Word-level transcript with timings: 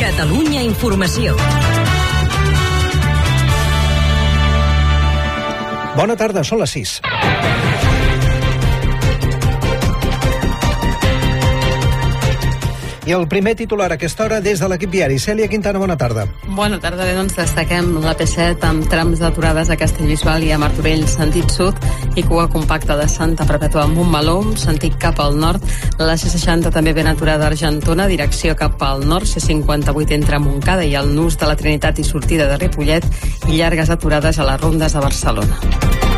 Catalunya 0.00 0.62
Informació. 0.64 1.36
Bona 6.00 6.16
tarda, 6.16 6.40
són 6.48 6.64
les 6.64 6.72
6. 6.80 6.96
I 13.10 13.12
el 13.12 13.26
primer 13.26 13.56
titular 13.56 13.90
a 13.90 13.96
aquesta 13.96 14.22
hora 14.22 14.36
des 14.40 14.60
de 14.62 14.66
l'equip 14.70 14.92
diari. 14.92 15.16
Cèlia 15.18 15.48
Quintana, 15.50 15.80
bona 15.82 15.96
tarda. 15.98 16.28
Bona 16.54 16.76
tarda, 16.78 17.02
bé, 17.02 17.16
doncs 17.16 17.34
destaquem 17.34 17.88
la 18.04 18.12
P7 18.14 18.68
amb 18.68 18.84
trams 18.86 19.18
d'aturades 19.18 19.66
a 19.66 19.76
Castellbisbal 19.80 20.44
i 20.46 20.52
a 20.54 20.58
Martorell, 20.62 21.02
sentit 21.10 21.50
sud, 21.50 21.74
i 22.14 22.22
cua 22.22 22.44
compacta 22.52 22.94
de 23.00 23.08
Santa 23.10 23.48
Perpètua 23.48 23.82
a 23.82 23.90
Montmeló, 23.90 24.36
sentit 24.54 24.94
cap 25.02 25.18
al 25.18 25.34
nord. 25.42 25.66
La 25.98 26.14
C60 26.14 26.70
també 26.70 26.94
ben 26.94 27.10
aturada 27.10 27.48
a 27.48 27.50
Argentona, 27.50 28.06
direcció 28.06 28.54
cap 28.54 28.78
al 28.86 29.02
nord, 29.02 29.26
C58 29.26 30.14
entre 30.20 30.38
Montcada 30.38 30.86
i 30.86 30.94
el 30.94 31.10
Nus 31.16 31.34
de 31.40 31.50
la 31.50 31.58
Trinitat 31.58 31.98
i 31.98 32.06
sortida 32.06 32.46
de 32.46 32.62
Ripollet, 32.62 33.10
i 33.48 33.58
llargues 33.58 33.90
aturades 33.90 34.38
a 34.38 34.46
les 34.52 34.62
rondes 34.62 34.94
de 34.94 35.02
Barcelona. 35.08 36.09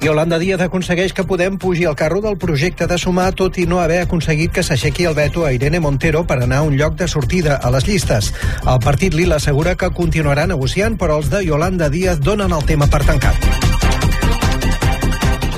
Yolanda 0.00 0.38
Díaz 0.38 0.62
aconsegueix 0.64 1.12
que 1.12 1.26
Podem 1.28 1.58
pugi 1.60 1.84
al 1.84 1.94
carro 1.94 2.22
del 2.24 2.38
projecte 2.40 2.86
de 2.88 2.96
sumar, 2.98 3.34
tot 3.36 3.58
i 3.60 3.66
no 3.68 3.82
haver 3.84 3.98
aconseguit 4.00 4.54
que 4.56 4.62
s'aixequi 4.64 5.04
el 5.04 5.14
veto 5.14 5.44
a 5.44 5.52
Irene 5.52 5.80
Montero 5.80 6.22
per 6.24 6.38
anar 6.40 6.62
a 6.62 6.68
un 6.68 6.78
lloc 6.78 6.96
de 6.96 7.08
sortida 7.08 7.58
a 7.60 7.70
les 7.70 7.84
llistes. 7.86 8.32
El 8.64 8.80
partit 8.80 9.12
Lila 9.12 9.36
assegura 9.36 9.76
que 9.76 9.90
continuarà 9.92 10.46
negociant, 10.48 10.96
però 10.96 11.20
els 11.20 11.28
de 11.28 11.44
Yolanda 11.44 11.90
Díaz 11.92 12.24
donen 12.24 12.56
el 12.56 12.64
tema 12.64 12.88
per 12.88 13.04
tancat. 13.04 13.44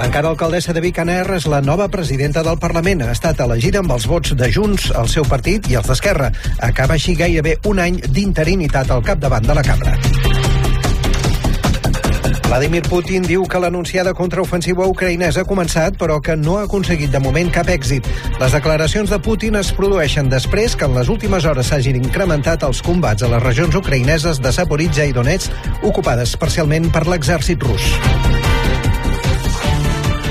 L'encara 0.03 0.33
alcaldessa 0.35 0.75
de 0.75 0.83
Vicaner 0.83 1.23
és 1.37 1.47
la 1.47 1.63
nova 1.63 1.87
presidenta 1.87 2.43
del 2.43 2.59
Parlament. 2.59 3.07
Ha 3.07 3.15
estat 3.15 3.39
elegida 3.47 3.79
amb 3.79 3.95
els 3.95 4.09
vots 4.11 4.35
de 4.35 4.51
Junts, 4.51 4.91
el 4.91 5.07
seu 5.07 5.23
partit 5.23 5.71
i 5.71 5.79
els 5.79 5.87
d'Esquerra. 5.87 6.33
Acaba 6.59 6.99
així 6.99 7.15
gairebé 7.15 7.61
un 7.71 7.79
any 7.79 8.03
d'interinitat 8.11 8.91
al 8.91 9.07
capdavant 9.07 9.47
de 9.47 9.55
la 9.55 9.63
cambra. 9.63 10.42
Vladimir 12.47 12.83
Putin 12.89 13.27
diu 13.27 13.45
que 13.49 13.61
l'anunciada 13.61 14.15
contraofensiva 14.15 14.87
ucraïnesa 14.91 15.43
ha 15.43 15.49
començat, 15.49 15.97
però 16.01 16.21
que 16.21 16.37
no 16.37 16.59
ha 16.59 16.67
aconseguit 16.69 17.13
de 17.13 17.21
moment 17.23 17.51
cap 17.53 17.69
èxit. 17.73 18.07
Les 18.41 18.55
declaracions 18.55 19.11
de 19.11 19.19
Putin 19.23 19.57
es 19.61 19.73
produeixen 19.77 20.31
després 20.33 20.77
que 20.77 20.89
en 20.89 20.97
les 20.99 21.13
últimes 21.13 21.45
hores 21.49 21.73
s'hagin 21.73 22.01
incrementat 22.01 22.65
els 22.69 22.83
combats 22.85 23.23
a 23.23 23.33
les 23.33 23.43
regions 23.43 23.77
ucraïneses 23.79 24.43
de 24.43 24.53
Zaporizhia 24.53 25.09
i 25.09 25.17
Donetsk, 25.17 25.53
ocupades 25.83 26.37
parcialment 26.37 26.91
per 26.93 27.07
l'exèrcit 27.09 27.63
rus. 27.63 28.52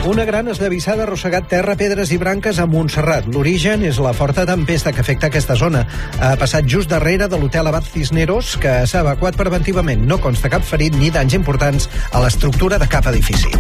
Una 0.04 0.26
gran 0.26 0.48
esllavissada 0.50 1.04
ha 1.04 1.06
arrossegat 1.06 1.46
terra, 1.52 1.76
pedres 1.78 2.10
i 2.10 2.18
branques 2.18 2.58
a 2.58 2.66
Montserrat. 2.66 3.28
L'origen 3.30 3.86
és 3.86 4.00
la 4.02 4.16
forta 4.18 4.48
tempesta 4.50 4.90
que 4.96 5.04
afecta 5.06 5.30
aquesta 5.30 5.54
zona. 5.60 5.84
Ha 6.18 6.34
passat 6.42 6.66
just 6.66 6.90
darrere 6.90 7.30
de 7.30 7.38
l'hotel 7.38 7.70
Abad 7.70 7.86
Cisneros, 7.86 8.56
que 8.58 8.80
s'ha 8.90 9.06
evacuat 9.06 9.38
preventivament. 9.38 10.02
No 10.10 10.18
consta 10.18 10.50
cap 10.50 10.66
ferit 10.66 10.98
ni 10.98 11.14
danys 11.14 11.38
importants 11.38 11.86
a 12.10 12.26
l'estructura 12.26 12.82
de 12.82 12.90
cap 12.90 13.14
edifici. 13.14 13.54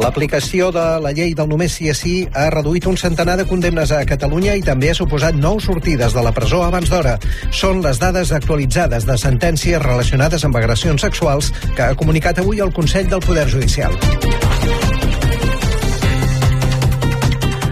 L'aplicació 0.00 0.70
de 0.72 0.84
la 1.04 1.12
llei 1.12 1.34
del 1.36 1.48
només 1.50 1.74
sí 1.76 1.90
és 1.92 1.98
sí 2.00 2.14
ha 2.32 2.46
reduït 2.54 2.86
un 2.88 2.96
centenar 3.00 3.36
de 3.36 3.44
condemnes 3.48 3.92
a 3.92 4.00
Catalunya 4.08 4.56
i 4.56 4.64
també 4.64 4.90
ha 4.90 4.96
suposat 4.96 5.36
nou 5.36 5.60
sortides 5.60 6.16
de 6.16 6.24
la 6.24 6.32
presó 6.36 6.62
abans 6.64 6.88
d'hora. 6.92 7.18
Són 7.52 7.84
les 7.84 8.00
dades 8.00 8.32
actualitzades 8.32 9.06
de 9.08 9.18
sentències 9.20 9.82
relacionades 9.84 10.46
amb 10.48 10.56
agressions 10.56 11.04
sexuals 11.04 11.52
que 11.76 11.90
ha 11.90 11.98
comunicat 12.00 12.40
avui 12.40 12.64
el 12.64 12.72
Consell 12.72 13.12
del 13.12 13.24
Poder 13.26 13.48
Judicial. 13.52 14.89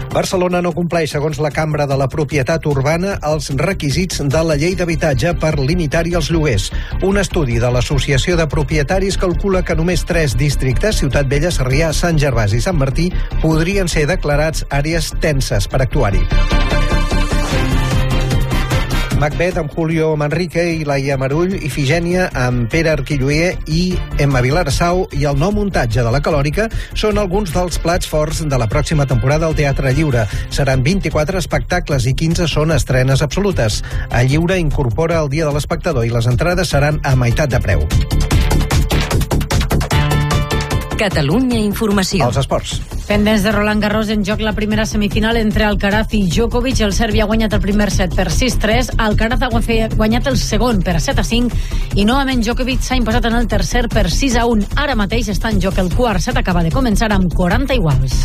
Barcelona 0.09 0.61
no 0.65 0.71
compleix, 0.73 1.11
segons 1.13 1.37
la 1.37 1.51
Cambra 1.53 1.85
de 1.85 1.95
la 1.99 2.07
Propietat 2.09 2.65
Urbana, 2.65 3.17
els 3.29 3.51
requisits 3.61 4.23
de 4.25 4.41
la 4.45 4.57
llei 4.57 4.73
d'habitatge 4.79 5.35
per 5.41 5.53
limitar-hi 5.59 6.15
els 6.17 6.31
lloguers. 6.33 6.69
Un 7.05 7.21
estudi 7.21 7.59
de 7.61 7.69
l'Associació 7.69 8.37
de 8.39 8.49
Propietaris 8.49 9.19
calcula 9.21 9.61
que 9.61 9.77
només 9.77 10.07
tres 10.09 10.35
districtes, 10.39 11.03
Ciutat 11.03 11.29
Vella, 11.29 11.53
Sarrià, 11.53 11.93
Sant 11.93 12.17
Gervasi 12.17 12.57
i 12.57 12.65
Sant 12.65 12.81
Martí, 12.81 13.11
podrien 13.43 13.87
ser 13.87 14.07
declarats 14.09 14.65
àrees 14.73 15.13
tenses 15.21 15.69
per 15.69 15.83
actuar-hi. 15.85 16.25
Macbeth 19.19 19.57
amb 19.59 19.73
Julio 19.75 20.13
Manrique 20.15 20.63
i 20.79 20.85
Laia 20.87 21.17
Marull, 21.19 21.51
Ifigènia 21.67 22.29
amb 22.39 22.69
Pere 22.71 22.93
Arquilloé 22.93 23.49
i 23.67 23.81
Emma 24.23 24.39
Vilarassau 24.39 25.03
i 25.11 25.27
el 25.27 25.35
nou 25.41 25.51
muntatge 25.57 26.05
de 26.05 26.13
la 26.13 26.21
Calòrica 26.23 26.69
són 26.95 27.19
alguns 27.19 27.51
dels 27.51 27.81
plats 27.83 28.07
forts 28.07 28.39
de 28.47 28.61
la 28.61 28.69
pròxima 28.71 29.09
temporada 29.11 29.49
al 29.49 29.59
Teatre 29.59 29.91
Lliure. 29.91 30.23
Seran 30.55 30.87
24 30.87 31.43
espectacles 31.43 32.07
i 32.07 32.15
15 32.15 32.47
són 32.47 32.71
estrenes 32.71 33.19
absolutes. 33.25 33.83
A 34.07 34.23
Lliure 34.23 34.55
incorpora 34.63 35.19
el 35.19 35.27
Dia 35.35 35.51
de 35.51 35.55
l'Espectador 35.57 36.07
i 36.07 36.15
les 36.15 36.31
entrades 36.31 36.71
seran 36.71 37.03
a 37.03 37.17
meitat 37.19 37.51
de 37.51 37.59
preu. 37.59 37.87
Catalunya 40.99 41.61
Informació. 41.63 42.25
Els 42.27 42.37
esports. 42.41 42.73
Pendents 43.07 43.45
de 43.45 43.53
Roland 43.55 43.79
Garros 43.79 44.09
en 44.11 44.25
joc 44.27 44.41
la 44.43 44.51
primera 44.51 44.83
semifinal 44.85 45.37
entre 45.39 45.63
Alcaraz 45.63 46.11
i 46.17 46.25
Djokovic. 46.27 46.81
El 46.83 46.91
serbi 46.93 47.21
ha 47.23 47.27
guanyat 47.29 47.55
el 47.55 47.61
primer 47.63 47.87
set 47.95 48.17
per 48.17 48.27
6-3. 48.27 48.91
Alcaraz 49.05 49.45
ha 49.47 49.49
guanyat 49.95 50.27
el 50.27 50.35
segon 50.37 50.83
per 50.83 50.97
7-5 50.99 51.95
i 51.95 52.03
novament 52.03 52.43
Djokovic 52.43 52.83
s'ha 52.83 52.99
imposat 52.99 53.31
en 53.31 53.39
el 53.39 53.47
tercer 53.47 53.87
per 53.87 54.09
6-1. 54.11 54.67
Ara 54.75 54.99
mateix 54.99 55.31
està 55.31 55.53
en 55.55 55.63
joc 55.63 55.79
el 55.79 55.93
quart 55.95 56.19
set. 56.19 56.35
Acaba 56.35 56.67
de 56.67 56.75
començar 56.75 57.13
amb 57.15 57.31
40 57.31 57.79
iguals. 57.79 58.19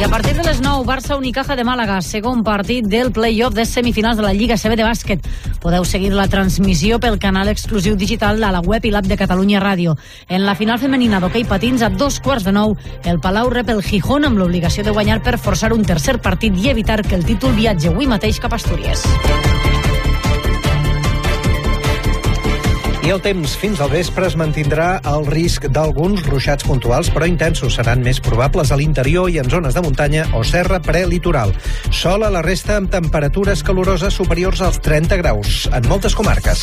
I 0.00 0.04
a 0.04 0.08
partir 0.08 0.34
de 0.34 0.42
les 0.42 0.60
9, 0.60 0.84
Barça 0.84 1.16
Unicaja 1.16 1.54
de 1.54 1.62
Màlaga, 1.62 2.00
segon 2.02 2.42
partit 2.42 2.88
del 2.90 3.12
play-off 3.12 3.54
de 3.54 3.64
semifinals 3.64 4.16
de 4.18 4.24
la 4.24 4.32
Lliga 4.34 4.56
CB 4.58 4.74
de 4.76 4.82
bàsquet. 4.82 5.28
Podeu 5.62 5.84
seguir 5.86 6.10
la 6.12 6.26
transmissió 6.26 6.98
pel 6.98 7.20
canal 7.22 7.48
exclusiu 7.52 7.94
digital 7.94 8.42
a 8.42 8.50
la 8.50 8.60
web 8.66 8.84
i 8.84 8.90
l'app 8.90 9.06
de 9.06 9.16
Catalunya 9.20 9.62
Ràdio. 9.62 9.94
En 10.28 10.42
la 10.46 10.56
final 10.58 10.82
femenina 10.82 11.20
d'hoquei 11.22 11.46
patins 11.46 11.86
a 11.86 11.90
dos 11.90 12.18
quarts 12.20 12.44
de 12.44 12.52
nou, 12.52 12.76
el 13.04 13.20
Palau 13.20 13.50
rep 13.54 13.70
el 13.70 13.82
Gijón 13.86 14.26
amb 14.26 14.42
l'obligació 14.42 14.82
de 14.82 14.90
guanyar 14.90 15.22
per 15.22 15.38
forçar 15.38 15.72
un 15.72 15.86
tercer 15.86 16.18
partit 16.18 16.56
i 16.58 16.72
evitar 16.74 17.02
que 17.06 17.14
el 17.14 17.24
títol 17.24 17.54
viatge 17.54 17.94
avui 17.94 18.10
mateix 18.10 18.42
cap 18.42 18.52
a 18.52 18.58
Astúries. 18.58 19.06
I 23.02 23.10
el 23.10 23.18
temps 23.18 23.56
fins 23.58 23.80
al 23.82 23.90
vespre 23.90 24.28
es 24.28 24.36
mantindrà 24.38 25.00
el 25.10 25.24
risc 25.26 25.64
d'alguns 25.74 26.22
ruixats 26.28 26.62
puntuals, 26.68 27.10
però 27.10 27.26
intensos 27.26 27.74
seran 27.74 28.04
més 28.04 28.20
probables 28.22 28.70
a 28.70 28.78
l'interior 28.78 29.26
i 29.26 29.40
en 29.42 29.50
zones 29.50 29.74
de 29.74 29.82
muntanya 29.82 30.28
o 30.38 30.44
serra 30.46 30.78
prelitoral. 30.78 31.50
Sol 31.90 32.22
a 32.22 32.30
la 32.30 32.44
resta 32.46 32.78
amb 32.78 32.92
temperatures 32.94 33.66
caloroses 33.66 34.14
superiors 34.14 34.62
als 34.62 34.78
30 34.86 35.18
graus 35.18 35.64
en 35.74 35.90
moltes 35.90 36.14
comarques. 36.14 36.62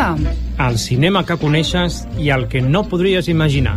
Gerada. 0.00 0.32
El 0.68 0.78
cinema 0.78 1.22
que 1.28 1.36
coneixes 1.40 2.00
i 2.20 2.30
el 2.32 2.46
que 2.48 2.62
no 2.64 2.82
podries 2.88 3.28
imaginar. 3.28 3.76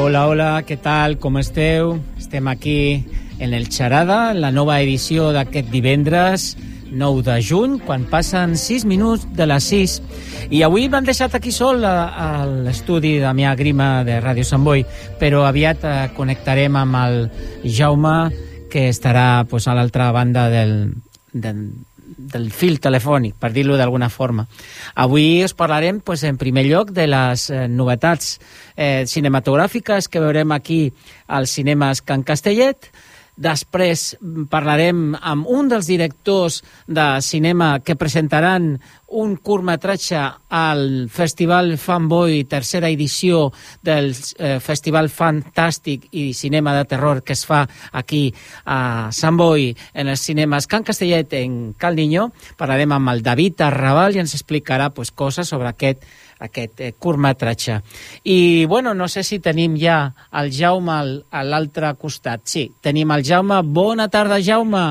Hola, 0.00 0.62
què 0.64 0.78
tal? 0.80 1.18
Com 1.20 1.34
esteu? 1.36 1.90
Estem 2.16 2.46
aquí 2.48 3.04
en 3.38 3.52
el 3.52 3.66
Xarada, 3.68 4.30
en 4.32 4.38
la 4.40 4.48
nova 4.48 4.78
edició 4.80 5.26
d'aquest 5.36 5.68
divendres 5.68 6.54
9 6.88 7.20
de 7.26 7.34
juny, 7.44 7.74
quan 7.84 8.06
passen 8.08 8.56
6 8.56 8.86
minuts 8.88 9.26
de 9.36 9.44
les 9.44 9.66
6. 9.68 9.98
I 10.56 10.62
avui 10.64 10.88
m'han 10.88 11.04
deixat 11.04 11.36
aquí 11.36 11.52
sol 11.52 11.84
a, 11.84 11.92
a 12.16 12.30
l'estudi 12.48 13.18
de 13.18 13.26
Damià 13.26 13.52
Grima 13.60 13.90
de 14.08 14.16
Ràdio 14.24 14.48
Sant 14.48 14.64
Boi, 14.64 14.86
però 15.20 15.44
aviat 15.44 15.84
eh, 15.84 15.94
connectarem 16.16 16.80
amb 16.80 17.00
el 17.02 17.20
Jaume, 17.68 18.32
que 18.72 18.88
estarà 18.88 19.44
pues, 19.52 19.68
a 19.68 19.76
l'altra 19.76 20.08
banda 20.16 20.48
del, 20.48 20.94
del, 21.34 21.66
del 22.32 22.50
fil 22.54 22.80
telefònic, 22.80 23.36
per 23.38 23.52
dir-lo 23.52 23.76
d'alguna 23.78 24.08
forma. 24.08 24.46
Avui 24.94 25.42
us 25.44 25.54
parlarem, 25.54 26.00
pues, 26.00 26.24
en 26.24 26.38
primer 26.38 26.66
lloc, 26.68 26.94
de 26.96 27.06
les 27.10 27.48
eh, 27.50 27.66
novetats 27.68 28.38
eh, 28.76 29.04
cinematogràfiques 29.06 30.08
que 30.08 30.22
veurem 30.22 30.52
aquí 30.52 30.82
als 31.26 31.56
cinemes 31.58 32.02
Can 32.02 32.24
Castellet, 32.24 32.90
Després 33.40 34.18
parlarem 34.52 35.14
amb 35.16 35.48
un 35.48 35.70
dels 35.70 35.88
directors 35.88 36.60
de 36.86 37.06
cinema 37.24 37.78
que 37.80 37.96
presentaran 37.96 38.74
un 39.10 39.34
curtmetratge 39.42 40.20
al 40.54 41.08
Festival 41.10 41.72
Fanboy, 41.80 42.44
tercera 42.44 42.90
edició 42.92 43.48
del 43.82 44.12
eh, 44.12 44.58
Festival 44.60 45.08
Fantàstic 45.10 46.06
i 46.12 46.30
Cinema 46.36 46.76
de 46.76 46.84
Terror 46.92 47.24
que 47.24 47.32
es 47.32 47.46
fa 47.48 47.64
aquí 47.92 48.28
a 48.66 49.08
Sant 49.10 49.40
Boi, 49.40 49.70
en 49.94 50.12
els 50.12 50.22
cinemes 50.22 50.68
Can 50.70 50.84
Castellet, 50.84 51.32
en 51.40 51.72
Cal 51.80 51.96
Niño. 51.96 52.30
Parlarem 52.60 52.92
amb 52.92 53.14
el 53.14 53.24
David 53.24 53.64
Arrabal 53.66 54.14
i 54.14 54.22
ens 54.22 54.36
explicarà 54.36 54.92
pues, 54.94 55.10
coses 55.10 55.48
sobre 55.48 55.72
aquest 55.72 56.04
aquest 56.40 56.80
eh, 56.80 56.92
curtmetratge. 56.98 57.80
I, 58.24 58.66
bueno, 58.66 58.94
no 58.94 59.08
sé 59.08 59.22
si 59.24 59.40
tenim 59.40 59.76
ja 59.80 60.02
el 60.40 60.50
Jaume 60.52 60.92
al, 60.92 61.14
a 61.30 61.44
l'altre 61.44 61.94
costat. 62.00 62.44
Sí, 62.44 62.68
tenim 62.82 63.10
el 63.14 63.24
Jaume. 63.26 63.60
Bona 63.64 64.08
tarda, 64.08 64.40
Jaume. 64.42 64.84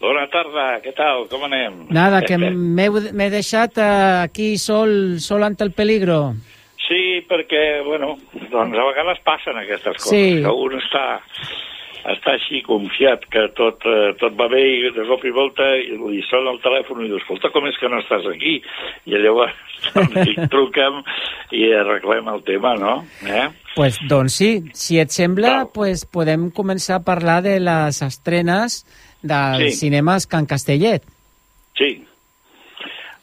Bona 0.00 0.26
tarda, 0.28 0.66
què 0.84 0.92
tal? 0.96 1.24
Com 1.30 1.46
anem? 1.48 1.86
Nada, 1.94 2.20
que 2.28 2.36
m'he 2.38 3.30
deixat 3.32 3.78
eh, 3.80 3.86
aquí 4.26 4.56
sol, 4.60 5.16
sol 5.24 5.42
ante 5.46 5.64
el 5.64 5.72
peligro. 5.72 6.34
Sí, 6.86 7.24
perquè, 7.26 7.82
bueno, 7.82 8.12
doncs 8.52 8.76
a 8.78 8.84
vegades 8.92 9.18
passen 9.26 9.56
aquestes 9.58 9.96
coses, 9.96 10.12
Sí. 10.12 10.42
que 10.44 10.52
un 10.52 10.76
està, 10.78 11.06
està 12.12 12.36
així 12.36 12.60
confiat 12.62 13.24
que 13.32 13.48
tot, 13.58 13.82
eh, 13.90 14.12
tot 14.20 14.36
va 14.38 14.46
bé 14.52 14.60
i 14.62 14.92
de 14.94 15.06
cop 15.08 15.24
i 15.26 15.32
volta 15.34 15.66
i 15.80 15.96
li 15.98 16.22
sona 16.28 16.52
el 16.54 16.60
telèfon 16.62 17.02
i 17.02 17.08
diu, 17.08 17.18
escolta, 17.18 17.50
com 17.50 17.66
és 17.66 17.80
que 17.80 17.90
no 17.90 17.98
estàs 18.04 18.28
aquí? 18.30 18.60
I 19.10 19.18
llavors 19.18 19.56
doncs, 19.94 20.34
truquem 20.52 21.02
i 21.56 21.66
arreglem 21.76 22.28
el 22.32 22.42
tema, 22.46 22.74
no? 22.80 23.04
Eh? 23.26 23.46
Pues, 23.76 23.98
doncs 24.08 24.38
sí, 24.40 24.50
si 24.74 24.98
et 25.02 25.12
sembla, 25.12 25.66
pues, 25.72 26.06
podem 26.08 26.50
començar 26.50 27.00
a 27.00 27.04
parlar 27.04 27.42
de 27.44 27.58
les 27.60 28.02
estrenes 28.02 28.82
dels 29.22 29.74
Sí. 29.74 29.86
cinemes 29.86 30.26
Can 30.26 30.46
Castellet. 30.46 31.02
Sí. 31.76 32.02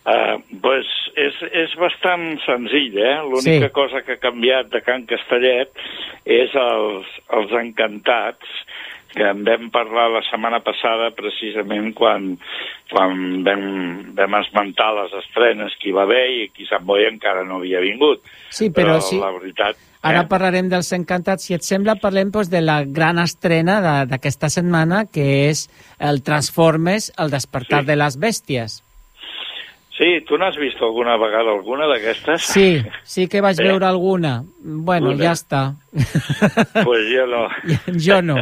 Uh, 0.03 0.35
pues 0.59 0.83
és, 1.15 1.35
és 1.55 1.71
bastant 1.79 2.33
senzill, 2.43 2.97
eh? 2.99 3.21
L'única 3.23 3.69
Sí. 3.69 3.71
cosa 3.71 4.01
que 4.03 4.17
ha 4.17 4.19
canviat 4.19 4.67
de 4.73 4.81
Can 4.83 5.05
Castellet 5.07 5.71
és 6.25 6.51
els, 6.59 7.07
els 7.31 7.53
encantats 7.61 8.49
que 9.13 9.25
en 9.29 9.43
vam 9.45 9.69
parlar 9.73 10.09
la 10.11 10.21
setmana 10.25 10.59
passada 10.65 11.11
precisament 11.15 11.91
quan, 11.97 12.31
quan 12.91 13.43
vam, 13.45 13.63
vam 14.17 14.37
esmentar 14.41 14.91
les 14.97 15.15
estrenes 15.21 15.75
que 15.79 15.91
hi 15.91 15.95
va 15.95 16.07
haver 16.07 16.23
i 16.33 16.39
aquí 16.49 16.67
Sant 16.69 16.85
Boi 16.87 17.05
encara 17.09 17.45
no 17.47 17.61
havia 17.61 17.81
vingut. 17.83 18.23
Sí, 18.49 18.71
però 18.73 18.99
sí. 19.01 19.19
la 19.21 19.31
veritat... 19.37 19.79
Ara 20.03 20.25
eh? 20.25 20.27
parlarem 20.27 20.67
dels 20.71 20.89
encantats. 20.97 21.45
Si 21.47 21.55
et 21.55 21.63
sembla, 21.63 21.95
parlem 22.01 22.33
doncs, 22.33 22.49
de 22.51 22.59
la 22.59 22.81
gran 22.83 23.21
estrena 23.23 23.79
d'aquesta 24.09 24.49
setmana, 24.51 25.05
que 25.07 25.47
és 25.47 25.69
el 25.99 26.19
Transformers, 26.27 27.13
el 27.17 27.31
despertar 27.31 27.83
Sí. 27.83 27.87
de 27.87 27.95
les 28.01 28.19
bèsties. 28.19 28.81
Sí, 30.03 30.09
tu 30.27 30.35
n'has 30.37 30.57
vist 30.59 30.81
alguna 30.83 31.13
vegada 31.15 31.53
alguna 31.53 31.85
d'aquestes? 31.87 32.41
Sí, 32.51 32.81
sí 33.07 33.27
que 33.31 33.39
vaig 33.39 33.55
Eh? 33.61 33.67
veure 33.69 33.85
alguna. 33.87 34.41
Bueno, 34.59 35.11
Una. 35.13 35.23
ja 35.23 35.31
està. 35.31 35.61
pues 36.83 37.05
jo 37.07 37.23
no. 37.27 37.45
jo 38.07 38.17
no. 38.21 38.35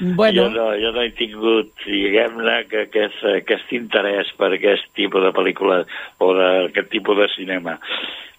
Bueno, 0.00 0.42
Jo 0.42 0.48
no, 0.50 0.64
jo 0.80 0.90
no 0.96 1.02
he 1.04 1.10
tingut, 1.14 1.70
diguem-ne, 1.86 2.64
que 2.66 2.80
aquest, 2.88 3.22
aquest 3.36 3.70
interès 3.78 4.32
per 4.38 4.50
aquest 4.56 4.90
tipus 4.98 5.22
de 5.22 5.30
pel·lícula 5.36 5.84
o 6.18 6.32
d'aquest 6.34 6.90
tipus 6.90 7.16
de 7.22 7.28
cinema. 7.36 7.76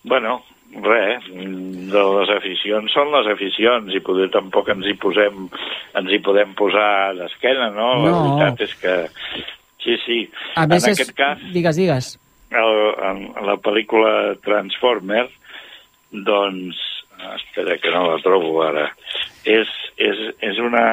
Bueno, 0.04 0.42
res, 0.84 1.24
de 1.32 2.04
les 2.18 2.34
aficions 2.36 2.92
són 2.92 3.14
les 3.16 3.30
aficions 3.32 3.94
i 3.96 4.02
poder 4.04 4.28
tampoc 4.34 4.68
ens 4.74 4.90
hi 4.92 4.98
posem 5.00 5.46
ens 5.96 6.12
hi 6.12 6.20
podem 6.20 6.52
posar 6.60 7.14
d'esquena, 7.16 7.70
no? 7.72 7.94
La 8.04 8.12
No. 8.12 8.20
veritat 8.36 8.68
és 8.68 8.76
que 8.84 8.96
sí, 9.86 9.96
sí. 10.04 10.20
a 10.58 10.64
en 10.66 10.70
més, 10.76 10.84
és... 10.92 11.00
aquest 11.00 11.16
cas, 11.16 11.40
digues, 11.54 11.80
digues. 11.80 12.12
El, 12.62 12.80
en 13.10 13.46
la 13.48 13.58
pel·lícula 13.62 14.36
Transformer, 14.44 15.28
doncs, 16.12 16.80
espera 17.36 17.78
que 17.82 17.92
no 17.94 18.06
la 18.12 18.20
trobo 18.24 18.62
ara, 18.66 18.90
és, 19.46 19.72
és, 19.98 20.26
és 20.44 20.60
una... 20.64 20.86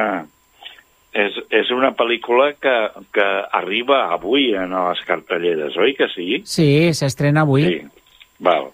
És, 1.13 1.35
és 1.53 1.69
una 1.77 1.91
pel·lícula 1.93 2.55
que, 2.57 2.73
que 3.13 3.25
arriba 3.53 3.99
avui 4.15 4.55
en 4.57 4.71
les 4.73 5.03
cartelleres, 5.05 5.75
oi 5.77 5.93
que 5.99 6.07
sí? 6.09 6.39
Sí, 6.49 6.69
s'estrena 6.97 7.43
avui. 7.45 7.67
Sí. 7.69 8.07
Val. 8.41 8.71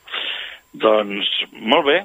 Doncs, 0.71 1.27
molt 1.59 1.89
bé. 1.89 1.97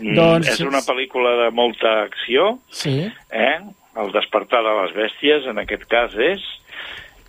Mm, 0.00 0.14
Doncs- 0.16 0.48
És 0.54 0.62
una 0.64 0.80
pel·lícula 0.86 1.34
de 1.42 1.50
molta 1.52 1.98
acció, 2.06 2.54
Sí. 2.72 2.96
eh? 3.30 3.58
El 4.00 4.10
despertar 4.16 4.62
de 4.64 4.72
les 4.80 4.96
bèsties, 4.96 5.44
en 5.52 5.60
aquest 5.60 5.84
cas 5.92 6.16
és, 6.16 6.40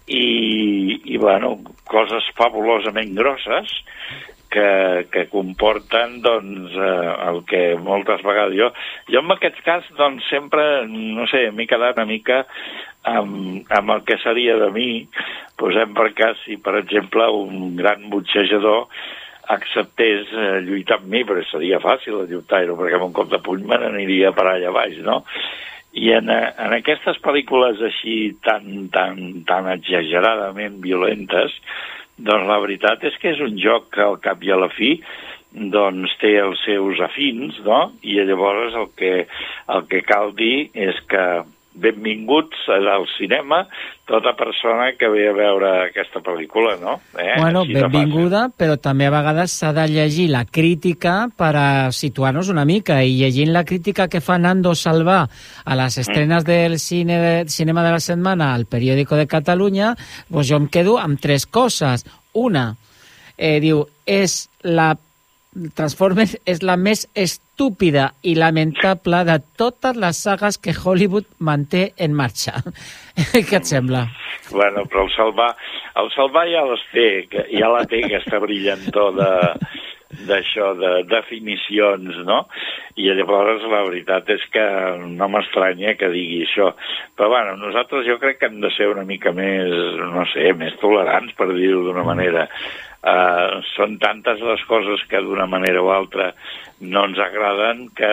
i, 0.07 1.01
i 1.13 1.17
bueno, 1.17 1.57
coses 1.89 2.27
fabulosament 2.38 3.15
grosses 3.17 3.71
que, 4.55 5.07
que 5.12 5.25
comporten 5.31 6.21
doncs, 6.24 6.75
eh, 6.77 7.13
el 7.29 7.41
que 7.50 7.63
moltes 7.81 8.24
vegades... 8.24 8.55
Jo, 8.59 8.69
jo 9.12 9.24
en 9.24 9.35
aquest 9.35 9.59
cas 9.65 9.88
doncs, 9.97 10.24
sempre, 10.31 10.85
no 10.88 11.27
sé, 11.31 11.50
m'he 11.51 11.67
quedat 11.67 12.00
una 12.00 12.07
mica 12.09 12.43
amb, 13.09 13.65
amb 13.74 13.97
el 13.97 14.05
que 14.07 14.19
seria 14.24 14.55
de 14.62 14.71
mi. 14.75 14.89
Posem 15.59 15.93
per 15.97 16.12
cas 16.17 16.39
si, 16.45 16.59
per 16.62 16.77
exemple, 16.79 17.27
un 17.43 17.75
gran 17.79 18.07
botxejador 18.13 18.88
acceptés 19.55 20.31
eh, 20.33 20.59
lluitar 20.65 21.01
amb 21.01 21.12
mi, 21.12 21.25
però 21.27 21.43
seria 21.50 21.81
fàcil 21.83 22.21
de 22.21 22.33
lluitar-ho, 22.33 22.77
perquè 22.79 22.97
amb 22.97 23.09
un 23.09 23.15
cop 23.17 23.29
de 23.33 23.41
puny 23.45 23.65
me 23.67 23.77
n'aniria 23.81 24.31
per 24.38 24.47
allà 24.50 24.71
baix, 24.74 24.97
no? 25.05 25.21
I 25.95 26.11
en, 26.17 26.29
eh, 26.29 26.51
en 26.59 26.75
aquestes 26.75 27.19
pel·lícules 27.23 27.81
així 27.87 28.35
tan, 28.43 28.89
tan, 28.93 29.21
tan 29.47 29.69
exageradament 29.71 30.81
violentes, 30.83 31.55
doncs 32.17 32.47
la 32.47 32.59
veritat 32.63 33.03
és 33.07 33.15
que 33.21 33.31
és 33.35 33.41
un 33.43 33.55
joc 33.59 33.89
que 33.95 34.03
al 34.03 34.19
cap 34.23 34.43
i 34.43 34.51
a 34.51 34.59
la 34.59 34.71
fi 34.75 34.95
doncs 35.55 36.11
té 36.19 36.33
els 36.41 36.59
seus 36.67 36.99
afins, 36.99 37.57
no? 37.63 37.93
I 38.03 38.19
llavors 38.27 38.75
el 38.75 38.89
que, 38.99 39.13
el 39.71 39.85
que 39.91 40.01
cal 40.03 40.33
dir 40.35 40.69
és 40.73 40.99
que 41.07 41.25
benvinguts 41.75 42.67
al 42.72 43.05
cinema 43.17 43.65
tota 44.05 44.36
persona 44.38 44.94
que 45.00 45.10
ve 45.10 45.25
a 45.29 45.34
veure 45.34 45.70
aquesta 45.88 46.22
pel·lícula, 46.24 46.75
no? 46.79 47.00
Eh? 47.17 47.36
Bueno, 47.39 47.63
Així 47.65 47.74
benvinguda, 47.74 48.46
però 48.53 48.77
també 48.77 49.08
a 49.10 49.13
vegades 49.13 49.55
s'ha 49.58 49.72
de 49.75 49.88
llegir 49.89 50.27
la 50.32 50.46
crítica 50.46 51.15
per 51.36 51.51
a 51.58 51.70
situar-nos 51.91 52.51
una 52.53 52.67
mica. 52.70 53.01
I 53.01 53.17
llegint 53.17 53.51
la 53.53 53.65
crítica 53.65 54.08
que 54.08 54.22
fa 54.22 54.38
Nando 54.38 54.75
Salvà 54.77 55.24
a 55.65 55.79
les 55.82 55.98
estrenes 56.03 56.46
del 56.46 56.77
cine 56.79 57.20
de, 57.22 57.34
cinema 57.50 57.84
de 57.84 57.96
la 57.98 58.03
setmana 58.03 58.53
al 58.53 58.67
periòdico 58.70 59.17
de 59.17 59.27
Catalunya, 59.27 59.96
doncs 60.29 60.51
jo 60.51 60.62
em 60.62 60.70
quedo 60.70 61.00
amb 61.01 61.20
tres 61.20 61.50
coses. 61.50 62.05
Una, 62.38 62.75
eh, 63.38 63.58
diu, 63.60 63.88
és 64.05 64.46
la 64.62 64.94
Transformers 65.75 66.35
és 66.50 66.59
la 66.67 66.75
més 66.75 67.05
estúpida 67.15 68.09
i 68.27 68.35
lamentable 68.35 69.21
de 69.27 69.38
totes 69.55 69.95
les 69.95 70.19
sagues 70.27 70.59
que 70.59 70.75
Hollywood 70.75 71.29
manté 71.39 71.93
en 71.97 72.15
marxa. 72.17 72.59
Què 73.50 73.62
et 73.62 73.69
sembla? 73.69 74.05
Bueno, 74.51 74.83
però 74.91 75.05
el 75.07 75.13
Salvà, 75.15 75.50
el 76.01 76.12
Salvà 76.13 76.45
ja 76.51 76.65
les 76.67 76.83
té, 76.91 77.09
ja 77.55 77.71
la 77.71 77.85
té 77.89 78.03
aquesta 78.03 78.41
brillantor 78.43 79.15
de 79.17 79.31
d'això, 80.24 80.74
de 80.79 80.91
definicions, 81.09 82.19
no? 82.27 82.45
I 82.95 83.09
llavors 83.17 83.65
la 83.67 83.81
veritat 83.88 84.29
és 84.31 84.43
que 84.53 84.63
no 85.17 85.27
m'estranya 85.31 85.95
que 86.00 86.09
digui 86.13 86.43
això. 86.45 86.71
Però 87.17 87.29
bueno, 87.33 87.55
nosaltres 87.59 88.07
jo 88.07 88.17
crec 88.21 88.39
que 88.39 88.50
hem 88.50 88.62
de 88.63 88.71
ser 88.75 88.88
una 88.91 89.05
mica 89.07 89.33
més, 89.35 89.71
no 90.13 90.25
sé, 90.31 90.51
més 90.57 90.77
tolerants, 90.81 91.35
per 91.38 91.50
dir-ho 91.51 91.83
d'una 91.88 92.05
manera. 92.07 92.47
Uh, 93.05 93.59
són 93.75 94.00
tantes 94.01 94.39
les 94.41 94.62
coses 94.65 95.03
que 95.05 95.19
d'una 95.21 95.45
manera 95.45 95.83
o 95.85 95.91
altra 95.93 96.31
no 96.81 97.03
ens 97.05 97.19
agraden 97.21 97.83
que, 97.93 98.09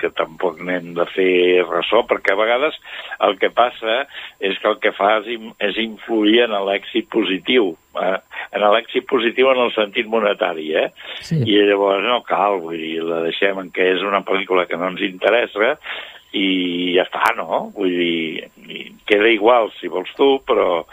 que 0.00 0.10
tampoc 0.18 0.58
n'hem 0.66 0.90
de 0.96 1.06
fer 1.12 1.62
ressò, 1.68 2.02
perquè 2.10 2.34
a 2.34 2.40
vegades 2.40 2.74
el 3.22 3.38
que 3.38 3.52
passa 3.54 4.00
és 4.42 4.58
que 4.58 4.68
el 4.72 4.80
que 4.82 4.92
fa 4.96 5.20
és, 5.20 5.46
és 5.62 5.78
influir 5.84 6.42
en 6.48 6.58
l'èxit 6.66 7.06
positiu. 7.12 7.76
Eh? 8.00 8.18
en 8.54 8.64
l'èxit 8.74 9.06
positiu 9.10 9.50
en 9.50 9.62
el 9.64 9.72
sentit 9.74 10.08
monetari, 10.10 10.70
eh? 10.78 10.88
Sí. 11.26 11.38
I 11.46 11.60
llavors 11.68 12.06
no 12.06 12.20
cal, 12.26 12.60
vull 12.64 12.78
dir, 12.78 13.02
la 13.06 13.22
deixem 13.26 13.58
en 13.62 13.70
que 13.74 13.92
és 13.94 14.02
una 14.06 14.24
pel·lícula 14.26 14.66
que 14.70 14.78
no 14.78 14.90
ens 14.90 15.02
interessa 15.06 15.76
i 16.34 16.94
ja 16.96 17.06
està, 17.06 17.32
no? 17.38 17.70
Vull 17.76 17.94
dir, 17.94 18.50
queda 19.06 19.30
igual 19.30 19.70
si 19.78 19.90
vols 19.90 20.10
tu, 20.18 20.36
però 20.46 20.84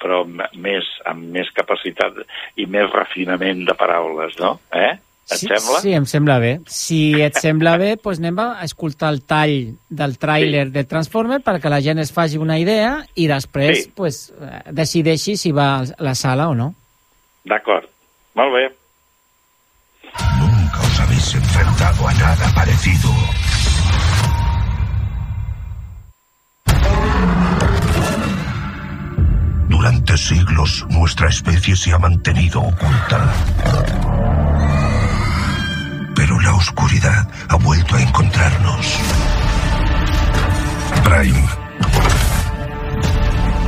però 0.00 0.22
més, 0.26 0.84
amb 1.06 1.24
més 1.34 1.50
capacitat 1.56 2.22
i 2.56 2.66
més 2.66 2.90
refinament 2.92 3.64
de 3.66 3.74
paraules, 3.78 4.36
no? 4.40 4.58
Eh? 4.72 4.92
Et 5.24 5.38
sí, 5.40 5.46
sembla? 5.48 5.78
Sí, 5.80 5.92
em 5.96 6.04
sembla 6.04 6.34
bé. 6.38 6.50
Si 6.68 6.98
et 7.24 7.38
sembla 7.40 7.78
bé, 7.80 7.94
doncs 8.04 8.20
anem 8.20 8.38
a 8.42 8.48
escoltar 8.66 9.08
el 9.14 9.22
tall 9.24 9.54
del 9.88 10.18
tràiler 10.20 10.66
de 10.74 10.84
Transformer 10.84 11.38
perquè 11.40 11.72
la 11.72 11.80
gent 11.80 12.02
es 12.02 12.12
faci 12.12 12.36
una 12.36 12.58
idea 12.60 12.98
i 13.16 13.26
després 13.30 13.86
Sí. 13.86 13.90
pues, 13.96 14.20
decideixi 14.70 15.38
si 15.40 15.52
va 15.52 15.78
a 15.80 15.84
la 16.04 16.14
sala 16.14 16.50
o 16.52 16.54
no. 16.54 16.74
D'acord. 17.48 17.88
Molt 18.36 18.52
bé. 18.52 18.66
Nunca 20.38 20.80
os 20.80 21.00
habéis 21.00 21.34
enfrentado 21.34 22.06
a 22.08 22.12
nada 22.14 22.52
parecido. 22.54 23.10
Durante 29.84 30.16
siglos 30.16 30.86
nuestra 30.88 31.28
especie 31.28 31.76
se 31.76 31.92
ha 31.92 31.98
mantenido 31.98 32.58
oculta. 32.58 33.34
Pero 36.16 36.40
la 36.40 36.54
oscuridad 36.54 37.28
ha 37.50 37.56
vuelto 37.56 37.94
a 37.94 38.00
encontrarnos. 38.00 38.98
Prime. 41.04 41.44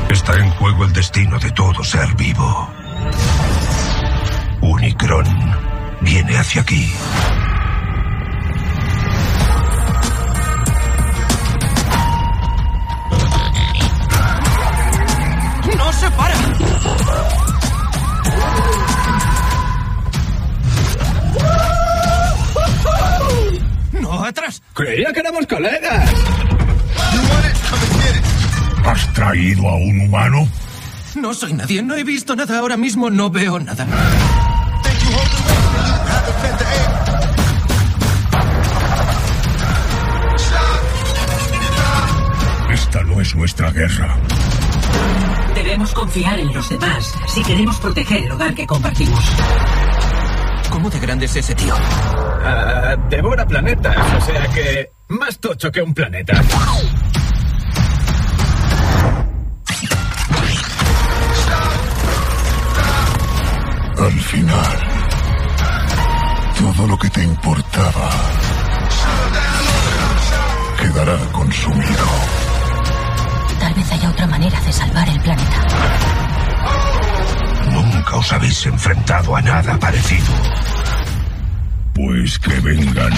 Está 0.09 0.39
en 0.39 0.51
juego 0.53 0.87
el 0.87 0.95
destino 0.95 1.39
de 1.39 1.51
todo 1.51 1.85
ser 1.85 2.09
vivo. 2.17 2.71
Unicron 4.63 5.27
viene 6.01 6.39
hacia 6.39 6.63
aquí. 6.63 6.95
Se 16.07 16.17
para! 16.17 16.35
¡No, 24.01 24.25
atrás! 24.25 24.63
Creía 24.75 25.13
que 25.13 25.21
éramos 25.21 25.47
colegas. 25.47 26.11
¿Has 28.85 29.13
traído 29.15 29.69
a 29.69 29.77
un 29.77 30.01
humano? 30.01 30.49
No 31.17 31.35
soy 31.35 31.55
nadie, 31.55 31.83
no 31.83 31.95
he 31.95 32.05
visto 32.05 32.37
nada 32.37 32.59
ahora 32.59 32.77
mismo, 32.77 33.11
no 33.11 33.31
veo 33.31 33.59
nada. 33.59 33.87
Esta 42.71 43.03
no 43.03 43.21
es 43.21 43.35
nuestra 43.35 43.71
guerra. 43.71 44.17
Debemos 45.87 46.05
confiar 46.05 46.41
en 46.41 46.53
los 46.53 46.69
demás 46.69 47.15
si 47.29 47.43
queremos 47.45 47.79
proteger 47.79 48.25
el 48.25 48.33
hogar 48.33 48.53
que 48.57 48.67
compartimos. 48.67 49.25
¿Cómo 50.69 50.91
de 50.91 50.99
grande 50.99 51.27
es 51.27 51.37
ese 51.37 51.55
tío? 51.55 51.73
Ah, 52.45 52.97
devora 53.09 53.47
planetas, 53.47 53.97
o 53.97 54.21
sea 54.21 54.49
que 54.49 54.91
más 55.09 55.39
tocho 55.39 55.71
que 55.71 55.81
un 55.81 55.95
planeta. 55.95 56.43
Al 63.97 64.21
final, 64.23 64.79
todo 66.59 66.87
lo 66.89 66.99
que 66.99 67.11
te 67.11 67.23
importaba 67.23 68.11
quedará 70.81 71.17
consumido. 71.31 72.46
Vez 73.77 73.93
haya 73.93 74.09
otra 74.09 74.27
manera 74.27 74.59
de 74.61 74.73
salvar 74.73 75.07
el 75.07 75.21
planeta. 75.21 75.67
Nunca 77.71 78.17
os 78.17 78.33
habéis 78.33 78.65
enfrentado 78.65 79.37
a 79.37 79.43
nada 79.43 79.79
parecido. 79.79 80.33
Pues 81.95 82.39
que 82.39 82.59
vengan. 82.61 83.13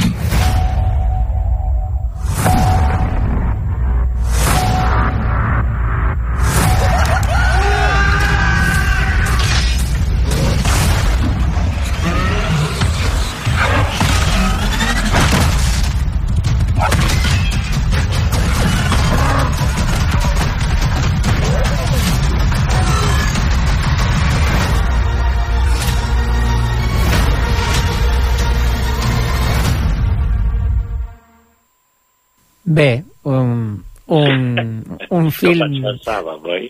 Bé, 32.68 33.02
un, 33.24 33.82
un, 34.12 34.42
un 34.84 35.06
Com 35.08 35.30
film... 35.32 35.64
ens 35.70 35.84
pensàvem, 35.86 36.44
oi? 36.52 36.66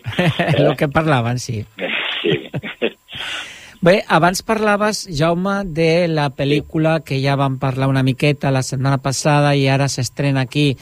el 0.55 0.71
que 0.79 0.87
parlaven, 0.87 1.39
sí. 1.43 1.65
Sí. 2.21 2.37
Bé, 3.83 3.97
abans 4.11 4.41
parlaves, 4.43 5.05
Jaume, 5.15 5.61
de 5.65 6.07
la 6.11 6.29
pel·lícula 6.35 6.97
que 7.03 7.19
ja 7.23 7.37
vam 7.39 7.57
parlar 7.61 7.87
una 7.91 8.03
miqueta 8.03 8.51
la 8.51 8.63
setmana 8.63 8.97
passada 9.03 9.53
i 9.55 9.67
ara 9.71 9.87
s'estrena 9.91 10.41
aquí 10.47 10.73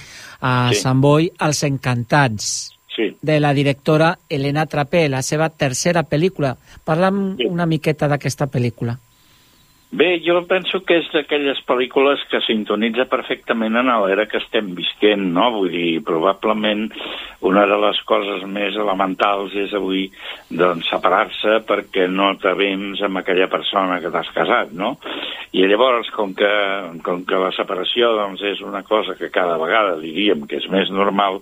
a 0.41 0.69
Sí. 0.73 0.81
Sant 0.81 1.01
Boi, 1.01 1.31
Els 1.39 1.63
Encantats, 1.67 2.49
Sí. 2.97 3.11
de 3.21 3.39
la 3.39 3.53
directora 3.53 4.15
Elena 4.29 4.65
Trapé, 4.65 5.03
la 5.09 5.21
seva 5.21 5.49
tercera 5.53 6.01
pel·lícula. 6.09 6.55
Parla'm 6.83 7.37
una 7.45 7.67
miqueta 7.69 8.07
d'aquesta 8.09 8.47
pel·lícula. 8.49 8.97
Bé, 9.89 10.19
jo 10.19 10.41
penso 10.43 10.81
que 10.83 10.97
és 10.99 11.05
d'aquelles 11.13 11.61
pel·lícules 11.63 12.19
que 12.27 12.41
sintonitza 12.43 13.05
perfectament 13.07 13.79
en 13.79 13.87
l'era 14.03 14.25
que 14.27 14.41
estem 14.41 14.73
visquent, 14.75 15.23
no? 15.31 15.45
Vull 15.53 15.69
dir, 15.71 16.01
probablement 16.03 16.89
una 17.47 17.63
de 17.71 17.77
les 17.79 18.01
coses 18.09 18.43
més 18.51 18.75
elementals 18.75 19.55
és 19.55 19.71
avui 19.77 20.09
doncs, 20.51 20.89
separar-se 20.91 21.61
perquè 21.69 22.09
no 22.11 22.33
t'avens 22.41 22.99
amb 23.07 23.21
aquella 23.21 23.47
persona 23.47 24.01
que 24.03 24.11
t'has 24.11 24.33
casat, 24.35 24.73
no? 24.75 24.97
I 25.55 25.63
llavors, 25.71 26.11
com 26.11 26.35
que, 26.35 26.51
com 27.07 27.23
que 27.23 27.39
la 27.39 27.53
separació 27.55 28.11
doncs, 28.17 28.43
és 28.43 28.59
una 28.67 28.83
cosa 28.83 29.15
que 29.15 29.31
cada 29.31 29.55
vegada 29.61 29.95
diríem 30.03 30.43
que 30.51 30.59
és 30.59 30.67
més 30.67 30.91
normal, 30.91 31.39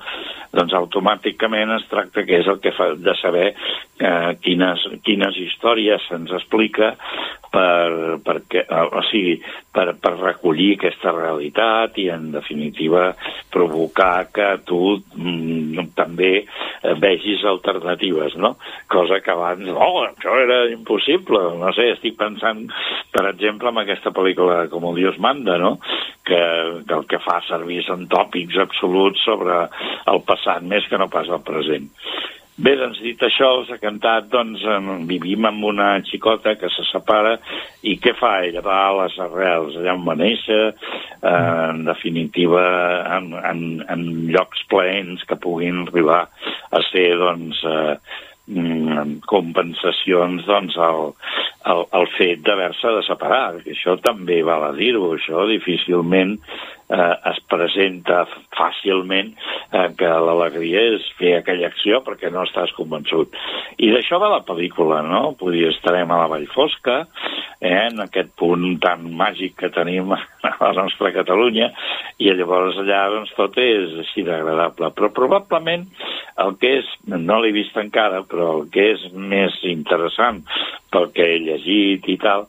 doncs 0.54 0.78
automàticament 0.78 1.74
es 1.80 1.90
tracta 1.90 2.28
que 2.30 2.44
és 2.44 2.54
el 2.54 2.62
que 2.62 2.76
fa 2.78 2.92
de 2.94 3.18
saber 3.18 3.50
eh, 3.50 4.32
quines, 4.46 4.86
quines 5.02 5.42
històries 5.48 6.06
se'ns 6.12 6.38
explica 6.38 6.94
per, 7.56 8.20
perquè, 8.26 8.66
o 8.68 9.02
sigui, 9.08 9.38
per, 9.74 9.94
per 10.02 10.14
recollir 10.18 10.74
aquesta 10.76 11.14
realitat 11.16 11.96
i, 12.02 12.10
en 12.12 12.30
definitiva, 12.34 13.08
provocar 13.54 14.28
que 14.36 14.50
tu 14.68 14.98
mm, 14.98 15.88
també 15.96 16.32
eh, 16.42 16.96
vegis 17.00 17.46
alternatives, 17.48 18.36
no? 18.42 18.56
Cosa 18.92 19.22
que 19.24 19.32
abans, 19.32 19.72
oh, 19.72 20.04
això 20.10 20.36
era 20.44 20.62
impossible, 20.74 21.44
no 21.62 21.72
sé, 21.78 21.92
estic 21.96 22.18
pensant, 22.20 22.66
per 23.16 23.28
exemple, 23.32 23.72
en 23.72 23.84
aquesta 23.86 24.12
pel·lícula 24.16 24.66
Com 24.72 24.90
Dios 24.96 25.18
manda, 25.22 25.58
no? 25.62 25.78
Que, 26.26 26.42
que 26.88 26.96
el 26.96 27.06
que 27.10 27.22
fa 27.24 27.40
servir 27.48 27.84
són 27.86 28.10
tòpics 28.12 28.58
absoluts 28.62 29.24
sobre 29.26 29.66
el 30.12 30.24
passat 30.28 30.66
més 30.66 30.88
que 30.90 31.00
no 31.00 31.08
pas 31.12 31.30
el 31.32 31.44
present. 31.46 31.88
Bé, 32.56 32.72
doncs 32.80 33.02
dit 33.04 33.20
això, 33.20 33.50
els 33.60 33.72
ha 33.74 33.78
cantat, 33.82 34.30
doncs 34.32 34.62
en- 34.64 35.02
vivim 35.10 35.44
amb 35.46 35.64
una 35.68 36.00
xicota 36.08 36.54
que 36.56 36.70
se 36.72 36.86
separa 36.88 37.34
i 37.84 37.98
què 38.00 38.14
fa 38.16 38.46
ella? 38.46 38.62
Va 38.64 38.78
a 38.88 38.94
les 39.02 39.18
arrels, 39.20 39.76
allà 39.76 39.94
on 39.98 40.06
va 40.08 40.16
néixer, 40.16 40.62
eh, 40.72 41.70
en 41.74 41.84
definitiva 41.84 42.64
en, 43.18 43.34
en, 43.52 43.66
en 43.90 44.06
llocs 44.32 44.64
plaents 44.72 45.26
que 45.28 45.36
puguin 45.36 45.84
arribar 45.84 46.30
a 46.72 46.82
ser 46.94 47.18
doncs, 47.20 47.60
eh, 47.68 47.98
mm, 48.48 49.20
compensacions 49.28 50.46
doncs, 50.48 50.78
al, 50.78 51.12
al, 51.66 51.84
al 51.92 52.08
fet 52.16 52.40
d'haver-se 52.48 52.88
de 52.88 53.04
separar, 53.04 53.60
que 53.66 53.76
això 53.76 53.98
també 54.00 54.40
val 54.48 54.64
a 54.70 54.72
dir-ho, 54.80 55.12
això 55.18 55.44
difícilment 55.52 56.38
eh, 56.90 57.16
es 57.32 57.40
presenta 57.50 58.24
fàcilment 58.56 59.34
eh, 59.36 59.88
que 59.98 60.10
l'alegria 60.28 60.84
és 60.96 61.08
fer 61.20 61.36
aquella 61.40 61.70
acció 61.72 62.02
perquè 62.06 62.32
no 62.34 62.46
estàs 62.46 62.74
convençut. 62.78 63.34
I 63.82 63.92
d'això 63.94 64.20
va 64.22 64.32
la 64.34 64.44
pel·lícula, 64.48 65.02
no? 65.06 65.24
Dir, 65.56 65.68
estarem 65.70 66.12
a 66.12 66.22
la 66.24 66.30
Vall 66.32 66.48
Fosca, 66.54 67.02
eh, 67.60 67.74
en 67.88 68.02
aquest 68.06 68.34
punt 68.40 68.68
tan 68.84 69.08
màgic 69.18 69.58
que 69.62 69.72
tenim 69.74 70.14
a 70.16 70.22
la 70.60 70.74
nostra 70.78 71.14
Catalunya, 71.16 71.72
i 72.22 72.32
llavors 72.32 72.80
allà 72.82 73.06
doncs, 73.14 73.34
tot 73.38 73.58
és 73.62 73.98
així 74.06 74.26
d'agradable. 74.28 74.92
Però 74.96 75.12
probablement 75.16 75.86
el 76.44 76.56
que 76.62 76.78
és, 76.82 76.90
no 77.08 77.40
l'he 77.42 77.54
vist 77.56 77.78
encara, 77.80 78.24
però 78.30 78.52
el 78.60 78.66
que 78.74 78.90
és 78.96 79.06
més 79.14 79.58
interessant 79.68 80.44
pel 80.92 81.12
que 81.16 81.28
he 81.28 81.40
llegit 81.44 82.08
i 82.12 82.18
tal, 82.22 82.48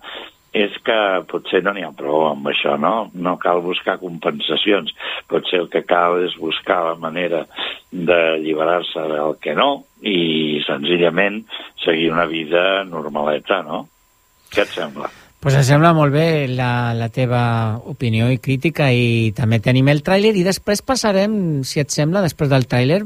és 0.56 0.76
que 0.86 0.96
potser 1.30 1.60
no 1.64 1.75
n'hi 1.76 1.84
ha 1.84 1.92
prou 1.96 2.26
amb 2.30 2.48
això, 2.52 2.76
no? 2.80 3.10
No 3.12 3.36
cal 3.42 3.60
buscar 3.64 3.98
compensacions. 4.00 4.94
Potser 5.28 5.60
el 5.64 5.68
que 5.72 5.84
cal 5.88 6.22
és 6.25 6.38
buscar 6.40 6.80
la 6.90 6.96
manera 7.02 7.44
d'alliberar-se 7.92 9.04
del 9.12 9.36
que 9.42 9.56
no 9.58 9.70
i 10.00 10.62
senzillament 10.66 11.42
seguir 11.84 12.10
una 12.14 12.26
vida 12.30 12.66
normaleta, 12.88 13.62
no? 13.66 13.84
Què 14.52 14.64
et 14.64 14.76
sembla? 14.78 15.12
Pues 15.46 15.54
em 15.54 15.62
sembla 15.62 15.92
molt 15.94 16.10
bé 16.10 16.48
la, 16.50 16.90
la 16.98 17.06
teva 17.14 17.78
opinió 17.86 18.26
i 18.34 18.40
crítica 18.42 18.88
i 18.90 19.30
també 19.30 19.60
tenim 19.62 19.86
el 19.92 20.00
tràiler 20.02 20.32
i 20.34 20.40
després 20.42 20.80
passarem, 20.82 21.36
si 21.62 21.78
et 21.78 21.92
sembla, 21.94 22.18
després 22.24 22.50
del 22.50 22.66
tràiler 22.66 22.96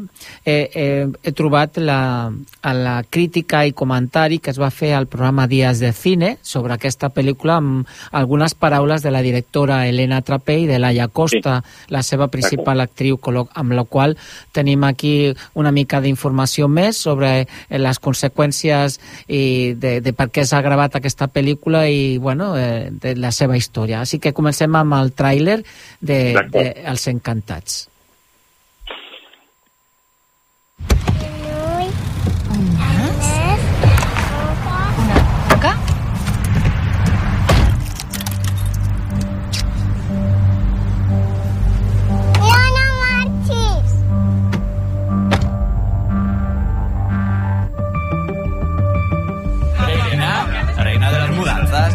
eh, 0.48 0.70
eh, 0.72 1.04
he 1.20 1.32
trobat 1.36 1.76
la, 1.84 2.32
la 2.64 2.94
crítica 3.04 3.60
i 3.68 3.74
comentari 3.76 4.38
que 4.40 4.54
es 4.54 4.60
va 4.62 4.70
fer 4.72 4.94
al 4.96 5.04
programa 5.04 5.44
Días 5.52 5.82
de 5.84 5.90
Cine 5.92 6.30
sobre 6.40 6.78
aquesta 6.78 7.10
pel·lícula 7.12 7.58
amb 7.60 7.92
algunes 8.22 8.56
paraules 8.56 9.04
de 9.04 9.12
la 9.12 9.20
directora 9.20 9.82
Elena 9.90 10.22
Trapé 10.24 10.62
i 10.62 10.66
de 10.70 10.80
Laia 10.80 11.10
Costa, 11.12 11.58
sí. 11.60 11.92
la 11.92 12.00
seva 12.00 12.30
principal 12.32 12.80
actriu, 12.80 13.20
amb 13.52 13.76
la 13.76 13.84
qual 13.84 14.16
tenim 14.56 14.88
aquí 14.88 15.34
una 15.52 15.74
mica 15.76 16.00
d'informació 16.00 16.72
més 16.72 17.04
sobre 17.04 17.44
les 17.68 18.00
conseqüències 18.00 18.96
i 19.28 19.44
de, 19.76 19.98
de 20.00 20.16
per 20.16 20.30
què 20.32 20.48
s'ha 20.48 20.64
gravat 20.64 20.96
aquesta 20.96 21.28
pel·lícula 21.28 21.84
i 21.84 22.16
bueno, 22.16 22.29
eh, 22.56 22.88
de 22.90 23.14
la 23.18 23.32
seva 23.34 23.58
història. 23.58 24.00
Així 24.00 24.18
que 24.22 24.32
comencem 24.36 24.76
amb 24.76 24.96
el 25.00 25.12
tràiler 25.16 25.60
de, 26.00 26.20
de 26.52 26.66
Els 26.92 27.06
Encantats. 27.10 27.89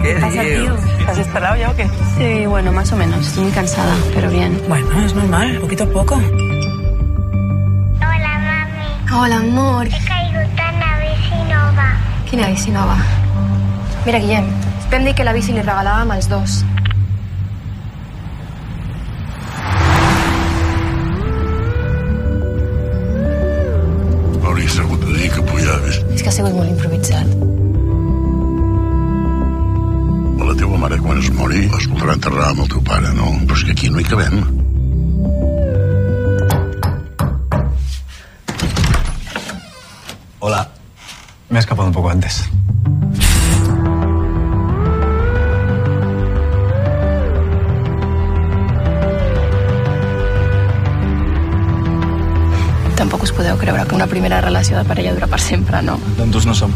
¿Qué 0.05 0.13
tío? 0.62 0.77
¿Has 1.07 1.17
instalado 1.17 1.55
ya 1.57 1.71
o 1.71 1.75
qué? 1.75 1.89
Sí, 2.17 2.45
bueno, 2.45 2.71
más 2.71 2.91
o 2.91 2.95
menos. 2.95 3.25
Estoy 3.25 3.45
muy 3.45 3.53
cansada, 3.53 3.95
pero 4.13 4.29
bien. 4.29 4.62
Bueno, 4.67 5.01
es 5.03 5.15
normal, 5.15 5.57
poquito 5.59 5.85
a 5.85 5.88
poco. 5.88 6.15
Hola, 6.15 6.31
mami. 8.47 8.85
Hola, 9.12 9.38
amor. 9.38 9.88
He 9.88 9.89
caigut 9.89 10.59
en 10.59 10.79
la 10.79 11.00
bici 11.00 11.43
nova. 11.50 11.97
Quina 12.29 12.47
bici 12.47 12.69
nova? 12.71 12.97
Mira, 14.05 14.19
Guillem, 14.19 14.45
vam 14.91 15.05
dir 15.05 15.15
que 15.15 15.24
la 15.24 15.33
bici 15.33 15.51
li 15.53 15.61
regalàvem 15.63 16.11
als 16.11 16.29
dos. 16.29 16.63
Hauries 24.46 24.75
de 24.77 24.83
dir 25.18 25.31
que 25.31 25.41
pujaves. 25.41 26.03
És 26.13 26.22
que 26.22 26.29
ha 26.29 26.31
sigut 26.31 26.53
molt 26.53 26.70
improvisat. 26.70 26.95
Voldrà 32.05 32.20
enterrar 32.20 32.50
amb 32.51 32.61
el 32.61 32.68
teu 32.70 32.81
pare, 32.85 33.11
no? 33.18 33.31
Però 33.50 33.55
és 33.57 33.63
que 33.65 33.74
aquí 33.74 33.89
no 33.89 33.98
hi 34.00 34.05
cabem. 34.05 34.44
Hola. 40.39 40.70
Me 41.50 41.57
he 41.57 41.63
escapado 41.63 41.87
un 41.87 41.94
poco 41.94 42.09
antes. 42.09 42.44
Tampoc 52.96 53.24
us 53.24 53.33
podeu 53.33 53.57
creure 53.57 53.85
que 53.87 53.96
una 53.96 54.05
primera 54.05 54.41
relació 54.41 54.77
de 54.77 54.85
parella 54.85 55.18
dura 55.18 55.27
per 55.27 55.41
sempre, 55.41 55.81
no? 55.81 55.98
Tontos 56.22 56.46
no 56.46 56.53
som. 56.53 56.74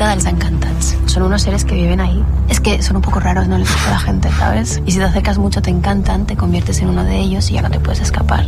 Grieta 0.00 0.16
dels 0.16 0.32
encantats. 0.32 0.96
Son 1.12 1.24
unos 1.24 1.42
seres 1.42 1.62
que 1.66 1.74
viven 1.74 2.00
ahí. 2.00 2.24
Es 2.48 2.58
que 2.58 2.80
son 2.80 2.96
un 2.96 3.02
poco 3.02 3.20
raros, 3.20 3.48
no 3.48 3.58
les 3.58 3.70
gusta 3.70 3.88
a 3.88 3.90
la 3.90 3.98
gente, 3.98 4.30
¿sabes? 4.30 4.80
Y 4.86 4.92
si 4.92 4.98
te 4.98 5.04
acercas 5.04 5.36
mucho 5.36 5.60
te 5.60 5.68
encantan, 5.68 6.26
te 6.26 6.36
conviertes 6.36 6.80
en 6.80 6.88
uno 6.88 7.04
de 7.04 7.18
ellos 7.18 7.50
y 7.50 7.54
ya 7.54 7.60
no 7.60 7.70
te 7.70 7.78
puedes 7.80 8.00
escapar. 8.00 8.46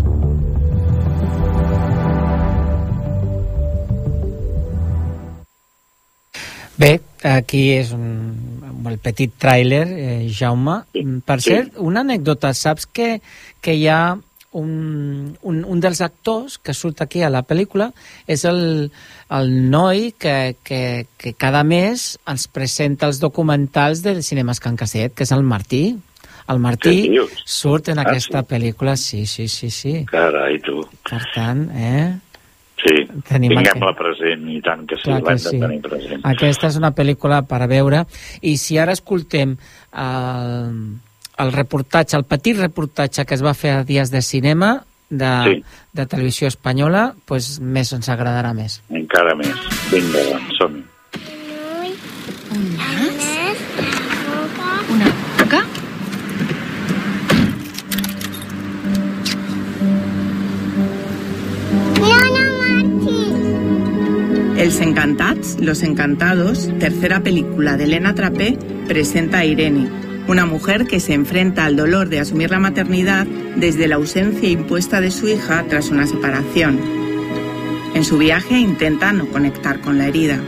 Bé, 6.79 7.03
aquí 7.23 7.77
és 7.77 7.93
un, 7.93 8.65
el 8.89 8.97
petit 8.97 9.37
tràiler, 9.37 9.85
eh, 9.93 10.33
Jaume. 10.33 10.81
Per 11.21 11.41
cert, 11.45 11.77
una 11.77 12.01
anècdota, 12.01 12.55
saps 12.57 12.89
que, 12.89 13.19
que 13.61 13.77
hi 13.77 13.91
ha 13.93 14.17
un, 14.53 15.37
un, 15.43 15.65
un 15.65 15.81
dels 15.81 16.01
actors 16.05 16.59
que 16.59 16.75
surt 16.77 17.01
aquí 17.03 17.23
a 17.23 17.31
la 17.33 17.43
pel·lícula 17.47 17.91
és 18.31 18.45
el, 18.49 18.91
el 19.33 19.53
noi 19.71 20.13
que, 20.19 20.57
que, 20.65 21.07
que 21.17 21.35
cada 21.35 21.63
mes 21.65 22.19
ens 22.29 22.49
presenta 22.53 23.09
els 23.09 23.21
documentals 23.23 24.03
del 24.05 24.23
Cinemes 24.23 24.61
Can 24.61 24.77
Caset, 24.77 25.15
que 25.15 25.25
és 25.25 25.33
el 25.33 25.43
Martí. 25.43 25.97
El 26.53 26.59
Martí 26.59 27.09
dius? 27.09 27.31
surt 27.47 27.89
en 27.93 28.01
Ah, 28.03 28.09
aquesta 28.11 28.43
sí? 28.43 28.49
pel·lícula, 28.51 28.97
sí, 28.97 29.25
sí, 29.27 29.49
sí, 29.49 29.71
sí. 29.71 30.05
Carai, 30.11 30.59
tu. 30.61 30.83
Per 31.09 31.23
tant, 31.35 31.69
eh? 31.73 32.11
Sí, 32.83 33.05
tinguem-la 33.29 33.93
present, 33.95 34.49
i 34.51 34.59
tant 34.61 34.83
que 34.91 34.97
sí, 34.99 35.13
l'hem 35.13 35.23
de 35.23 35.37
sí. 35.39 35.61
tenir 35.63 35.79
present. 35.85 36.25
Aquesta 36.27 36.67
és 36.67 36.77
una 36.81 36.91
pel·lícula 36.91 37.45
per 37.47 37.61
veure 37.71 38.03
i 38.43 38.57
si 38.59 38.75
ara 38.83 38.97
escoltem 38.97 39.55
el, 39.55 40.75
el 41.39 41.53
reportatge, 41.53 42.17
el 42.17 42.25
petit 42.25 42.59
reportatge 42.59 43.25
que 43.27 43.35
es 43.35 43.43
va 43.45 43.55
fer 43.55 43.71
a 43.79 43.85
Dies 43.85 44.11
de 44.11 44.23
Cinema 44.23 44.85
de, 45.11 45.31
Sí. 45.45 45.65
de 45.93 46.07
televisió 46.07 46.49
espanyola, 46.49 47.15
pues 47.27 47.59
més 47.61 47.93
ens 47.93 48.09
agradarà 48.09 48.53
més. 48.55 48.81
Encara 48.91 49.35
més. 49.35 49.53
Vinga, 49.91 50.25
doncs, 50.31 50.57
som-hi. 50.59 50.85
Una 54.93 55.07
boca. 55.39 55.65
Els 64.57 64.81
Encantats, 64.81 65.59
Los 65.61 65.83
Encantados, 65.83 66.69
tercera 66.79 67.21
película 67.23 67.77
de 67.77 67.85
Elena 67.85 68.15
Trapé, 68.15 68.57
presenta 68.87 69.39
a 69.39 69.45
Irene, 69.45 69.89
una 70.33 70.47
mujer 70.47 70.87
que 70.87 70.99
se 70.99 71.13
enfrenta 71.13 71.67
al 71.67 71.77
dolor 71.77 72.09
de 72.09 72.19
asumir 72.19 72.51
la 72.51 72.59
maternidad 72.59 73.27
desde 73.57 73.87
la 73.87 73.97
ausencia 73.97 74.49
impuesta 74.49 75.03
de 75.03 75.11
su 75.11 75.29
hija 75.29 75.63
tras 75.69 75.91
una 75.91 76.07
separación. 76.07 76.81
En 77.95 78.03
su 78.03 78.17
viaje 78.17 78.59
intenta 78.59 79.13
no 79.13 79.27
conectar 79.29 79.81
con 79.83 79.99
la 79.99 80.09
herida. 80.09 80.41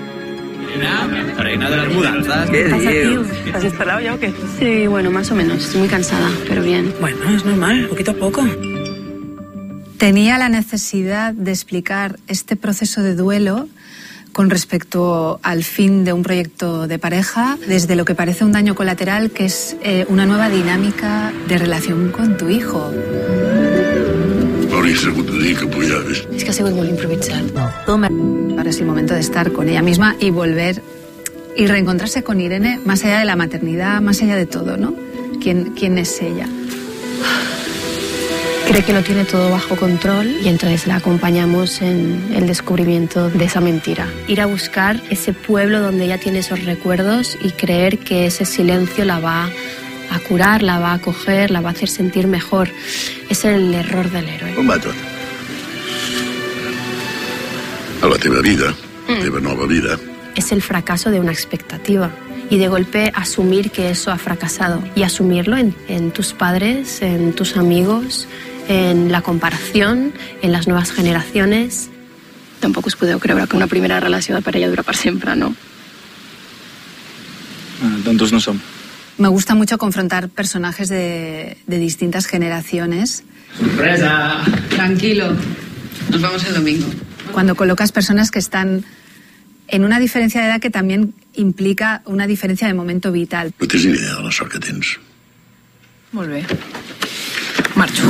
Reina 1.36 1.68
de 1.68 1.76
las 1.76 1.92
mudanzas. 1.92 2.48
¿Qué 2.48 2.64
pasa, 2.64 2.90
tío? 2.90 3.24
¿Has 3.52 3.64
instalado 3.64 4.00
ya 4.00 4.14
o 4.14 4.18
qué? 4.18 4.32
Sí, 4.58 4.86
bueno, 4.86 5.10
más 5.10 5.30
o 5.30 5.34
menos. 5.34 5.58
Estoy 5.58 5.80
muy 5.80 5.88
cansada, 5.88 6.30
pero 6.48 6.62
bien. 6.62 6.94
Bueno, 6.98 7.18
es 7.28 7.44
normal, 7.44 7.86
poquito 7.88 8.12
a 8.12 8.14
poco. 8.14 8.42
Tenía 9.98 10.38
la 10.38 10.48
necesidad 10.48 11.34
de 11.34 11.50
explicar 11.50 12.18
este 12.26 12.56
proceso 12.56 13.02
de 13.02 13.14
duelo 13.14 13.68
con 14.34 14.50
respecto 14.50 15.38
al 15.42 15.64
fin 15.64 16.04
de 16.04 16.12
un 16.12 16.22
proyecto 16.22 16.86
de 16.86 16.98
pareja, 16.98 17.56
desde 17.66 17.96
lo 17.96 18.04
que 18.04 18.14
parece 18.14 18.44
un 18.44 18.52
daño 18.52 18.74
colateral, 18.74 19.30
que 19.30 19.46
es 19.46 19.76
eh, 19.80 20.04
una 20.08 20.26
nueva 20.26 20.50
dinámica 20.50 21.32
de 21.48 21.56
relación 21.56 22.10
con 22.10 22.36
tu 22.36 22.50
hijo. 22.50 22.90
Es 26.34 26.44
que 26.44 26.50
ha 26.50 26.52
sigut 26.52 26.74
molt 26.74 26.90
improvisat. 26.90 27.54
No. 27.54 27.70
Ahora 28.58 28.70
es 28.70 28.80
el 28.80 28.86
momento 28.86 29.14
de 29.14 29.20
estar 29.20 29.52
con 29.52 29.68
ella 29.68 29.82
misma 29.82 30.16
y 30.18 30.30
volver 30.30 30.82
y 31.56 31.66
reencontrarse 31.66 32.24
con 32.24 32.40
Irene 32.40 32.80
más 32.84 33.04
allá 33.04 33.20
de 33.20 33.24
la 33.24 33.36
maternidad, 33.36 34.02
más 34.02 34.20
allá 34.20 34.36
de 34.36 34.46
todo, 34.46 34.76
¿no? 34.76 34.94
¿Quién, 35.40 35.72
quién 35.76 35.96
es 35.96 36.20
ella? 36.20 36.48
Cree 38.74 38.86
que 38.86 38.92
lo 38.92 39.04
tiene 39.04 39.24
todo 39.24 39.52
bajo 39.52 39.76
control 39.76 40.26
y 40.42 40.48
entonces 40.48 40.88
la 40.88 40.96
acompañamos 40.96 41.80
en 41.80 42.20
el 42.34 42.48
descubrimiento 42.48 43.30
de 43.30 43.44
esa 43.44 43.60
mentira. 43.60 44.08
Ir 44.26 44.40
a 44.40 44.46
buscar 44.46 45.00
ese 45.10 45.32
pueblo 45.32 45.80
donde 45.80 46.06
ella 46.06 46.18
tiene 46.18 46.40
esos 46.40 46.64
recuerdos 46.64 47.38
y 47.40 47.52
creer 47.52 47.98
que 47.98 48.26
ese 48.26 48.44
silencio 48.44 49.04
la 49.04 49.20
va 49.20 49.48
a 50.10 50.18
curar, 50.28 50.64
la 50.64 50.80
va 50.80 50.90
a 50.90 50.94
acoger, 50.94 51.52
la 51.52 51.60
va 51.60 51.68
a 51.68 51.72
hacer 51.72 51.88
sentir 51.88 52.26
mejor. 52.26 52.68
Es 53.30 53.44
el 53.44 53.72
error 53.72 54.10
del 54.10 54.28
héroe. 54.28 54.66
Va 54.66 54.76
tot? 54.80 54.96
A 58.02 58.08
la 58.08 58.18
teva 58.18 58.40
vida, 58.40 58.74
la 59.06 59.20
teva 59.20 59.38
nova 59.38 59.68
vida, 59.68 59.96
Es 60.34 60.50
el 60.50 60.62
fracaso 60.62 61.12
de 61.12 61.20
una 61.20 61.30
expectativa. 61.30 62.10
Y 62.50 62.58
de 62.58 62.66
golpe 62.66 63.12
asumir 63.14 63.70
que 63.70 63.90
eso 63.90 64.10
ha 64.10 64.18
fracasado. 64.18 64.82
Y 64.96 65.04
asumirlo 65.04 65.56
en, 65.56 65.76
en 65.86 66.10
tus 66.10 66.32
padres, 66.32 67.00
en 67.02 67.32
tus 67.34 67.56
amigos, 67.56 68.26
en 68.68 69.12
la 69.12 69.22
comparación, 69.22 70.12
en 70.42 70.52
las 70.52 70.66
nuevas 70.66 70.92
generaciones. 70.92 71.90
Tampoc 72.60 72.86
us 72.86 72.96
podeu 72.96 73.18
creure 73.20 73.46
que 73.46 73.56
una 73.56 73.66
primera 73.66 74.00
relació 74.00 74.34
de 74.34 74.42
parella 74.42 74.68
dura 74.68 74.82
per 74.82 74.96
sempre, 74.96 75.36
no? 75.36 75.54
Tontos 78.04 78.32
no 78.32 78.40
som. 78.40 78.58
Me 79.18 79.28
gusta 79.28 79.54
mucho 79.54 79.78
confrontar 79.78 80.28
personajes 80.28 80.88
de, 80.88 81.56
de 81.66 81.78
distintas 81.78 82.26
generaciones. 82.26 83.24
¡Sorpresa! 83.58 84.42
Tranquilo. 84.70 85.36
Nos 86.10 86.20
vamos 86.20 86.44
el 86.44 86.54
domingo. 86.54 86.86
Cuando 87.32 87.54
colocas 87.54 87.92
personas 87.92 88.30
que 88.30 88.38
están 88.38 88.84
en 89.68 89.84
una 89.84 89.98
diferencia 89.98 90.40
de 90.40 90.48
edad 90.48 90.60
que 90.60 90.70
también 90.70 91.14
implica 91.34 92.02
una 92.06 92.26
diferencia 92.26 92.66
de 92.66 92.74
momento 92.74 93.12
vital. 93.12 93.52
no 93.58 93.66
tens 93.66 93.84
ni 93.84 93.92
idea 93.92 94.16
de 94.16 94.22
la 94.22 94.32
sort 94.32 94.52
que 94.52 94.58
tens. 94.58 94.98
Molt 96.12 96.30
bé. 96.30 96.46
Marcho. 97.74 98.02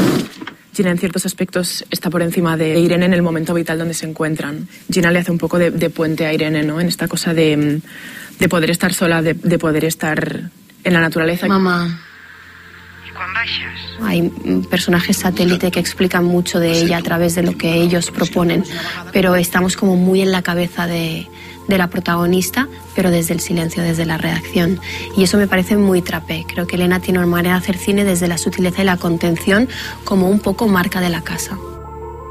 Gina 0.74 0.90
en 0.90 0.98
ciertos 0.98 1.24
aspectos 1.24 1.84
está 1.90 2.10
por 2.10 2.20
encima 2.22 2.56
de 2.56 2.78
Irene 2.78 3.06
en 3.06 3.14
el 3.14 3.22
momento 3.22 3.54
vital 3.54 3.78
donde 3.78 3.94
se 3.94 4.06
encuentran. 4.06 4.68
Gina 4.90 5.10
le 5.10 5.20
hace 5.20 5.30
un 5.30 5.38
poco 5.38 5.58
de, 5.58 5.70
de 5.70 5.88
puente 5.90 6.26
a 6.26 6.32
Irene, 6.32 6.62
¿no? 6.62 6.80
En 6.80 6.88
esta 6.88 7.06
cosa 7.06 7.32
de, 7.32 7.80
de 8.38 8.48
poder 8.48 8.70
estar 8.70 8.92
sola, 8.92 9.22
de, 9.22 9.34
de 9.34 9.58
poder 9.58 9.84
estar 9.84 10.50
en 10.82 10.92
la 10.92 11.00
naturaleza. 11.00 11.46
Mamá. 11.46 12.00
Hay 14.02 14.22
mm, 14.22 14.64
personajes 14.64 15.16
satélite 15.18 15.70
que 15.70 15.78
explican 15.80 16.24
mucho 16.24 16.58
de 16.58 16.72
ella 16.72 16.98
a 16.98 17.02
través 17.02 17.34
de 17.34 17.42
lo 17.42 17.56
que 17.56 17.74
ellos 17.74 18.10
proponen, 18.10 18.64
pero 19.12 19.36
estamos 19.36 19.76
como 19.76 19.96
muy 19.96 20.20
en 20.20 20.32
la 20.32 20.42
cabeza 20.42 20.86
de, 20.86 21.28
de 21.68 21.78
la 21.78 21.88
protagonista, 21.88 22.68
pero 22.94 23.10
desde 23.10 23.34
el 23.34 23.40
silencio, 23.40 23.82
desde 23.82 24.04
la 24.04 24.18
reacción. 24.18 24.80
Y 25.16 25.24
eso 25.24 25.38
me 25.38 25.46
parece 25.46 25.76
muy 25.76 26.02
trapé. 26.02 26.44
Creo 26.46 26.66
que 26.66 26.76
Elena 26.76 27.00
tiene 27.00 27.18
una 27.18 27.28
manera 27.28 27.54
de 27.54 27.60
hacer 27.60 27.78
cine 27.78 28.04
desde 28.04 28.28
la 28.28 28.38
sutileza 28.38 28.82
y 28.82 28.84
la 28.84 28.96
contención 28.96 29.68
como 30.04 30.28
un 30.28 30.40
poco 30.40 30.68
marca 30.68 31.00
de 31.00 31.10
la 31.10 31.22
casa. 31.22 31.58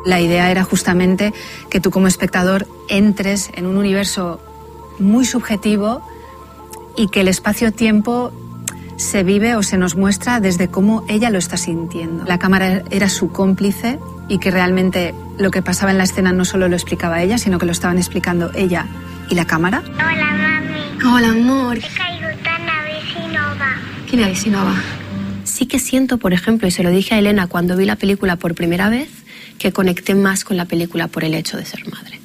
La 0.05 0.19
idea 0.19 0.51
era 0.51 0.63
justamente 0.63 1.33
que 1.69 1.79
tú 1.79 1.89
como 1.89 2.07
espectador 2.07 2.67
entres 2.89 3.49
en 3.53 3.65
un 3.65 3.77
universo 3.77 4.39
muy 4.99 5.25
subjetivo 5.25 6.05
y 6.95 7.07
que 7.07 7.21
el 7.21 7.27
espacio-tiempo 7.27 8.31
se 8.97 9.23
vive 9.23 9.55
o 9.55 9.63
se 9.63 9.77
nos 9.77 9.95
muestra 9.95 10.39
desde 10.39 10.67
cómo 10.67 11.03
ella 11.07 11.29
lo 11.29 11.39
está 11.39 11.57
sintiendo. 11.57 12.25
La 12.25 12.37
cámara 12.37 12.83
era 12.91 13.09
su 13.09 13.31
cómplice 13.31 13.99
y 14.27 14.39
que 14.39 14.51
realmente 14.51 15.13
lo 15.37 15.51
que 15.51 15.61
pasaba 15.61 15.91
en 15.91 15.97
la 15.97 16.03
escena 16.03 16.33
no 16.33 16.45
solo 16.45 16.67
lo 16.67 16.75
explicaba 16.75 17.21
ella, 17.21 17.37
sino 17.37 17.59
que 17.59 17.65
lo 17.65 17.71
estaban 17.71 17.97
explicando 17.97 18.51
ella 18.55 18.85
y 19.29 19.35
la 19.35 19.45
cámara. 19.45 19.83
Hola, 19.95 20.33
mami. 20.33 21.15
Hola, 21.15 21.29
amor. 21.29 21.77
He 21.77 21.81
caigut 21.81 22.45
en 22.45 22.65
la 22.65 22.83
bici 22.85 23.27
nova. 23.33 23.75
¿Quién 24.09 24.23
es? 24.23 24.45
Sí 25.43 25.65
que 25.65 25.79
siento, 25.79 26.17
por 26.17 26.33
ejemplo, 26.33 26.67
y 26.67 26.71
se 26.71 26.83
lo 26.83 26.89
dije 26.89 27.15
a 27.15 27.19
Elena 27.19 27.47
cuando 27.47 27.75
vi 27.75 27.85
la 27.85 27.95
película 27.95 28.37
por 28.37 28.55
primera 28.55 28.89
vez, 28.89 29.09
que 29.59 29.71
conecté 29.71 30.15
más 30.15 30.43
con 30.43 30.57
la 30.57 30.65
película 30.65 31.07
por 31.07 31.23
el 31.23 31.33
hecho 31.33 31.57
de 31.57 31.65
ser 31.65 31.87
madre. 31.89 32.19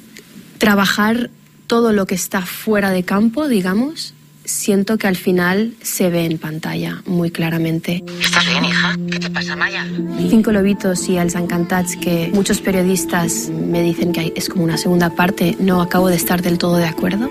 Trabajar 0.57 1.29
todo 1.67 1.93
lo 1.93 2.05
que 2.05 2.15
está 2.15 2.41
fuera 2.41 2.89
de 2.89 3.03
campo, 3.03 3.47
digamos, 3.47 4.13
siento 4.49 4.97
que 4.97 5.07
al 5.07 5.15
final 5.15 5.73
se 5.81 6.09
ve 6.09 6.25
en 6.25 6.37
pantalla 6.37 7.01
muy 7.05 7.29
claramente. 7.29 8.03
¿Estás 8.19 8.45
bien, 8.49 8.65
hija? 8.65 8.97
¿Qué 9.11 9.19
te 9.19 9.29
pasa, 9.29 9.55
Maya? 9.55 9.85
Cinco 10.29 10.51
lobitos 10.51 11.07
y 11.07 11.17
Els 11.17 11.35
Encantats, 11.35 11.95
que 11.95 12.31
muchos 12.33 12.59
periodistas 12.59 13.49
me 13.49 13.81
dicen 13.83 14.11
que 14.11 14.33
es 14.35 14.49
como 14.49 14.63
una 14.63 14.77
segunda 14.77 15.11
parte, 15.11 15.55
no 15.59 15.81
acabo 15.81 16.07
de 16.07 16.15
estar 16.15 16.41
del 16.41 16.57
todo 16.57 16.77
de 16.77 16.87
acuerdo. 16.87 17.29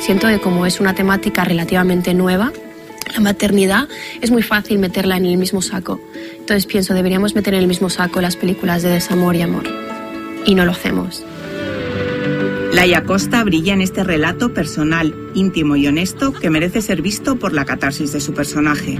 Siento 0.00 0.26
que 0.26 0.40
como 0.40 0.66
es 0.66 0.80
una 0.80 0.94
temática 0.94 1.44
relativamente 1.44 2.14
nueva, 2.14 2.52
la 3.14 3.20
maternidad 3.20 3.88
es 4.20 4.30
muy 4.32 4.42
fácil 4.42 4.78
meterla 4.78 5.16
en 5.16 5.26
el 5.26 5.36
mismo 5.36 5.62
saco. 5.62 6.00
Entonces 6.38 6.66
pienso, 6.66 6.94
deberíamos 6.94 7.34
meter 7.34 7.54
en 7.54 7.60
el 7.60 7.68
mismo 7.68 7.90
saco 7.90 8.20
las 8.20 8.36
películas 8.36 8.82
de 8.82 8.90
desamor 8.90 9.36
y 9.36 9.42
amor. 9.42 9.64
Y 10.44 10.54
no 10.54 10.64
lo 10.64 10.72
hacemos. 10.72 11.24
Laia 12.76 13.04
Costa 13.04 13.42
brilla 13.42 13.72
en 13.72 13.80
este 13.80 14.04
relato 14.04 14.52
personal, 14.52 15.14
íntimo 15.34 15.76
y 15.76 15.86
honesto 15.86 16.34
que 16.34 16.50
merece 16.50 16.82
ser 16.82 17.00
visto 17.00 17.36
por 17.36 17.54
la 17.54 17.64
catarsis 17.64 18.12
de 18.12 18.20
su 18.20 18.34
personaje. 18.34 18.98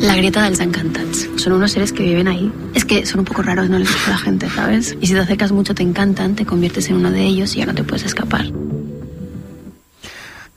La 0.00 0.16
grieta 0.16 0.42
dels 0.42 0.58
encantats. 0.58 1.30
Son 1.36 1.52
unos 1.52 1.70
seres 1.70 1.92
que 1.92 2.02
viven 2.02 2.26
ahí. 2.26 2.50
Es 2.74 2.84
que 2.84 3.06
son 3.06 3.20
un 3.20 3.24
poco 3.24 3.42
raros, 3.42 3.70
no 3.70 3.78
les 3.78 3.92
gusta 3.92 4.10
la 4.10 4.18
gente, 4.18 4.48
¿sabes? 4.48 4.98
Y 5.00 5.06
si 5.06 5.14
te 5.14 5.20
acercas 5.20 5.52
mucho 5.52 5.72
te 5.72 5.84
encantan, 5.84 6.34
te 6.34 6.44
conviertes 6.44 6.90
en 6.90 6.96
uno 6.96 7.12
de 7.12 7.22
ellos 7.22 7.54
y 7.54 7.60
ya 7.60 7.66
no 7.66 7.76
te 7.76 7.84
puedes 7.84 8.04
escapar. 8.04 8.46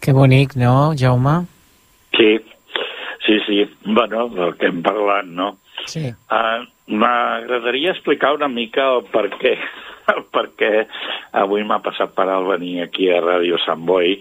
Que 0.01 0.11
bonic, 0.13 0.55
no, 0.55 0.95
Jaume? 0.97 1.45
Sí, 2.17 2.39
sí, 3.27 3.37
sí. 3.45 3.69
Bueno, 3.85 4.27
del 4.29 4.57
que 4.57 4.65
hem 4.65 4.81
parlat, 4.81 5.25
no? 5.25 5.59
Sí. 5.85 6.15
Uh, 6.31 6.65
M'agradaria 6.87 7.91
explicar 7.91 8.33
una 8.33 8.47
mica 8.47 8.81
el 8.95 9.03
per 9.11 9.27
què, 9.37 9.57
el 10.13 10.23
per 10.33 10.45
què 10.59 10.71
avui 11.41 11.65
m'ha 11.67 11.81
passat 11.85 12.13
per 12.15 12.27
alt 12.31 12.49
venir 12.53 12.81
aquí 12.85 13.09
a 13.11 13.21
Ràdio 13.23 13.59
Sant 13.65 13.83
Boi, 13.87 14.15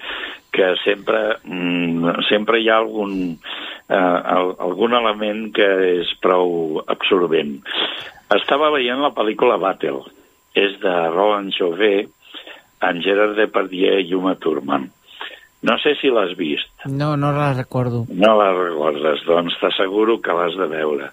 que 0.57 0.73
sempre, 0.83 1.39
mm, 1.45 2.27
sempre 2.31 2.61
hi 2.61 2.71
ha 2.71 2.81
algun, 2.81 3.37
uh, 3.37 4.19
algun 4.67 4.97
element 4.99 5.49
que 5.57 5.69
és 6.01 6.13
prou 6.23 6.83
absorbent. 6.87 7.59
Estava 8.35 8.73
veient 8.75 9.03
la 9.03 9.15
pel·lícula 9.15 9.61
Battle. 9.63 10.05
És 10.57 10.79
de 10.81 10.93
Roland 11.13 11.53
Chauvet, 11.53 12.09
en 12.87 13.03
Gerard 13.05 13.37
Depardieu 13.37 14.01
i 14.01 14.15
Uma 14.17 14.35
Thurman. 14.41 14.89
No 15.67 15.77
sé 15.83 15.95
si 16.01 16.09
l'has 16.13 16.33
vist. 16.39 16.71
No, 16.89 17.15
no 17.21 17.33
la 17.37 17.51
recordo. 17.53 18.05
No 18.09 18.33
la 18.39 18.49
recordes, 18.55 19.25
doncs 19.29 19.57
t'asseguro 19.61 20.19
que 20.25 20.33
l'has 20.37 20.57
de 20.57 20.69
veure 20.71 21.11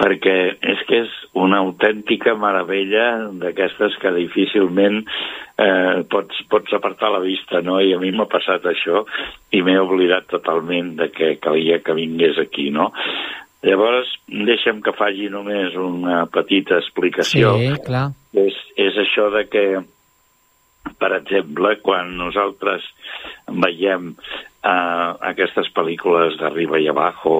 perquè 0.00 0.36
és 0.72 0.80
que 0.88 1.02
és 1.04 1.12
una 1.38 1.60
autèntica 1.62 2.34
meravella 2.38 3.28
d'aquestes 3.42 3.98
que 4.00 4.12
difícilment 4.16 5.02
eh, 5.02 6.02
pots, 6.10 6.42
pots 6.50 6.74
apartar 6.76 7.12
la 7.12 7.20
vista, 7.22 7.60
no? 7.64 7.78
I 7.80 7.92
a 7.94 8.00
mi 8.00 8.10
m'ha 8.14 8.28
passat 8.30 8.66
això 8.68 9.04
i 9.52 9.62
m'he 9.62 9.78
oblidat 9.80 10.30
totalment 10.32 10.94
de 10.98 11.10
que 11.14 11.36
calia 11.42 11.82
que 11.84 11.96
vingués 11.98 12.40
aquí, 12.42 12.70
no? 12.74 12.90
Llavors, 13.62 14.10
deixa'm 14.26 14.80
que 14.82 14.94
faci 14.98 15.28
només 15.30 15.76
una 15.78 16.24
petita 16.34 16.80
explicació. 16.80 17.54
Sí, 17.60 17.74
clar. 17.86 18.08
És, 18.34 18.56
és 18.80 18.96
això 18.98 19.28
de 19.30 19.44
que, 19.52 19.66
per 20.98 21.12
exemple, 21.20 21.76
quan 21.84 22.16
nosaltres 22.18 22.88
veiem 23.62 24.16
uh, 24.62 25.18
aquestes 25.32 25.68
pel·lícules 25.74 26.38
d'Arriba 26.40 26.80
i 26.82 26.88
Abajo 26.90 27.36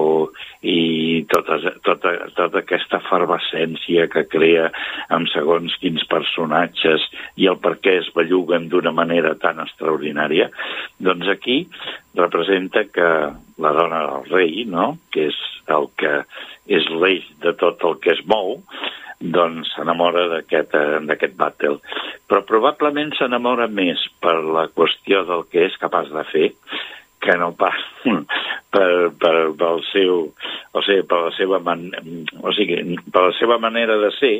i 0.61 1.23
tota, 1.31 1.59
tota, 1.83 2.13
tota 2.35 2.61
aquesta 2.61 2.99
efervescència 3.01 4.07
que 4.11 4.25
crea 4.31 4.69
amb 5.13 5.29
segons 5.31 5.75
quins 5.81 6.03
personatges 6.11 7.05
i 7.39 7.49
el 7.51 7.59
per 7.63 7.77
què 7.83 7.97
es 8.01 8.09
belluguen 8.15 8.69
d'una 8.71 8.93
manera 8.95 9.35
tan 9.39 9.61
extraordinària, 9.63 10.49
doncs 10.99 11.29
aquí 11.31 11.63
representa 12.15 12.85
que 12.91 13.09
la 13.63 13.75
dona 13.75 14.03
del 14.09 14.29
rei, 14.31 14.65
no?, 14.69 14.97
que 15.13 15.29
és 15.31 15.39
el 15.71 15.87
que 15.99 16.23
és 16.67 16.87
l'eix 16.91 17.25
de 17.43 17.53
tot 17.59 17.83
el 17.87 17.99
que 18.03 18.13
es 18.13 18.23
mou, 18.27 18.59
doncs 19.23 19.69
s'enamora 19.71 20.25
eh, 20.41 20.63
d'aquest 21.07 21.37
battle. 21.39 21.77
Però 22.27 22.41
probablement 22.47 23.13
s'enamora 23.15 23.69
més 23.71 24.01
per 24.23 24.35
la 24.43 24.67
qüestió 24.75 25.23
del 25.29 25.45
que 25.51 25.67
és 25.69 25.79
capaç 25.79 26.11
de 26.11 26.25
fer 26.31 26.49
que 27.23 27.35
no 27.39 27.51
pas 27.57 27.79
per, 28.73 28.89
per, 29.19 29.35
pel 29.59 29.83
seu, 29.91 30.25
o 30.73 30.83
sigui, 30.85 31.05
per 31.09 31.21
la 31.27 31.33
seva 31.37 31.59
man, 31.63 31.87
o 32.41 32.53
sigui, 32.55 32.97
per 33.13 33.27
la 33.29 33.35
seva 33.39 33.59
manera 33.63 33.97
de 34.01 34.11
ser, 34.19 34.35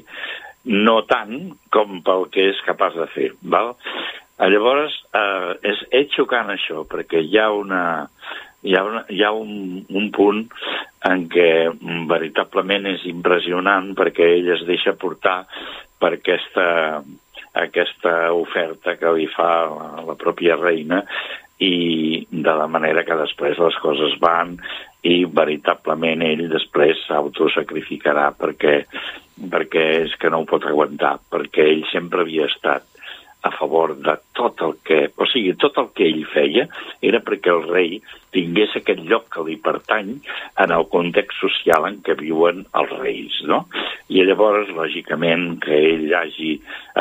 no 0.69 1.01
tant 1.07 1.53
com 1.73 1.99
pel 2.05 2.27
que 2.31 2.49
és 2.53 2.61
capaç 2.67 2.95
de 2.99 3.07
fer. 3.15 3.31
Val? 3.55 3.73
Llavors, 4.43 4.95
eh, 5.15 5.51
és, 5.71 5.83
és 6.01 6.09
xocant 6.15 6.49
això, 6.51 6.83
perquè 6.89 7.21
hi 7.23 7.37
ha 7.39 7.49
una, 7.55 7.83
hi 8.63 8.75
ha, 8.75 8.83
una, 8.87 9.03
hi 9.11 9.23
ha 9.23 9.31
un, 9.35 9.83
un 9.91 10.09
punt 10.15 10.45
en 11.09 11.27
què 11.31 11.49
veritablement 12.09 12.87
és 12.93 13.03
impressionant 13.09 13.91
perquè 13.97 14.29
ell 14.37 14.53
es 14.55 14.63
deixa 14.67 14.95
portar 14.99 15.43
per 15.99 16.15
aquesta, 16.17 16.65
aquesta 17.59 18.15
oferta 18.35 18.95
que 18.99 19.11
li 19.17 19.27
fa 19.31 19.49
la, 19.69 19.89
la 20.07 20.17
pròpia 20.19 20.57
reina 20.59 21.03
i 21.61 22.25
de 22.31 22.55
la 22.57 22.67
manera 22.67 23.03
que 23.05 23.17
després 23.19 23.59
les 23.61 23.75
coses 23.83 24.15
van 24.21 24.55
i 25.03 25.23
veritablement 25.25 26.23
ell 26.25 26.47
després 26.51 27.03
s'autosacrificarà 27.07 28.31
perquè, 28.39 28.79
perquè 29.51 29.85
és 30.05 30.15
que 30.19 30.31
no 30.31 30.41
ho 30.41 30.49
pot 30.49 30.65
aguantar, 30.65 31.17
perquè 31.29 31.67
ell 31.75 31.85
sempre 31.91 32.23
havia 32.23 32.47
estat 32.49 32.87
a 33.43 33.51
favor 33.51 33.97
de 33.99 34.15
tot 34.31 34.61
el 34.63 34.77
que... 34.87 35.11
O 35.19 35.27
sigui, 35.27 35.51
tot 35.59 35.75
el 35.81 35.89
que 35.97 36.07
ell 36.07 36.21
feia 36.31 36.63
era 37.03 37.19
perquè 37.19 37.51
el 37.51 37.65
rei 37.67 37.97
tingués 38.33 38.71
aquest 38.79 39.01
lloc 39.03 39.27
que 39.35 39.43
li 39.43 39.57
pertany 39.59 40.13
en 40.63 40.71
el 40.71 40.87
context 40.93 41.43
social 41.43 41.89
en 41.89 41.99
què 42.05 42.15
viuen 42.19 42.63
els 42.79 42.93
reis, 43.01 43.41
no? 43.51 43.65
I 44.07 44.23
llavors, 44.23 44.71
lògicament, 44.71 45.57
que 45.63 45.75
ell 45.91 46.07
hagi 46.15 46.53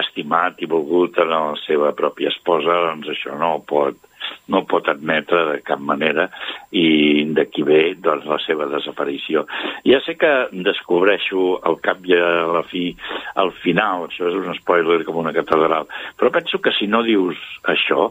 estimat 0.02 0.58
i 0.58 0.70
volgut 0.74 1.22
a 1.22 1.28
la 1.30 1.42
seva 1.62 1.94
pròpia 1.94 2.34
esposa, 2.34 2.74
doncs 2.88 3.14
això 3.14 3.38
no 3.38 3.54
pot, 3.62 4.02
no 4.52 4.64
pot 4.68 4.88
admetre 4.90 5.42
de 5.50 5.58
cap 5.66 5.80
manera 5.80 6.28
i 6.70 7.24
d'aquí 7.36 7.64
ve 7.66 7.80
doncs, 8.00 8.26
la 8.30 8.38
seva 8.44 8.68
desaparició. 8.72 9.46
Ja 9.88 10.00
sé 10.06 10.16
que 10.20 10.32
descobreixo 10.52 11.60
al 11.68 11.78
cap 11.84 12.02
i 12.08 12.16
a 12.16 12.32
la 12.56 12.64
fi, 12.68 12.88
al 13.42 13.52
final, 13.62 14.08
això 14.08 14.30
és 14.30 14.40
un 14.40 14.58
spoiler 14.58 15.02
com 15.06 15.20
una 15.22 15.34
catedral, 15.36 15.88
però 16.18 16.32
penso 16.34 16.60
que 16.62 16.74
si 16.78 16.88
no 16.90 17.04
dius 17.06 17.38
això 17.68 18.10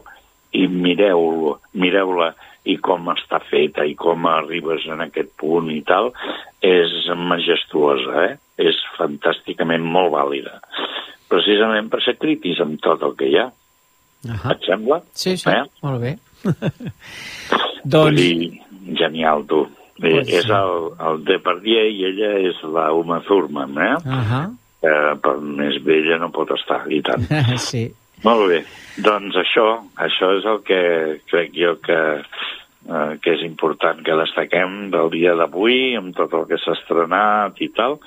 i 0.52 0.66
mireu-la 0.68 1.58
mireu 1.80 2.16
i 2.64 2.76
com 2.78 3.08
està 3.10 3.40
feta 3.42 3.84
i 3.88 3.96
com 3.98 4.26
arribes 4.30 4.86
en 4.90 5.02
aquest 5.02 5.32
punt 5.40 5.70
i 5.72 5.80
tal, 5.86 6.12
és 6.62 7.08
majestuosa, 7.18 8.26
eh? 8.28 8.36
és 8.62 8.78
fantàsticament 8.98 9.82
molt 9.82 10.12
vàlida. 10.14 10.60
Precisament 11.32 11.88
per 11.90 12.02
ser 12.04 12.18
crítics 12.20 12.60
amb 12.62 12.78
tot 12.84 13.02
el 13.02 13.16
que 13.18 13.30
hi 13.30 13.38
ha. 13.40 13.48
Uh 14.24 14.30
-huh. 14.34 14.52
Et 14.52 14.66
sembla? 14.66 15.02
Sí, 15.12 15.36
sí, 15.36 15.50
Eh? 15.50 15.62
molt 15.82 16.00
bé. 16.00 16.18
Doncs... 17.84 18.16
Dir, 18.16 18.60
genial, 18.94 19.44
tu. 19.46 19.66
Pues 20.00 20.28
és 20.28 20.44
sí. 20.44 20.52
el, 20.52 20.90
el 21.06 21.24
Depardieu 21.24 21.90
i 21.90 22.04
ella 22.04 22.30
és 22.48 22.62
la 22.62 22.92
Uma 22.92 23.20
Thurman, 23.20 23.78
eh? 23.78 23.96
Uh 24.04 24.12
-huh. 24.12 24.56
eh? 24.82 25.18
Per 25.22 25.36
més 25.40 25.82
vella 25.84 26.18
no 26.18 26.30
pot 26.30 26.50
estar, 26.50 26.90
i 26.90 27.02
tant. 27.02 27.26
sí. 27.70 27.92
Molt 28.22 28.48
bé. 28.48 28.64
Doncs 29.02 29.36
això, 29.36 29.82
això 29.96 30.38
és 30.38 30.44
el 30.44 30.60
que 30.62 31.20
crec 31.30 31.50
jo 31.54 31.76
que, 31.82 32.22
eh, 32.88 33.18
que 33.22 33.34
és 33.36 33.44
important 33.46 34.02
que 34.04 34.18
destaquem 34.18 34.90
del 34.94 35.10
dia 35.14 35.34
d'avui, 35.38 35.94
amb 35.98 36.16
tot 36.16 36.34
el 36.38 36.46
que 36.50 36.58
s'ha 36.62 36.76
estrenat 36.78 37.60
i 37.62 37.70
tal. 37.76 37.98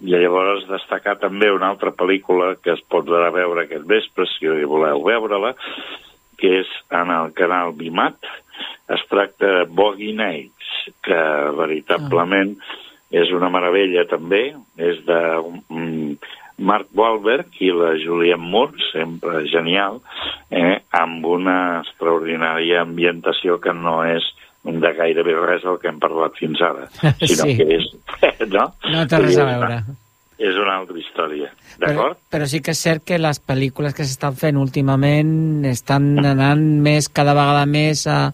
I 0.00 0.16
llavors 0.16 0.68
destacar 0.68 1.18
també 1.20 1.50
una 1.52 1.68
altra 1.74 1.92
pel·lícula 1.92 2.54
que 2.62 2.72
es 2.76 2.84
podrà 2.88 3.28
veure 3.34 3.66
aquest 3.66 3.84
vespre, 3.88 4.26
si 4.32 4.48
voleu 4.48 5.02
veure-la, 5.04 5.54
que 6.40 6.60
és 6.62 6.70
en 6.96 7.12
el 7.12 7.34
canal 7.36 7.74
Bimat. 7.76 8.16
Es 8.90 9.02
tracta 9.12 9.50
de 9.58 9.66
Boggy 9.68 10.14
Nights, 10.16 10.70
que 11.04 11.20
veritablement 11.58 12.56
és 13.10 13.30
una 13.34 13.50
meravella 13.52 14.06
també. 14.08 14.54
És 14.80 15.02
de 15.06 15.20
um, 15.42 15.60
Mark 16.60 16.90
Wahlberg 16.94 17.56
i 17.64 17.70
la 17.72 17.94
Julianne 17.98 18.44
Moore, 18.52 18.76
sempre 18.92 19.46
genial, 19.48 20.00
eh, 20.52 20.76
amb 21.00 21.24
una 21.26 21.56
extraordinària 21.80 22.82
ambientació 22.84 23.58
que 23.62 23.72
no 23.72 24.02
és 24.04 24.26
de 24.64 24.90
gairebé 24.92 25.34
res 25.40 25.62
del 25.64 25.78
que 25.80 25.88
hem 25.88 25.98
parlat 26.02 26.36
fins 26.36 26.60
ara, 26.60 26.84
sinó 27.24 27.46
Sí. 27.48 27.56
que 27.56 27.66
és... 27.78 27.88
no? 28.54 28.66
No 28.92 29.06
té 29.08 29.22
res 29.24 29.38
a 29.40 29.46
veure. 29.48 29.80
És 30.40 30.56
una 30.56 30.78
altra 30.78 30.96
història, 30.96 31.50
d'acord? 31.80 32.16
Però 32.32 32.46
sí 32.48 32.62
que 32.64 32.72
és 32.72 32.80
cert 32.80 33.04
que 33.04 33.18
les 33.20 33.40
pel·lícules 33.44 33.92
que 33.96 34.06
s'estan 34.08 34.36
fent 34.40 34.56
últimament 34.56 35.66
estan 35.68 36.14
anant 36.24 36.62
més, 36.80 37.10
cada 37.12 37.34
vegada 37.36 37.66
més 37.68 38.06
a, 38.08 38.30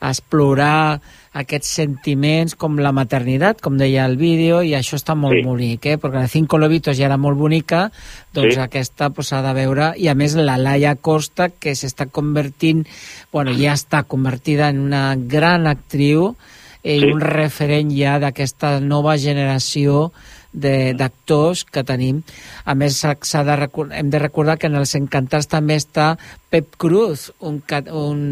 a 0.00 0.08
explorar 0.12 1.00
aquests 1.32 1.68
sentiments 1.78 2.56
com 2.58 2.78
la 2.82 2.90
maternitat, 2.90 3.60
com 3.62 3.76
deia 3.78 4.04
el 4.04 4.16
vídeo, 4.18 4.62
i 4.66 4.72
això 4.74 4.96
està 4.98 5.14
molt 5.14 5.36
Sí. 5.38 5.44
bonic, 5.46 5.86
eh? 5.86 5.98
perquè 5.98 6.18
la 6.18 6.28
Cinco 6.28 6.58
Lobitos 6.58 6.96
ja 6.96 7.06
era 7.06 7.16
molt 7.16 7.38
bonica, 7.38 7.92
doncs 8.32 8.54
Sí. 8.54 8.60
aquesta 8.60 9.10
pues, 9.10 9.30
de 9.30 9.52
veure, 9.54 9.94
i 9.96 10.08
a 10.08 10.14
més 10.14 10.34
la 10.34 10.58
Laia 10.58 10.96
Costa, 10.96 11.50
que 11.50 11.72
s'està 11.72 12.10
convertint, 12.10 12.86
bueno, 13.32 13.52
ja 13.52 13.74
està 13.74 14.02
convertida 14.04 14.68
en 14.68 14.80
una 14.80 15.14
gran 15.16 15.66
actriu, 15.66 16.36
i 16.82 16.98
Sí. 16.98 17.04
un 17.12 17.20
referent 17.20 17.90
ja 17.92 18.18
d'aquesta 18.18 18.80
nova 18.80 19.16
generació 19.18 20.12
d'actors 20.52 21.64
que 21.64 21.84
tenim. 21.86 22.22
A 22.64 22.74
més, 22.74 22.98
de 23.00 23.56
hem 23.96 24.10
de 24.10 24.18
recordar 24.18 24.58
que 24.58 24.66
en 24.66 24.78
els 24.80 24.94
Encantats 24.98 25.48
també 25.50 25.76
està 25.78 26.16
Pep 26.50 26.74
Cruz, 26.76 27.30
un, 27.40 27.60
un, 27.94 28.22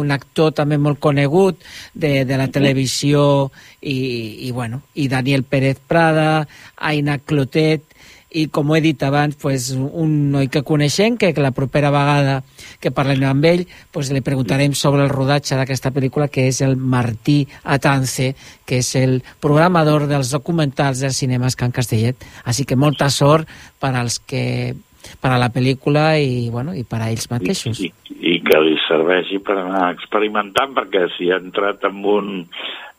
un 0.00 0.10
actor 0.10 0.54
també 0.56 0.78
molt 0.78 1.00
conegut 1.00 1.60
de, 1.94 2.24
de 2.24 2.38
la 2.40 2.48
televisió, 2.48 3.50
i, 3.80 4.48
i, 4.48 4.50
bueno, 4.52 4.82
i 4.94 5.08
Daniel 5.08 5.44
Pérez 5.44 5.78
Prada, 5.86 6.48
Aina 6.76 7.18
Clotet, 7.18 7.84
i 8.30 8.46
com 8.52 8.68
ho 8.68 8.76
he 8.76 8.82
dit 8.84 9.02
abans, 9.02 9.36
pues, 9.40 9.70
un 9.72 10.30
noi 10.32 10.48
que 10.52 10.62
coneixem, 10.66 11.16
que 11.16 11.32
la 11.40 11.52
propera 11.56 11.90
vegada 11.90 12.42
que 12.80 12.92
parlem 12.92 13.24
amb 13.24 13.46
ell, 13.48 13.62
pues, 13.92 14.10
li 14.12 14.20
preguntarem 14.24 14.74
sobre 14.76 15.06
el 15.06 15.12
rodatge 15.12 15.56
d'aquesta 15.56 15.92
pel·lícula, 15.94 16.28
que 16.28 16.48
és 16.48 16.60
el 16.60 16.76
Martí 16.76 17.46
Atance, 17.64 18.34
que 18.66 18.82
és 18.82 18.90
el 19.00 19.22
programador 19.40 20.06
dels 20.10 20.32
documentals 20.34 21.00
dels 21.00 21.16
cinemes 21.16 21.56
Can 21.56 21.72
Castellet. 21.72 22.20
Així 22.44 22.68
que 22.68 22.76
molta 22.76 23.08
sort 23.08 23.48
per 23.80 23.94
als 23.96 24.18
que 24.20 24.74
per 25.22 25.30
a 25.32 25.38
la 25.40 25.48
pel·lícula 25.54 26.18
i, 26.20 26.50
bueno, 26.52 26.74
i 26.76 26.84
per 26.84 27.00
a 27.00 27.08
ells 27.08 27.30
mateixos. 27.30 27.80
I, 27.80 27.92
i 28.18 28.34
que 28.44 28.60
li 28.60 28.76
serveixi 28.84 29.38
per 29.40 29.56
anar 29.62 29.92
experimentant, 29.94 30.74
perquè 30.76 31.06
si 31.16 31.30
ha 31.32 31.38
entrat 31.40 31.86
en 31.88 32.04
un 32.04 32.30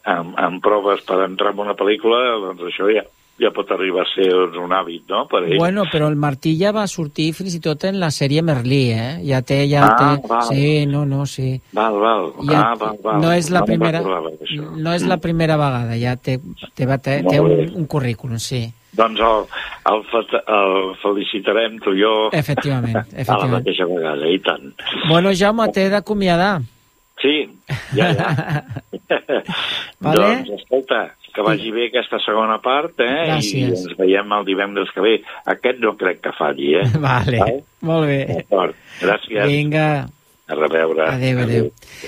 en, 0.10 0.34
en 0.40 0.60
proves 0.64 1.04
per 1.06 1.22
entrar 1.26 1.54
en 1.54 1.66
una 1.68 1.76
pel·lícula, 1.78 2.22
doncs 2.48 2.66
això 2.72 2.90
ja, 2.90 3.04
ja 3.40 3.50
pot 3.56 3.70
arribar 3.72 4.04
a 4.04 4.10
ser 4.14 4.28
un 4.36 4.72
hàbit, 4.76 5.06
no?, 5.10 5.26
per 5.32 5.44
ell. 5.46 5.58
Bueno, 5.58 5.84
però 5.92 6.08
el 6.12 6.16
Martí 6.20 6.58
ja 6.60 6.72
va 6.76 6.86
sortir 6.88 7.30
fins 7.34 7.56
i 7.56 7.62
tot 7.64 7.84
en 7.88 8.00
la 8.00 8.10
sèrie 8.12 8.42
Merlí, 8.44 8.82
eh? 8.92 9.12
Ja 9.28 9.42
té, 9.42 9.62
ja 9.72 9.86
Ah, 9.88 9.96
té... 10.20 10.28
val. 10.28 10.42
Sí, 10.50 10.86
no, 10.86 11.06
no, 11.06 11.26
sí. 11.26 11.54
Val, 11.74 11.96
val. 12.00 12.34
Ja, 12.50 12.60
ah, 12.72 12.76
val, 12.80 12.98
val. 13.04 13.22
no 13.24 13.32
és 13.32 13.50
la 13.50 13.62
me'n 13.64 13.72
primera 13.80 14.02
no 14.04 14.94
és 14.94 15.06
la 15.08 15.18
primera 15.18 15.56
vegada, 15.58 15.96
ja 16.00 16.16
té, 16.18 16.40
té, 16.76 16.86
té, 17.00 17.22
té 17.30 17.40
un, 17.40 17.56
un 17.76 17.86
currículum, 17.88 18.38
sí. 18.40 18.66
Doncs 19.00 19.20
el, 19.22 19.46
el, 19.92 20.02
el 20.56 20.96
felicitarem 21.02 21.78
tu 21.84 21.94
i 21.96 22.02
jo 22.02 22.14
Efectivament, 22.34 22.96
a 23.00 23.06
la 23.06 23.22
efectivament. 23.22 23.54
mateixa 23.60 23.86
vegada, 23.88 24.28
i 24.28 24.40
tant. 24.44 24.74
Bueno, 25.08 25.32
Jaume, 25.32 25.70
t'he 25.72 25.88
d'acomiadar. 25.94 26.58
Sí, 27.20 27.36
ja, 27.98 28.12
ja. 28.16 28.30
Vale. 30.06 30.20
Doncs, 30.20 30.52
escolta, 30.62 31.02
que 31.34 31.44
vagi 31.46 31.72
bé 31.76 31.88
aquesta 31.90 32.20
segona 32.24 32.60
part, 32.64 32.96
eh? 33.04 33.26
Gràcies. 33.30 33.60
I 33.60 33.66
ens 33.68 33.98
veiem 34.00 34.32
el 34.38 34.46
divendres 34.48 34.92
que 34.96 35.04
ve. 35.04 35.18
Aquest 35.52 35.82
no 35.84 35.96
crec 36.00 36.22
que 36.26 36.34
falli, 36.38 36.74
eh? 36.80 36.86
Vale, 37.10 37.42
Val? 37.44 37.60
molt 37.90 38.08
bé. 38.10 38.22
Gràcies. 39.02 39.44
Vinga, 39.52 39.90
A 40.50 40.56
reveure. 40.58 41.06
adeu, 41.06 41.40
adeu. 41.44 41.66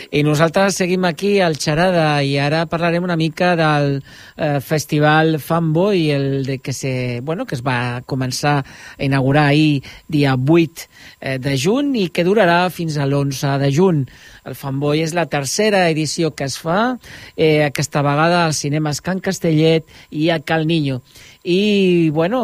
I 0.10 0.23
nosaltres 0.25 0.80
seguim 0.80 1.04
aquí 1.06 1.36
al 1.45 1.60
Xarada 1.62 2.23
i 2.25 2.39
ara 2.41 2.63
parlarem 2.65 3.04
una 3.06 3.17
mica 3.19 3.51
del 3.60 3.99
eh, 4.01 4.58
festival 4.65 5.38
Fanboy, 5.38 6.10
el 6.10 6.45
de 6.47 6.58
que, 6.58 6.73
se, 6.73 7.21
bueno, 7.21 7.45
que 7.45 7.54
es 7.54 7.62
va 7.62 8.01
començar 8.10 8.56
a 8.63 9.04
inaugurar 9.06 9.45
ahir, 9.51 9.84
dia 10.10 10.34
8 10.34 10.88
eh, 11.19 11.38
de 11.38 11.54
juny, 11.54 11.93
i 12.01 12.08
que 12.10 12.25
durarà 12.25 12.65
fins 12.73 12.97
a 12.97 13.06
l'11 13.06 13.60
de 13.62 13.69
juny. 13.77 14.01
El 14.49 14.58
Fanboy 14.58 15.06
és 15.06 15.13
la 15.13 15.27
tercera 15.30 15.86
edició 15.93 16.34
que 16.34 16.49
es 16.49 16.58
fa, 16.58 16.97
eh, 17.38 17.62
aquesta 17.67 18.01
vegada 18.01 18.47
als 18.47 18.65
cinemes 18.65 19.06
Can 19.06 19.21
Castellet 19.21 19.86
i 20.10 20.32
a 20.34 20.41
Cal 20.41 20.65
Niño. 20.65 21.04
I, 21.45 22.10
bueno, 22.10 22.41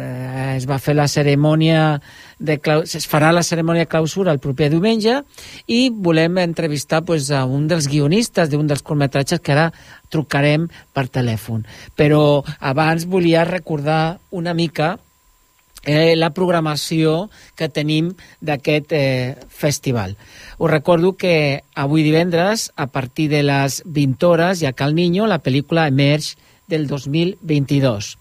eh, 0.00 0.56
es 0.56 0.64
va 0.64 0.80
fer 0.80 0.96
la 0.96 1.08
cerimònia 1.08 2.00
de 2.38 2.58
clau... 2.58 2.82
es 2.82 3.06
farà 3.10 3.32
la 3.32 3.44
cerimònia 3.46 3.88
clausura 3.90 4.32
el 4.34 4.42
proper 4.42 4.70
diumenge 4.72 5.20
i 5.66 5.88
volem 5.90 6.38
entrevistar 6.42 7.04
pues, 7.04 7.30
a 7.30 7.44
un 7.44 7.68
dels 7.70 7.88
guionistes 7.88 8.50
d'un 8.50 8.66
dels 8.66 8.82
curtmetratges 8.82 9.40
que 9.40 9.54
ara 9.54 9.70
trucarem 10.10 10.68
per 10.94 11.08
telèfon. 11.08 11.64
Però 11.96 12.44
abans 12.60 13.06
volia 13.10 13.44
recordar 13.48 14.18
una 14.30 14.54
mica 14.54 14.96
eh, 15.84 16.16
la 16.16 16.32
programació 16.34 17.28
que 17.58 17.68
tenim 17.68 18.12
d'aquest 18.40 18.92
eh, 18.96 19.36
festival. 19.48 20.16
Us 20.58 20.70
recordo 20.70 21.14
que 21.16 21.62
avui 21.74 22.02
divendres, 22.02 22.70
a 22.76 22.88
partir 22.88 23.28
de 23.30 23.42
les 23.42 23.82
20 23.84 24.26
hores, 24.26 24.62
hi 24.62 24.66
ha 24.66 24.76
Cal 24.76 24.94
Niño, 24.94 25.26
la 25.26 25.42
pel·lícula 25.42 25.88
Emerge 25.88 26.36
del 26.68 26.86
2022. 26.86 28.16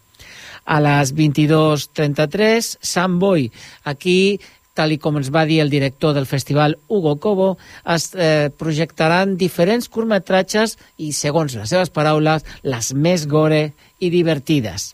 A 0.65 0.79
les 0.83 1.13
22.33, 1.15 2.75
Sant 2.81 3.17
Boi. 3.19 3.49
Aquí 3.83 4.39
tal 4.73 4.93
i 4.93 4.97
com 4.97 5.19
ens 5.19 5.29
va 5.33 5.45
dir 5.45 5.59
el 5.61 5.69
director 5.69 6.15
del 6.15 6.25
festival, 6.25 6.77
Hugo 6.87 7.17
Cobo, 7.21 7.49
es 7.93 8.09
eh, 8.17 8.49
projectaran 8.57 9.37
diferents 9.37 9.89
curtmetratges 9.89 10.77
i, 10.97 11.11
segons 11.13 11.53
les 11.59 11.69
seves 11.69 11.93
paraules, 11.93 12.45
les 12.65 12.93
més 12.93 13.27
gore 13.29 13.67
i 14.01 14.09
divertides. 14.13 14.93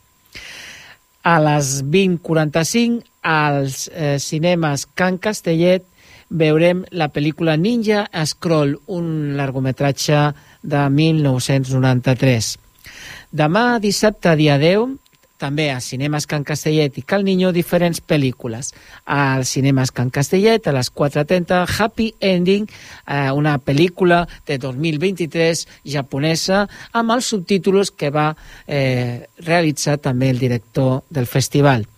A 1.24 1.38
les 1.40 1.80
20.45, 1.84 3.00
als 3.24 3.86
eh, 3.92 4.18
cinemes 4.20 4.86
Can 4.96 5.18
Castellet, 5.20 5.84
veurem 6.30 6.84
la 6.94 7.10
pel·lícula 7.10 7.56
Ninja 7.58 8.04
Scroll, 8.24 8.76
un 8.86 9.36
largometratge 9.36 10.30
de 10.62 10.84
1993. 10.94 12.54
Demà, 13.34 13.64
dissabte, 13.82 14.36
dia 14.38 14.56
10, 14.58 14.99
també 15.40 15.70
a 15.72 15.80
Cinemes 15.80 16.28
Can 16.28 16.44
Castellet 16.44 16.98
i 17.00 17.04
Cal 17.08 17.24
Niño 17.24 17.50
diferents 17.56 18.02
pel·lícules. 18.04 18.74
Al 19.04 19.46
Cinemes 19.48 19.90
Can 19.96 20.12
Castellet, 20.12 20.68
a 20.68 20.76
les 20.76 20.92
4.30, 20.92 21.64
Happy 21.78 22.12
Ending, 22.20 22.68
eh, 23.06 23.30
una 23.32 23.56
pel·lícula 23.58 24.26
de 24.46 24.60
2023 24.60 25.66
japonesa 25.96 26.66
amb 26.92 27.16
els 27.16 27.32
subtítols 27.32 27.90
que 27.96 28.12
va 28.14 28.30
eh, 28.66 29.26
realitzar 29.40 29.98
també 29.98 30.30
el 30.30 30.38
director 30.38 31.02
del 31.10 31.26
festival. 31.26 31.88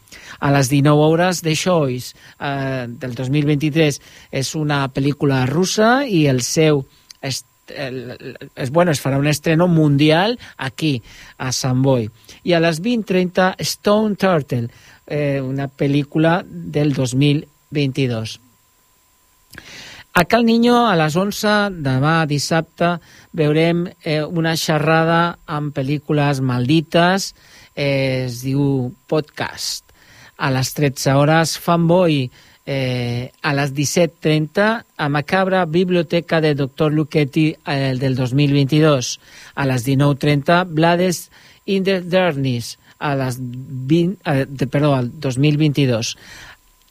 A 0.43 0.51
les 0.51 0.69
19 0.71 1.07
hores, 1.07 1.43
The 1.43 1.55
Choice, 1.55 2.17
eh, 2.41 2.87
del 2.89 3.15
2023, 3.15 4.01
és 4.31 4.55
una 4.59 4.87
pel·lícula 4.89 5.45
russa 5.47 6.03
i 6.07 6.27
el 6.31 6.43
seu 6.47 6.87
est 7.23 7.47
el, 7.77 8.37
es, 8.55 8.71
bueno, 8.71 8.93
es 8.93 9.01
farà 9.03 9.19
un 9.19 9.27
estreno 9.27 9.69
mundial 9.69 10.39
aquí, 10.57 11.03
a 11.39 11.53
Sant 11.53 11.83
Boi. 11.83 12.09
I 12.45 12.55
a 12.57 12.61
les 12.63 12.83
20.30, 12.83 13.55
Stone 13.59 14.17
Turtle, 14.17 14.69
eh, 15.07 15.41
una 15.41 15.69
pel·lícula 15.69 16.41
del 16.47 16.93
2022. 16.95 18.41
A 20.15 20.27
Cal 20.27 20.45
Niño, 20.45 20.77
a 20.91 20.97
les 21.01 21.15
11, 21.17 21.53
demà 21.81 22.27
dissabte, 22.29 22.99
veurem 23.33 23.87
eh, 24.05 24.21
una 24.21 24.53
xerrada 24.61 25.39
amb 25.49 25.73
pel·lícules 25.73 26.43
maldites, 26.45 27.31
eh, 27.73 28.27
es 28.27 28.43
diu 28.45 28.93
Podcast. 29.09 29.89
A 30.37 30.51
les 30.53 30.75
13 30.77 31.17
hores, 31.17 31.57
Fanboy, 31.57 32.27
eh, 32.67 33.33
a 33.43 33.55
les 33.55 33.75
17.30 33.75 34.85
a 34.97 35.09
Macabra 35.09 35.65
Biblioteca 35.67 36.41
de 36.41 36.55
Dr. 36.55 36.93
Luchetti 36.93 37.57
eh, 37.67 37.95
del 37.99 38.15
2022. 38.15 39.19
A 39.55 39.67
les 39.67 39.87
19.30 39.87 40.67
Blades 40.69 41.31
in 41.67 41.85
the 41.85 42.01
Darkness 42.01 42.79
a 43.03 43.17
les 43.17 43.37
20, 43.41 44.19
eh, 44.25 44.47
de, 44.49 44.67
perdó, 44.67 44.95
al 44.95 45.11
2022. 45.21 46.17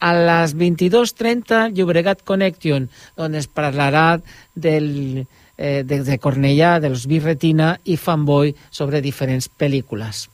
A 0.02 0.14
les 0.14 0.56
22.30 0.58 1.72
Llobregat 1.74 2.24
Connection, 2.28 2.90
on 3.16 3.36
es 3.40 3.48
parlarà 3.48 4.20
del, 4.54 5.26
eh, 5.58 5.84
de, 5.88 6.02
de 6.04 6.18
Cornellà, 6.20 6.80
dels 6.84 7.08
Birretina 7.08 7.78
i 7.86 7.96
Fanboy 7.96 8.52
sobre 8.70 9.02
diferents 9.02 9.48
pel·lícules. 9.48 10.28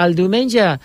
El 0.00 0.16
diumenge, 0.16 0.76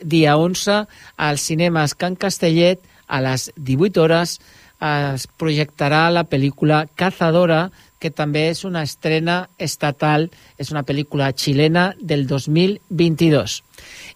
dia 0.00 0.36
11, 0.38 0.84
als 1.16 1.44
cinemes 1.50 1.96
Can 1.98 2.16
Castellet, 2.16 2.80
a 3.08 3.20
les 3.24 3.50
18 3.56 4.02
hores 4.02 4.38
es 4.78 5.26
projectarà 5.40 6.06
la 6.14 6.22
pel·lícula 6.30 6.84
Cazadora, 6.94 7.70
que 7.98 8.12
també 8.14 8.44
és 8.52 8.62
una 8.64 8.84
estrena 8.86 9.48
estatal, 9.58 10.28
és 10.58 10.70
una 10.70 10.84
pel·lícula 10.86 11.32
xilena 11.34 11.90
del 11.98 12.28
2022. 12.30 13.58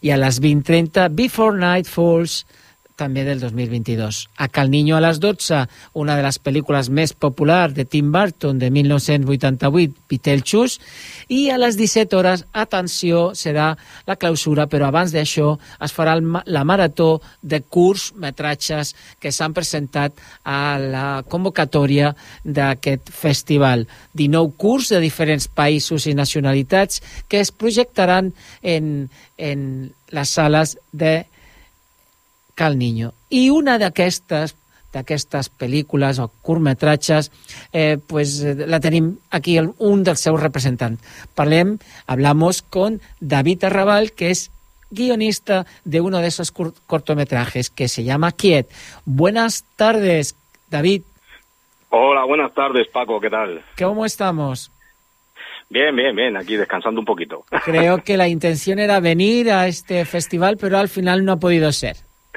I 0.06 0.12
a 0.14 0.20
les 0.20 0.38
20.30, 0.40 1.08
Before 1.18 1.58
Night 1.58 1.90
Falls, 1.90 2.44
també 3.02 3.24
del 3.26 3.40
2022. 3.42 4.28
A 4.38 4.48
Cal 4.48 4.70
Niño 4.70 4.96
a 4.96 5.02
les 5.02 5.18
12, 5.20 5.64
una 5.98 6.14
de 6.18 6.22
les 6.22 6.38
pel·lícules 6.38 6.90
més 6.94 7.12
populars 7.12 7.74
de 7.74 7.84
Tim 7.84 8.12
Burton 8.14 8.60
de 8.60 8.70
1988, 8.70 10.06
Beetlejuice, 10.10 10.78
i 11.32 11.48
a 11.50 11.58
les 11.58 11.78
17 11.80 12.18
hores, 12.18 12.44
atenció, 12.52 13.32
serà 13.38 13.72
la 14.06 14.16
clausura, 14.16 14.68
però 14.70 14.88
abans 14.88 15.14
d'això 15.14 15.56
es 15.82 15.94
farà 15.94 16.14
la 16.20 16.64
marató 16.68 17.16
de 17.42 17.62
curs 17.62 18.12
metratges 18.20 18.94
que 19.20 19.32
s'han 19.34 19.56
presentat 19.56 20.14
a 20.44 20.78
la 20.78 21.06
convocatòria 21.28 22.12
d'aquest 22.44 23.10
festival. 23.10 23.86
19 24.14 24.54
curs 24.60 24.92
de 24.92 25.02
diferents 25.02 25.48
països 25.48 26.06
i 26.06 26.14
nacionalitats 26.14 27.02
que 27.28 27.40
es 27.42 27.50
projectaran 27.50 28.32
en, 28.62 29.08
en 29.38 29.92
les 30.12 30.28
sales 30.28 30.76
de 30.92 31.24
Cal 32.62 32.78
Niño. 32.78 33.10
I 33.28 33.50
una 33.50 33.74
d'aquestes 33.82 34.54
d'aquestes 34.92 35.48
pel·lícules 35.58 36.20
o 36.22 36.28
curtmetratges, 36.46 37.30
eh, 37.72 37.96
pues, 37.96 38.36
la 38.44 38.78
tenim 38.78 39.16
aquí 39.32 39.56
un 39.58 40.04
dels 40.04 40.20
seus 40.20 40.38
representants. 40.38 41.00
Parlem, 41.34 41.78
hablamos 42.06 42.60
con 42.62 43.00
David 43.18 43.64
Arrabal, 43.64 44.12
que 44.12 44.30
es 44.30 44.50
guionista 44.90 45.64
de 45.84 46.02
uno 46.02 46.18
de 46.18 46.28
esos 46.28 46.52
cortometrajes 46.52 47.70
que 47.70 47.88
se 47.88 48.04
llama 48.04 48.32
Quiet. 48.32 48.68
Buenas 49.06 49.64
tardes, 49.74 50.36
David. 50.70 51.02
Hola, 51.88 52.24
buenas 52.26 52.54
tardes, 52.54 52.86
Paco, 52.92 53.18
¿qué 53.18 53.30
tal? 53.30 53.62
¿Cómo 53.78 54.04
estamos? 54.04 54.70
Bien, 55.70 55.96
bien, 55.96 56.14
bien, 56.14 56.36
aquí 56.36 56.56
descansando 56.56 57.00
un 57.00 57.06
poquito. 57.06 57.44
Creo 57.64 57.98
que 58.04 58.18
la 58.18 58.28
intención 58.28 58.78
era 58.78 59.00
venir 59.00 59.50
a 59.50 59.66
este 59.66 60.04
festival, 60.04 60.58
pero 60.60 60.76
al 60.76 60.90
final 60.90 61.24
no 61.24 61.32
ha 61.32 61.40
podido 61.40 61.72
ser. 61.72 61.96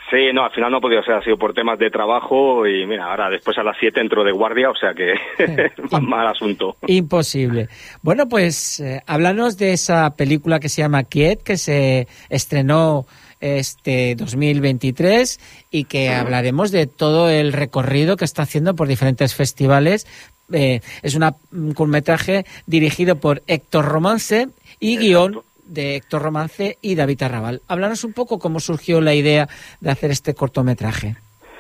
Sí, 0.10 0.32
no, 0.34 0.46
al 0.46 0.52
final 0.52 0.72
no 0.72 0.78
ha 0.78 0.82
podido 0.82 1.02
ser, 1.04 1.16
ha 1.16 1.24
sido 1.24 1.38
por 1.38 1.54
temas 1.54 1.80
de 1.80 1.90
trabajo 1.90 2.68
y 2.68 2.86
mira, 2.86 3.06
ahora 3.06 3.30
después 3.30 3.58
a 3.58 3.64
las 3.64 3.76
7 3.80 4.00
entro 4.00 4.24
de 4.24 4.32
guardia, 4.32 4.70
o 4.70 4.76
sea 4.76 4.94
que 4.94 5.16
mal 6.02 6.28
asunto. 6.28 6.78
Imposible. 6.86 7.70
Bueno, 8.04 8.28
pues 8.30 8.80
eh, 8.80 9.02
háblanos 9.08 9.58
de 9.58 9.74
esa 9.74 10.16
película 10.16 10.60
que 10.60 10.70
se 10.70 10.84
llama 10.84 11.04
Quiet, 11.04 11.42
que 11.42 11.58
se 11.58 12.08
estrenó 12.30 13.06
este 13.40 14.16
2023 14.16 15.68
y 15.72 15.86
que 15.86 16.10
hablaremos 16.10 16.72
de 16.72 16.88
todo 16.88 17.30
el 17.30 17.52
recorrido 17.52 18.16
que 18.16 18.26
está 18.26 18.44
haciendo 18.44 18.76
por 18.76 18.88
diferentes 18.88 19.34
festivales. 19.34 20.08
Eh, 20.54 20.82
es 21.02 21.16
una, 21.16 21.34
un 21.52 21.74
curtmetraje 21.74 22.46
dirigido 22.68 23.16
por 23.16 23.42
Héctor 23.48 23.86
Romance 23.86 24.50
y 24.80 24.98
guion 24.98 25.42
de 25.66 25.96
Héctor 25.96 26.22
Romance 26.22 26.78
y 26.82 26.96
David 26.96 27.24
Arrabal. 27.24 27.62
Háblanos 27.68 28.04
un 28.04 28.14
poco 28.14 28.40
cómo 28.40 28.60
surgió 28.60 29.02
la 29.02 29.14
idea 29.14 29.48
de 29.80 29.92
hacer 29.92 30.12
este 30.12 30.34
cortometraje. 30.34 31.16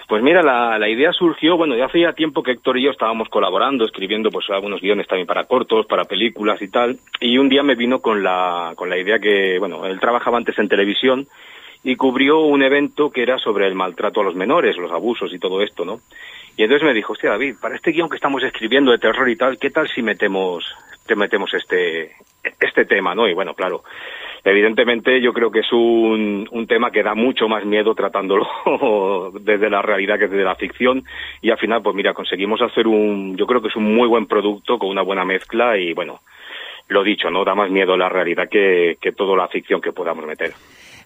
Pues 0.08 0.22
mira, 0.22 0.44
la, 0.44 0.78
la, 0.78 0.88
idea 0.88 1.12
surgió, 1.12 1.58
bueno, 1.58 1.76
ya 1.76 1.86
hacía 1.86 2.14
tiempo 2.14 2.44
que 2.44 2.52
Héctor 2.52 2.78
y 2.78 2.84
yo 2.84 2.92
estábamos 2.92 3.28
colaborando, 3.28 3.86
escribiendo 3.86 4.30
pues 4.30 4.46
algunos 4.52 4.80
guiones 4.80 5.08
también 5.08 5.26
para 5.26 5.46
cortos, 5.46 5.88
para 5.88 6.06
películas 6.06 6.62
y 6.62 6.68
tal, 6.68 7.00
y 7.20 7.40
un 7.40 7.50
día 7.50 7.64
me 7.64 7.74
vino 7.74 8.00
con 8.00 8.22
la, 8.22 8.74
con 8.76 8.88
la 8.88 9.00
idea 9.00 9.18
que, 9.18 9.58
bueno, 9.58 9.86
él 9.88 10.00
trabajaba 10.00 10.38
antes 10.38 10.60
en 10.60 10.70
televisión 10.70 11.28
y 11.84 11.96
cubrió 11.96 12.40
un 12.42 12.62
evento 12.62 13.10
que 13.10 13.24
era 13.24 13.40
sobre 13.40 13.68
el 13.68 13.74
maltrato 13.74 14.22
a 14.22 14.24
los 14.24 14.36
menores, 14.36 14.78
los 14.78 14.92
abusos 14.92 15.34
y 15.34 15.40
todo 15.40 15.62
esto, 15.62 15.86
¿no? 15.86 16.00
Y 16.58 16.64
entonces 16.64 16.86
me 16.86 16.94
dijo, 16.94 17.14
hostia, 17.14 17.32
David, 17.32 17.56
para 17.60 17.76
este 17.76 17.92
guion 17.92 18.10
que 18.10 18.16
estamos 18.16 18.42
escribiendo 18.44 18.92
de 18.92 18.98
terror 18.98 19.30
y 19.30 19.36
tal, 19.36 19.58
¿qué 19.58 19.70
tal 19.72 19.90
si 19.90 20.02
metemos, 20.02 20.64
te 21.06 21.16
metemos 21.16 21.54
este, 21.54 22.14
este 22.60 22.86
tema, 22.86 23.14
¿no? 23.14 23.28
Y 23.28 23.34
bueno, 23.34 23.54
claro, 23.54 23.84
evidentemente 24.44 25.20
yo 25.22 25.34
creo 25.34 25.52
que 25.52 25.60
es 25.60 25.74
un, 25.74 26.48
un 26.50 26.68
tema 26.68 26.92
que 26.92 27.04
da 27.04 27.14
mucho 27.14 27.50
más 27.50 27.66
miedo 27.66 27.94
tratándolo 27.94 28.48
desde 29.42 29.70
la 29.70 29.82
realidad 29.82 30.18
que 30.18 30.28
desde 30.28 30.44
la 30.44 30.56
ficción 30.56 31.04
y 31.42 31.52
al 31.52 31.58
final, 31.58 31.82
pues 31.82 31.96
mira, 31.96 32.14
conseguimos 32.14 32.62
hacer 32.62 32.88
un, 32.88 33.36
yo 33.36 33.46
creo 33.46 33.62
que 33.62 33.68
es 33.68 33.76
un 33.76 33.94
muy 33.94 34.08
buen 34.08 34.26
producto 34.26 34.78
con 34.80 34.90
una 34.90 35.02
buena 35.02 35.26
mezcla 35.26 35.78
y 35.78 35.94
bueno, 35.94 36.22
lo 36.88 37.04
dicho, 37.04 37.30
¿no? 37.30 37.44
Da 37.44 37.56
más 37.56 37.70
miedo 37.70 37.98
la 37.98 38.08
realidad 38.08 38.48
que, 38.50 38.98
que 39.02 39.12
toda 39.12 39.36
la 39.36 39.48
ficción 39.48 39.82
que 39.82 39.92
podamos 39.92 40.26
meter. 40.26 40.52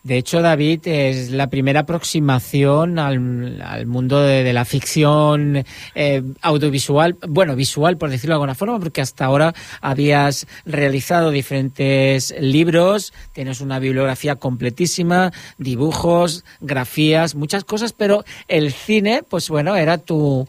De 0.03 0.17
hecho, 0.17 0.41
David, 0.41 0.81
es 0.85 1.31
la 1.31 1.49
primera 1.49 1.81
aproximación 1.81 2.99
al, 2.99 3.61
al 3.61 3.85
mundo 3.85 4.21
de, 4.21 4.53
la 4.53 4.65
ficción 4.65 5.63
eh, 5.93 6.23
audiovisual, 6.41 7.17
bueno, 7.27 7.55
visual, 7.55 7.97
por 7.97 8.09
decirlo 8.09 8.33
de 8.33 8.35
alguna 8.35 8.55
forma, 8.55 8.79
porque 8.79 9.01
hasta 9.01 9.25
ahora 9.25 9.53
habías 9.81 10.47
realizado 10.65 11.31
diferentes 11.31 12.33
libros, 12.39 13.13
tienes 13.33 13.61
una 13.61 13.79
bibliografía 13.79 14.37
completísima, 14.37 15.31
dibujos, 15.57 16.45
grafías, 16.61 17.35
muchas 17.35 17.63
cosas, 17.63 17.93
pero 17.93 18.23
el 18.47 18.71
cine, 18.71 19.23
pues 19.27 19.49
bueno, 19.49 19.75
era 19.75 19.97
tu, 19.97 20.47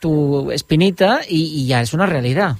tu 0.00 0.50
espinita 0.50 1.20
y, 1.28 1.62
y 1.62 1.66
ya 1.66 1.80
es 1.80 1.94
una 1.94 2.06
realidad. 2.06 2.56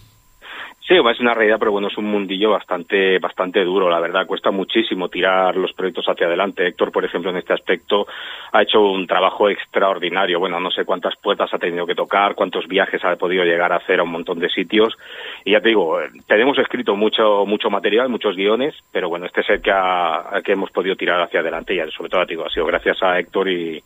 Sí, 0.88 0.94
es 0.94 1.20
una 1.20 1.34
realidad, 1.34 1.58
pero 1.58 1.70
bueno, 1.70 1.88
es 1.88 1.98
un 1.98 2.06
mundillo 2.06 2.52
bastante, 2.52 3.18
bastante 3.18 3.62
duro, 3.62 3.90
la 3.90 4.00
verdad. 4.00 4.26
Cuesta 4.26 4.50
muchísimo 4.50 5.10
tirar 5.10 5.54
los 5.54 5.74
proyectos 5.74 6.06
hacia 6.08 6.26
adelante. 6.26 6.66
Héctor, 6.66 6.90
por 6.90 7.04
ejemplo, 7.04 7.30
en 7.30 7.36
este 7.36 7.52
aspecto 7.52 8.06
ha 8.52 8.62
hecho 8.62 8.80
un 8.80 9.06
trabajo 9.06 9.50
extraordinario. 9.50 10.40
Bueno, 10.40 10.58
no 10.58 10.70
sé 10.70 10.86
cuántas 10.86 11.14
puertas 11.16 11.52
ha 11.52 11.58
tenido 11.58 11.84
que 11.84 11.94
tocar, 11.94 12.34
cuántos 12.34 12.66
viajes 12.66 13.04
ha 13.04 13.16
podido 13.16 13.44
llegar 13.44 13.70
a 13.70 13.76
hacer 13.76 14.00
a 14.00 14.04
un 14.04 14.12
montón 14.12 14.38
de 14.38 14.48
sitios. 14.48 14.96
Y 15.44 15.52
ya 15.52 15.60
te 15.60 15.68
digo, 15.68 15.98
tenemos 16.26 16.56
escrito 16.56 16.96
mucho, 16.96 17.44
mucho 17.44 17.68
material, 17.68 18.08
muchos 18.08 18.34
guiones, 18.34 18.74
pero 18.90 19.10
bueno, 19.10 19.26
este 19.26 19.42
es 19.42 19.50
el 19.50 19.60
que, 19.60 19.70
ha, 19.70 20.40
que 20.42 20.52
hemos 20.52 20.70
podido 20.70 20.96
tirar 20.96 21.20
hacia 21.20 21.40
adelante 21.40 21.74
y 21.74 21.90
sobre 21.90 22.08
todo, 22.08 22.24
te 22.24 22.32
digo, 22.32 22.46
ha 22.46 22.50
sido 22.50 22.64
gracias 22.64 23.02
a 23.02 23.18
Héctor 23.18 23.50
y, 23.50 23.82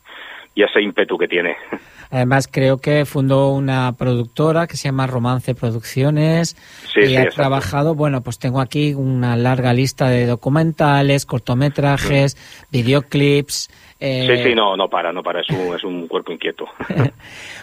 y 0.55 0.63
ese 0.63 0.81
ímpetu 0.81 1.17
que 1.17 1.27
tiene. 1.27 1.57
Además, 2.13 2.47
creo 2.49 2.77
que 2.77 3.05
fundó 3.05 3.49
una 3.49 3.91
productora 3.93 4.67
que 4.67 4.77
se 4.77 4.83
llama 4.87 5.07
Romance 5.07 5.55
Producciones 5.55 6.55
Sí, 6.93 6.99
y 7.01 7.07
sí, 7.07 7.15
ha 7.15 7.21
exacto. 7.21 7.35
trabajado, 7.41 7.95
bueno, 7.95 8.21
pues 8.21 8.37
tengo 8.37 8.61
aquí 8.61 8.93
una 8.93 9.35
larga 9.35 9.73
lista 9.73 10.07
de 10.09 10.27
documentales, 10.27 11.25
cortometrajes, 11.25 12.37
videoclips. 12.71 13.71
eh, 13.99 14.27
Sí, 14.37 14.49
sí, 14.49 14.55
no, 14.55 14.77
no 14.77 14.87
para, 14.87 15.11
no 15.11 15.23
para, 15.23 15.41
es 15.41 15.49
un, 15.49 15.75
es 15.75 15.83
un 15.83 16.07
cuerpo 16.07 16.31
inquieto. 16.31 16.65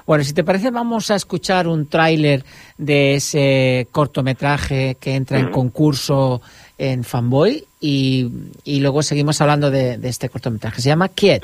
Bueno, 0.06 0.24
si 0.24 0.32
te 0.34 0.42
parece, 0.42 0.72
vamos 0.72 1.08
a 1.12 1.14
escuchar 1.14 1.68
un 1.68 1.86
tráiler 1.86 2.42
de 2.78 3.14
ese 3.14 3.86
cortometraje 3.92 4.96
que 5.00 5.14
entra 5.14 5.38
en 5.38 5.50
concurso 5.52 6.42
en 6.78 7.04
Fanboy 7.04 7.64
y, 7.80 8.28
y 8.64 8.80
luego 8.80 9.04
seguimos 9.04 9.40
hablando 9.40 9.70
de, 9.70 9.98
de 9.98 10.08
este 10.08 10.28
cortometraje. 10.28 10.80
Se 10.80 10.88
llama 10.88 11.08
Quiet. 11.10 11.42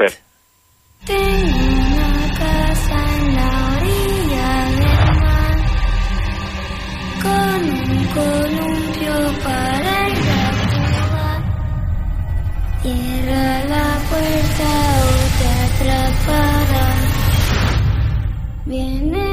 Tengo 1.05 2.06
te 16.27 16.33
atraparán. 16.33 19.26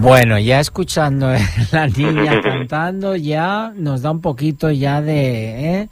Bueno, 0.00 0.38
ya 0.38 0.60
escuchando 0.60 1.32
eh, 1.34 1.38
la 1.72 1.86
niña 1.86 2.40
cantando, 2.40 3.16
ya 3.16 3.72
nos 3.74 4.02
da 4.02 4.10
un 4.10 4.20
poquito 4.20 4.70
ya 4.70 5.00
de... 5.00 5.80
¿eh? 5.82 5.88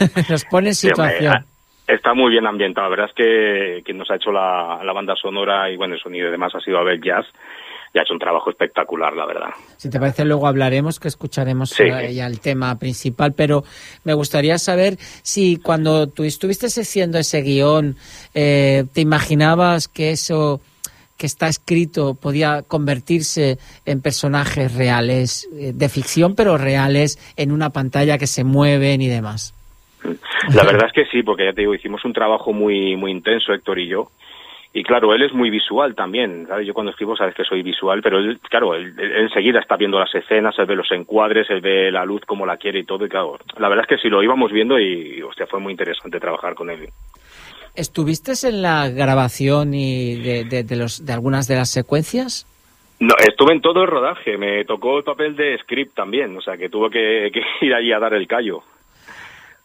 nos 0.28 0.44
pone 0.44 0.68
en 0.68 0.74
situación. 0.74 1.34
ah, 1.36 1.44
Está 1.86 2.14
muy 2.14 2.30
bien 2.30 2.46
ambientado. 2.46 2.86
La 2.88 2.90
verdad 2.96 3.06
es 3.10 3.14
que 3.14 3.82
quien 3.84 3.98
nos 3.98 4.10
ha 4.10 4.16
hecho 4.16 4.32
la, 4.32 4.80
la 4.82 4.92
banda 4.92 5.14
sonora 5.20 5.70
y 5.70 5.76
bueno, 5.76 5.94
el 5.94 6.00
sonido 6.00 6.28
y 6.28 6.30
demás 6.30 6.52
ha 6.54 6.60
sido 6.60 6.78
Abel 6.78 7.00
Jazz 7.02 7.26
y 7.92 7.98
ha 7.98 8.02
hecho 8.02 8.14
un 8.14 8.18
trabajo 8.18 8.48
espectacular, 8.50 9.12
la 9.14 9.26
verdad. 9.26 9.50
Si 9.76 9.88
te 9.90 10.00
parece, 10.00 10.24
luego 10.24 10.46
hablaremos, 10.48 10.98
que 10.98 11.08
escucharemos 11.08 11.70
Sí. 11.70 11.84
ya 12.12 12.26
el 12.26 12.40
tema 12.40 12.76
principal, 12.78 13.34
pero 13.36 13.62
me 14.02 14.14
gustaría 14.14 14.56
saber 14.58 14.96
si 15.22 15.58
cuando 15.58 16.08
tú 16.08 16.24
estuviste 16.24 16.66
haciendo 16.66 17.18
ese 17.18 17.42
guion, 17.42 17.96
eh, 18.34 18.84
¿te 18.92 19.00
imaginabas 19.02 19.86
que 19.86 20.10
eso 20.10 20.60
que 21.18 21.26
está 21.26 21.48
escrito 21.48 22.14
podía 22.14 22.62
convertirse 22.62 23.58
en 23.86 24.02
personajes 24.02 24.74
reales, 24.74 25.48
eh, 25.54 25.72
de 25.74 25.88
ficción, 25.88 26.34
pero 26.34 26.58
reales, 26.58 27.18
en 27.36 27.52
una 27.52 27.70
pantalla 27.70 28.18
que 28.18 28.26
se 28.26 28.44
mueven 28.44 29.00
y 29.00 29.08
demás? 29.08 29.54
La 30.52 30.64
verdad 30.64 30.86
es 30.86 30.92
que 30.92 31.06
sí, 31.06 31.22
porque 31.22 31.46
ya 31.46 31.52
te 31.52 31.62
digo, 31.62 31.74
hicimos 31.74 32.04
un 32.04 32.12
trabajo 32.12 32.52
muy 32.52 32.96
muy 32.96 33.10
intenso, 33.10 33.52
Héctor 33.52 33.78
y 33.78 33.88
yo. 33.88 34.10
Y 34.76 34.82
claro, 34.82 35.14
él 35.14 35.22
es 35.22 35.32
muy 35.32 35.50
visual 35.50 35.94
también, 35.94 36.48
¿sabes? 36.48 36.66
Yo 36.66 36.74
cuando 36.74 36.90
escribo 36.90 37.16
sabes 37.16 37.36
que 37.36 37.44
soy 37.44 37.62
visual, 37.62 38.02
pero 38.02 38.18
él, 38.18 38.40
claro, 38.50 38.74
él, 38.74 38.92
enseguida 38.98 39.60
está 39.60 39.76
viendo 39.76 40.00
las 40.00 40.12
escenas, 40.12 40.58
él 40.58 40.66
ve 40.66 40.74
los 40.74 40.90
encuadres, 40.90 41.48
él 41.48 41.60
ve 41.60 41.92
la 41.92 42.04
luz 42.04 42.22
como 42.26 42.44
la 42.44 42.56
quiere 42.56 42.80
y 42.80 42.84
todo, 42.84 43.06
y 43.06 43.08
claro, 43.08 43.38
la 43.56 43.68
verdad 43.68 43.86
es 43.88 43.96
que 43.96 44.02
sí 44.02 44.08
lo 44.08 44.20
íbamos 44.20 44.50
viendo 44.50 44.76
y, 44.80 45.22
hostia, 45.22 45.46
fue 45.46 45.60
muy 45.60 45.70
interesante 45.70 46.18
trabajar 46.18 46.56
con 46.56 46.70
él. 46.70 46.88
¿Estuviste 47.74 48.32
en 48.46 48.62
la 48.62 48.88
grabación 48.88 49.74
y 49.74 50.14
de, 50.16 50.44
de- 50.44 50.62
de 50.62 50.76
los, 50.76 51.04
de 51.04 51.12
algunas 51.12 51.48
de 51.48 51.56
las 51.56 51.70
secuencias? 51.70 52.46
No, 53.00 53.14
estuve 53.26 53.52
en 53.52 53.60
todo 53.60 53.82
el 53.82 53.88
rodaje, 53.90 54.38
me 54.38 54.64
tocó 54.64 54.98
el 54.98 55.04
papel 55.04 55.34
de 55.34 55.58
script 55.58 55.94
también, 55.96 56.36
o 56.36 56.40
sea 56.40 56.56
que 56.56 56.68
tuve 56.68 56.90
que, 56.90 57.30
que 57.32 57.40
ir 57.66 57.74
allí 57.74 57.92
a 57.92 57.98
dar 57.98 58.14
el 58.14 58.26
callo. 58.28 58.62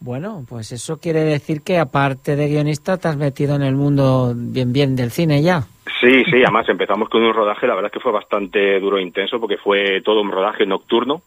Bueno, 0.00 0.44
pues 0.48 0.72
eso 0.72 0.98
quiere 0.98 1.20
decir 1.24 1.60
que 1.62 1.78
aparte 1.78 2.34
de 2.34 2.48
guionista 2.48 2.96
te 2.96 3.08
has 3.08 3.16
metido 3.16 3.54
en 3.54 3.62
el 3.62 3.74
mundo 3.76 4.32
bien 4.34 4.72
bien 4.72 4.96
del 4.96 5.10
cine 5.10 5.42
ya. 5.42 5.62
Sí, 6.00 6.24
sí, 6.24 6.42
además 6.42 6.66
empezamos 6.70 7.10
con 7.10 7.22
un 7.22 7.34
rodaje, 7.34 7.66
la 7.66 7.74
verdad 7.74 7.90
es 7.92 7.92
que 7.92 8.00
fue 8.02 8.10
bastante 8.12 8.80
duro 8.80 8.96
e 8.96 9.02
intenso 9.02 9.38
porque 9.38 9.58
fue 9.58 10.00
todo 10.02 10.22
un 10.22 10.30
rodaje 10.32 10.64
nocturno. 10.64 11.20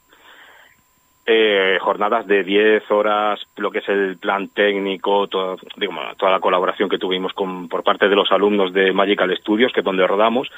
Eh, 1.25 1.77
jornadas 1.79 2.27
de 2.27 2.43
10 2.43 2.91
horas, 2.91 3.39
lo 3.55 3.71
que 3.71 3.79
es 3.79 3.87
el 3.87 4.17
plan 4.17 4.49
técnico, 4.49 5.27
todo, 5.27 5.55
digo, 5.77 5.93
toda 6.17 6.33
la 6.33 6.41
colaboración 6.41 6.89
que 6.89 6.97
tuvimos 6.97 7.31
con, 7.31 7.69
por 7.69 7.81
parte 7.81 8.09
de 8.09 8.15
los 8.17 8.29
alumnos 8.29 8.73
de 8.73 8.91
Magical 8.91 9.33
Studios, 9.37 9.71
que 9.71 9.79
es 9.79 9.85
donde 9.85 10.05
rodamos, 10.05 10.49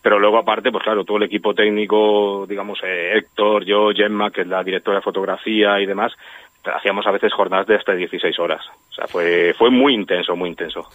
pero 0.00 0.18
luego 0.18 0.38
aparte, 0.38 0.72
pues 0.72 0.82
claro, 0.82 1.04
todo 1.04 1.18
el 1.18 1.24
equipo 1.24 1.52
técnico, 1.52 2.46
digamos, 2.48 2.78
eh, 2.82 3.18
Héctor, 3.18 3.66
yo, 3.66 3.90
Gemma, 3.90 4.30
que 4.30 4.40
es 4.40 4.46
la 4.46 4.64
directora 4.64 4.96
de 4.96 5.02
fotografía 5.02 5.78
y 5.82 5.84
demás, 5.84 6.10
hacíamos 6.72 7.06
a 7.06 7.10
veces 7.10 7.32
jornadas 7.32 7.66
de 7.66 7.76
hasta 7.76 7.94
16 7.94 8.38
horas. 8.38 8.60
O 8.90 8.94
sea, 8.94 9.06
fue, 9.06 9.54
fue 9.58 9.70
muy 9.70 9.94
intenso, 9.94 10.36
muy 10.36 10.50
intenso. 10.50 10.88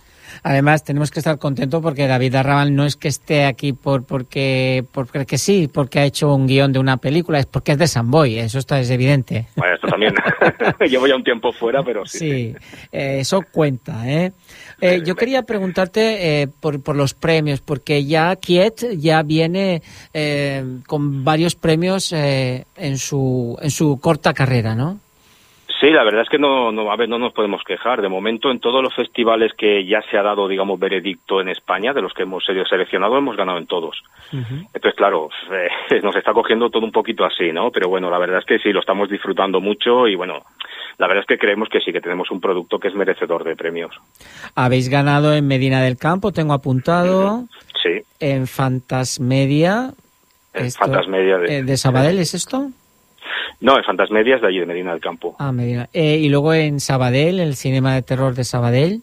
Además, 0.44 0.84
tenemos 0.84 1.12
que 1.12 1.20
estar 1.20 1.38
contentos 1.38 1.82
porque 1.82 2.08
David 2.08 2.36
Arrabal 2.36 2.74
no 2.74 2.86
es 2.86 2.96
que 2.96 3.10
esté 3.10 3.46
aquí 3.46 3.74
por 3.74 4.06
porque 4.06 4.86
porque 4.94 5.38
sí, 5.38 5.70
porque 5.72 6.00
ha 6.00 6.06
hecho 6.06 6.34
un 6.34 6.48
guion 6.48 6.72
de 6.72 6.80
una 6.80 6.98
película, 6.98 7.40
es 7.40 7.46
porque 7.46 7.74
es 7.74 7.78
de 7.78 7.88
San 7.88 8.10
Boy, 8.10 8.40
eso 8.40 8.60
está 8.60 8.80
es 8.80 8.90
evidente. 8.90 9.48
Bueno, 9.56 9.76
esto 9.76 9.88
también. 9.88 10.14
Llevo 10.80 11.08
ya 11.08 11.16
un 11.16 11.24
tiempo 11.24 11.52
fuera, 11.52 11.84
pero 11.84 12.06
sí. 12.06 12.20
Sí, 12.20 12.56
eh, 12.92 13.18
eso 13.20 13.44
cuenta, 13.52 14.10
¿eh? 14.10 14.32
Eh, 14.82 15.02
yo 15.06 15.16
quería 15.16 15.44
preguntarte 15.44 16.42
eh, 16.42 16.48
por, 16.48 16.82
por 16.82 16.96
los 16.96 17.14
premios, 17.14 17.60
porque 17.60 18.06
ya 18.06 18.36
Kiet 18.36 18.98
ya 18.98 19.24
viene 19.24 19.82
eh, 20.14 20.64
con 20.88 21.26
varios 21.26 21.56
premios 21.56 22.14
en 22.14 22.98
su 22.98 23.58
en 23.62 23.72
su 23.72 24.00
corta 24.00 24.34
carrera, 24.34 24.76
¿no? 24.76 25.00
Sí, 25.80 25.90
la 25.92 26.04
verdad 26.04 26.24
es 26.24 26.30
que 26.30 26.38
no, 26.38 26.72
no, 26.74 26.92
a 26.92 26.98
ver, 26.98 27.08
no 27.08 27.18
nos 27.18 27.32
podemos 27.32 27.64
quejar. 27.64 28.02
De 28.02 28.10
momento, 28.10 28.52
en 28.52 28.60
todos 28.60 28.84
los 28.84 28.94
festivales 28.94 29.54
que 29.58 29.86
ya 29.86 30.02
se 30.12 30.18
ha 30.18 30.24
dado, 30.24 30.48
digamos, 30.48 30.78
veredicto 30.78 31.40
en 31.40 31.48
España, 31.48 31.94
de 31.94 32.02
los 32.02 32.14
que 32.14 32.24
hemos 32.24 32.44
sido 32.46 32.66
seleccionados, 32.66 33.18
hemos 33.18 33.38
ganado 33.38 33.58
en 33.60 33.66
todos. 33.66 34.02
Entonces, 34.32 34.94
claro, 34.96 35.30
eh, 35.52 36.02
nos 36.04 36.16
está 36.16 36.34
cogiendo 36.34 36.70
todo 36.70 36.86
un 36.86 36.92
poquito 36.92 37.24
así, 37.24 37.54
¿no? 37.54 37.72
Pero 37.72 37.88
bueno, 37.88 38.10
la 38.10 38.18
verdad 38.18 38.40
es 38.40 38.46
que 38.46 38.60
sí, 38.60 38.74
lo 38.74 38.82
estamos 38.82 39.10
disfrutando 39.10 39.62
mucho 39.62 40.08
y 40.08 40.16
bueno, 40.16 40.42
la 40.98 41.08
verdad 41.08 41.22
es 41.22 41.28
que 41.28 41.38
creemos 41.38 41.70
que 41.70 41.80
sí, 41.80 41.94
que 41.94 42.02
tenemos 42.02 42.30
un 42.30 42.42
producto 42.42 42.78
que 42.78 42.90
es 42.90 42.96
merecedor 42.96 43.46
de 43.46 43.56
premios. 43.56 43.96
Habéis 44.56 44.90
ganado 44.90 45.34
en 45.34 45.48
Medina 45.48 45.82
del 45.82 45.98
Campo, 45.98 46.34
tengo 46.34 46.54
apuntado, 46.54 47.46
Sí, 47.82 48.02
en 48.20 48.48
Fantasmedia. 48.48 49.94
en 50.54 50.72
Fantasmedia 50.72 51.38
de... 51.38 51.60
eh, 51.60 51.64
¿De 51.64 51.78
Sabadell 51.78 52.20
es 52.20 52.34
esto? 52.34 52.68
No, 53.62 53.78
en 53.78 53.84
Fantasmedia 53.84 54.36
es 54.36 54.42
de 54.42 54.48
allí, 54.48 54.60
de 54.60 54.66
Medina 54.66 54.92
del 54.92 55.02
Campo. 55.02 55.36
Ah, 55.40 55.52
Medina. 55.52 55.90
Eh, 55.94 56.18
y 56.18 56.30
luego 56.30 56.54
en 56.54 56.80
Sabadell, 56.80 57.40
el 57.40 57.56
Cinema 57.56 57.96
de 57.96 58.02
Terror 58.02 58.34
de 58.36 58.44
Sabadell. 58.44 59.02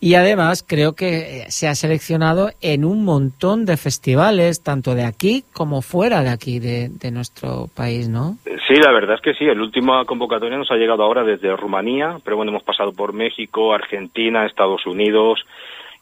Y 0.00 0.14
además 0.14 0.64
creo 0.66 0.92
que 0.94 1.42
eh, 1.42 1.44
se 1.48 1.66
ha 1.66 1.74
seleccionado 1.74 2.50
en 2.60 2.84
un 2.84 3.04
montón 3.04 3.66
de 3.66 3.76
festivales, 3.76 4.62
tanto 4.62 4.94
de 4.94 5.04
aquí 5.04 5.44
como 5.52 5.82
fuera 5.82 6.22
de 6.22 6.30
aquí, 6.30 6.60
de, 6.60 6.88
de 6.88 7.10
nuestro 7.10 7.68
país, 7.74 8.08
¿no? 8.08 8.36
Sí, 8.44 8.74
la 8.76 8.92
verdad 8.92 9.16
es 9.16 9.20
que 9.20 9.34
sí. 9.34 9.44
El 9.44 9.60
última 9.60 10.04
convocatoria 10.04 10.56
nos 10.56 10.70
ha 10.70 10.76
llegado 10.76 11.02
ahora 11.02 11.24
desde 11.24 11.56
Rumanía, 11.56 12.18
pero 12.24 12.36
bueno, 12.36 12.50
hemos 12.52 12.62
pasado 12.62 12.92
por 12.92 13.12
México, 13.12 13.74
Argentina, 13.74 14.46
Estados 14.46 14.86
Unidos 14.86 15.44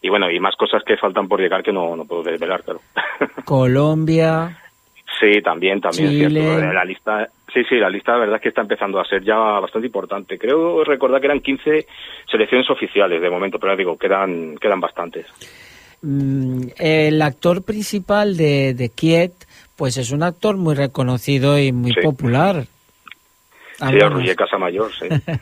y 0.03 0.09
bueno, 0.09 0.31
y 0.31 0.41
más 0.41 0.57
cosas 0.57 0.83
que 0.85 0.97
faltan 0.97 1.29
por 1.29 1.41
llegar 1.41 1.63
que 1.63 1.73
no, 1.73 1.97
no 1.97 2.05
puedo 2.05 2.25
desvelar, 2.25 2.63
claro. 2.65 2.81
Colombia. 3.45 4.59
Sí, 5.23 5.41
también, 5.41 5.81
también 5.81 6.09
es 6.09 6.19
cierto. 6.19 6.59
La 6.73 6.85
lista, 6.85 7.29
sí, 7.55 7.61
sí, 7.69 7.77
la 7.77 7.89
lista 7.89 8.13
la 8.13 8.19
verdad 8.19 8.37
es 8.37 8.43
que 8.43 8.49
está 8.49 8.63
empezando 8.63 8.99
a 8.99 9.05
ser 9.05 9.23
ya 9.23 9.37
bastante 9.37 9.87
importante. 9.87 10.37
Creo 10.37 10.83
recordar 10.83 11.21
que 11.21 11.29
eran 11.29 11.39
15 11.39 11.87
selecciones 12.29 12.69
oficiales 12.69 13.23
de 13.23 13.31
momento, 13.31 13.61
pero 13.61 13.75
ya 13.75 13.77
digo, 13.77 13.97
quedan, 13.97 14.57
quedan 14.61 14.81
bastantes. 14.81 15.27
Mm, 16.03 16.63
el 16.77 17.23
actor 17.23 17.63
principal 17.65 18.37
de, 18.37 18.75
de 18.75 18.89
Kiet, 18.89 19.33
pues 19.77 19.97
es 19.97 20.11
un 20.11 20.25
actor 20.25 20.57
muy 20.57 20.75
reconocido 20.75 21.57
y 21.57 21.71
muy 21.71 21.93
Sí. 21.93 22.01
popular. 22.03 22.65
Ruye 23.81 24.35
Casamayor, 24.37 24.91
sí. 24.93 25.07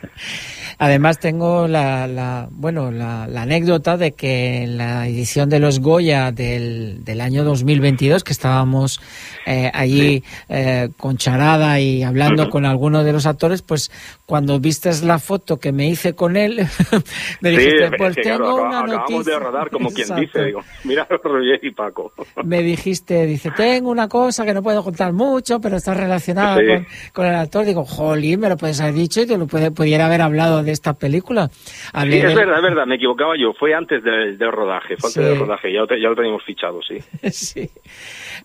Además 0.77 1.19
tengo 1.19 1.67
la, 1.67 2.07
la 2.07 2.47
bueno 2.49 2.89
la, 2.91 3.27
la 3.27 3.43
anécdota 3.43 3.97
de 3.97 4.13
que 4.13 4.63
en 4.63 4.77
la 4.77 5.07
edición 5.07 5.49
de 5.49 5.59
los 5.59 5.79
Goya 5.79 6.31
del, 6.31 7.03
del 7.03 7.21
año 7.21 7.43
2022 7.43 8.23
que 8.23 8.31
estábamos 8.33 8.99
eh, 9.45 9.69
allí 9.73 10.23
eh, 10.49 10.89
con 10.97 11.17
charada 11.17 11.79
y 11.79 12.01
hablando 12.03 12.49
con 12.49 12.65
algunos 12.65 13.05
de 13.05 13.13
los 13.13 13.25
actores, 13.27 13.61
pues 13.61 13.91
cuando 14.25 14.59
vistes 14.59 15.03
la 15.03 15.19
foto 15.19 15.57
que 15.59 15.71
me 15.71 15.87
hice 15.87 16.15
con 16.15 16.35
él, 16.35 16.57
me 17.41 17.49
Sí, 17.51 17.57
dijiste, 17.57 17.85
es 17.85 17.91
pues 17.97 18.15
que, 18.15 18.21
tengo 18.23 18.37
claro, 18.37 18.55
una 18.63 18.79
acabamos 18.79 19.09
noticia. 19.09 19.33
de 19.33 19.39
rodar 19.39 19.69
como 19.69 19.89
quien 19.91 20.15
dice, 20.15 20.45
digo, 20.45 20.61
mira 20.83 21.07
y 21.61 21.71
Paco. 21.71 22.11
Me 22.43 22.63
dijiste, 22.63 23.25
dice, 23.25 23.51
tengo 23.51 23.91
una 23.91 24.07
cosa 24.07 24.45
que 24.45 24.53
no 24.53 24.63
puedo 24.63 24.83
contar 24.83 25.13
mucho, 25.13 25.59
pero 25.59 25.77
está 25.77 25.93
relacionada 25.93 26.57
Sí. 26.57 26.65
con, 26.67 26.85
con 27.13 27.25
el 27.27 27.35
actor. 27.35 27.65
Digo, 27.65 27.83
jolín, 27.85 28.30
aquí 28.31 28.37
me 28.37 28.49
lo 28.49 28.57
puedes 28.57 28.79
haber 28.79 28.93
dicho 28.93 29.21
y 29.21 29.27
te 29.27 29.37
lo 29.37 29.47
puede, 29.47 29.71
pudiera 29.71 30.05
haber 30.05 30.21
hablado 30.21 30.63
de 30.63 30.71
esta 30.71 30.93
película. 30.93 31.49
Sí, 31.49 31.91
es 31.93 32.35
verdad, 32.35 32.57
es 32.57 32.61
verdad, 32.63 32.85
me 32.85 32.95
equivocaba 32.95 33.33
yo. 33.37 33.53
Fue 33.53 33.73
antes 33.73 34.03
del, 34.03 34.37
del 34.37 34.51
rodaje, 34.51 34.95
fue 34.97 35.09
antes 35.09 35.23
Sí. 35.23 35.29
del 35.29 35.39
rodaje, 35.39 35.73
ya 35.73 35.81
ya 35.89 36.09
lo 36.09 36.15
teníamos 36.15 36.43
fichado, 36.45 36.79
sí. 36.81 36.97
sí. 37.31 37.69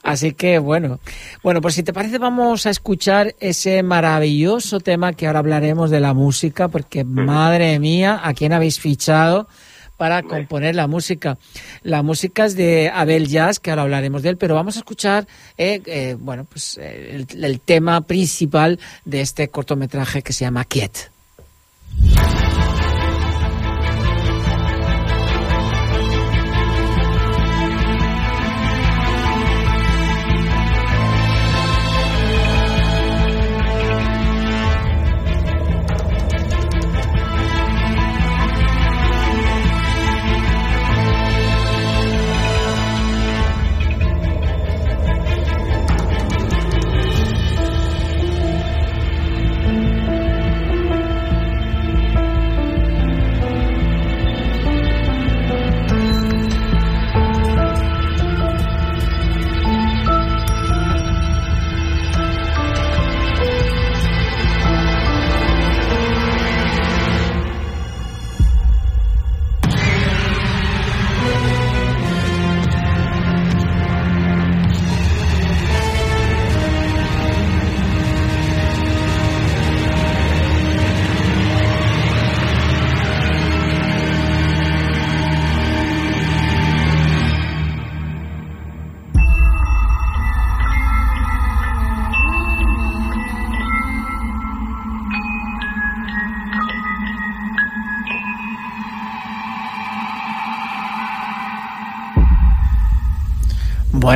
Así 0.03 0.33
que 0.35 0.59
bueno, 0.59 0.99
bueno, 1.43 1.61
pues 1.61 1.75
si 1.75 1.83
te 1.83 1.93
parece 1.93 2.19
vamos 2.19 2.67
a 2.67 2.71
escuchar 2.71 3.35
ese 3.41 3.83
maravilloso 3.83 4.81
tema 4.81 5.13
que 5.13 5.27
ahora 5.27 5.39
hablaremos 5.39 5.91
de 5.91 6.01
la 6.01 6.15
música, 6.15 6.69
porque 6.69 7.05
madre 7.05 7.79
mía, 7.79 8.21
¿a 8.23 8.35
quién 8.35 8.53
habéis 8.53 8.81
fichado? 8.81 9.49
Para 9.97 10.23
componer 10.23 10.75
la 10.75 10.87
música. 10.87 11.39
La 11.83 12.03
música 12.03 12.45
es 12.45 12.57
de 12.57 12.91
Abel 12.93 13.29
Jazz, 13.29 13.59
que 13.59 13.71
ahora 13.71 13.83
hablaremos 13.83 14.23
de 14.23 14.31
él, 14.31 14.37
pero 14.37 14.55
vamos 14.55 14.77
a 14.77 14.81
escuchar, 14.81 15.27
eh, 15.57 15.81
eh, 15.87 16.17
bueno, 16.19 16.45
pues 16.45 16.79
eh, 16.79 17.25
el, 17.31 17.45
el 17.45 17.61
tema 17.61 18.01
principal 18.03 18.79
de 19.05 19.21
este 19.21 19.49
cortometraje 19.49 20.23
que 20.23 20.33
se 20.33 20.45
llama 20.45 20.65
Quiet. 20.65 21.11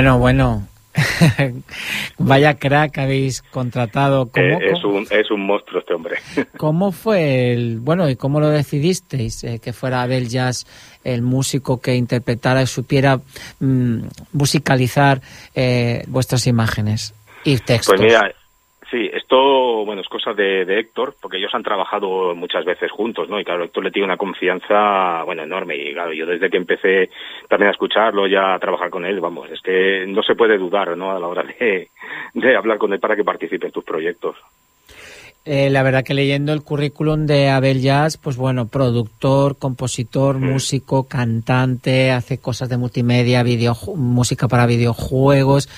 Bueno, 0.01 0.18
bueno. 0.18 0.66
Vaya 2.18 2.55
crack 2.55 2.96
habéis 2.96 3.42
contratado. 3.42 4.30
¿Cómo, 4.30 4.46
Eh, 4.46 4.72
es, 4.72 4.82
un, 4.82 5.07
es 5.11 5.30
un 5.30 5.44
monstruo 5.44 5.80
este 5.80 5.92
hombre. 5.92 6.16
¿Cómo 6.57 6.90
fue 6.90 7.53
el, 7.53 7.80
bueno, 7.80 8.09
y 8.09 8.16
cómo 8.16 8.40
lo 8.40 8.48
decidisteis 8.48 9.44
eh, 9.44 9.61
que 9.62 9.74
fuera 9.74 10.01
Abel 10.01 10.30
Jazz 10.30 10.66
el 11.05 11.20
músico 11.20 11.82
que 11.82 11.96
interpretara 11.96 12.62
y 12.62 12.66
supiera 12.66 13.20
mm, 13.59 14.05
musicalizar 14.32 15.20
eh, 15.55 16.03
vuestras 16.07 16.46
imágenes 16.46 17.12
y 17.44 17.59
textos? 17.59 17.94
Pues 17.94 18.01
mira, 18.01 18.32
sí, 18.91 19.11
esto, 19.12 19.84
bueno, 19.84 20.03
es 20.03 20.09
cosa 20.09 20.32
de, 20.32 20.64
de 20.64 20.80
Héctor, 20.80 21.14
porque 21.20 21.38
ellos 21.38 21.55
han 21.55 21.62
trabajado 21.62 22.34
muchas 22.34 22.64
veces 22.64 22.91
juntos, 22.91 23.28
¿no? 23.28 23.41
Y 23.41 23.45
claro, 23.45 23.64
Héctor 23.64 23.84
le 23.84 23.91
tiene 23.91 24.07
una 24.07 24.16
confianza, 24.16 25.22
bueno, 25.24 25.43
enorme. 25.43 25.76
Y 25.76 25.93
claro, 25.93 26.12
yo 26.12 26.26
desde 26.26 26.51
que 26.51 26.57
empecé 26.57 27.11
también 27.49 27.68
a 27.68 27.72
escucharlo, 27.72 28.26
ya 28.26 28.55
a 28.55 28.59
trabajar 28.59 28.91
con 28.91 29.05
él, 29.05 29.20
vamos, 29.20 29.51
es 29.51 29.61
que 29.61 30.05
no 30.07 30.22
se 30.22 30.34
puede 30.34 30.59
dudar, 30.59 30.97
¿no? 30.97 31.12
A 31.12 31.20
la 31.20 31.26
hora 31.26 31.43
de, 31.43 31.88
de 32.34 32.57
hablar 32.57 32.78
con 32.78 32.93
él 32.93 33.01
para 33.01 33.16
que 33.16 33.24
participe 33.24 33.66
en 33.66 33.72
tus 33.72 33.84
proyectos. 33.84 34.36
Eh, 35.47 35.70
la 35.70 35.82
verdad 35.82 36.05
que 36.05 36.12
leyendo 36.12 36.53
el 36.53 36.62
currículum 36.62 37.24
de 37.24 37.49
Abel 37.49 37.80
Jazz, 37.80 38.18
pues 38.18 38.36
bueno, 38.36 38.68
productor, 38.68 39.57
compositor, 39.57 40.38
músico, 40.38 41.09
cantante, 41.09 42.11
hace 42.11 42.38
cosas 42.38 42.68
de 42.68 42.76
multimedia, 42.76 43.43
video, 43.43 43.74
música 43.97 44.49
para 44.49 44.66
videojuegos. 44.66 45.68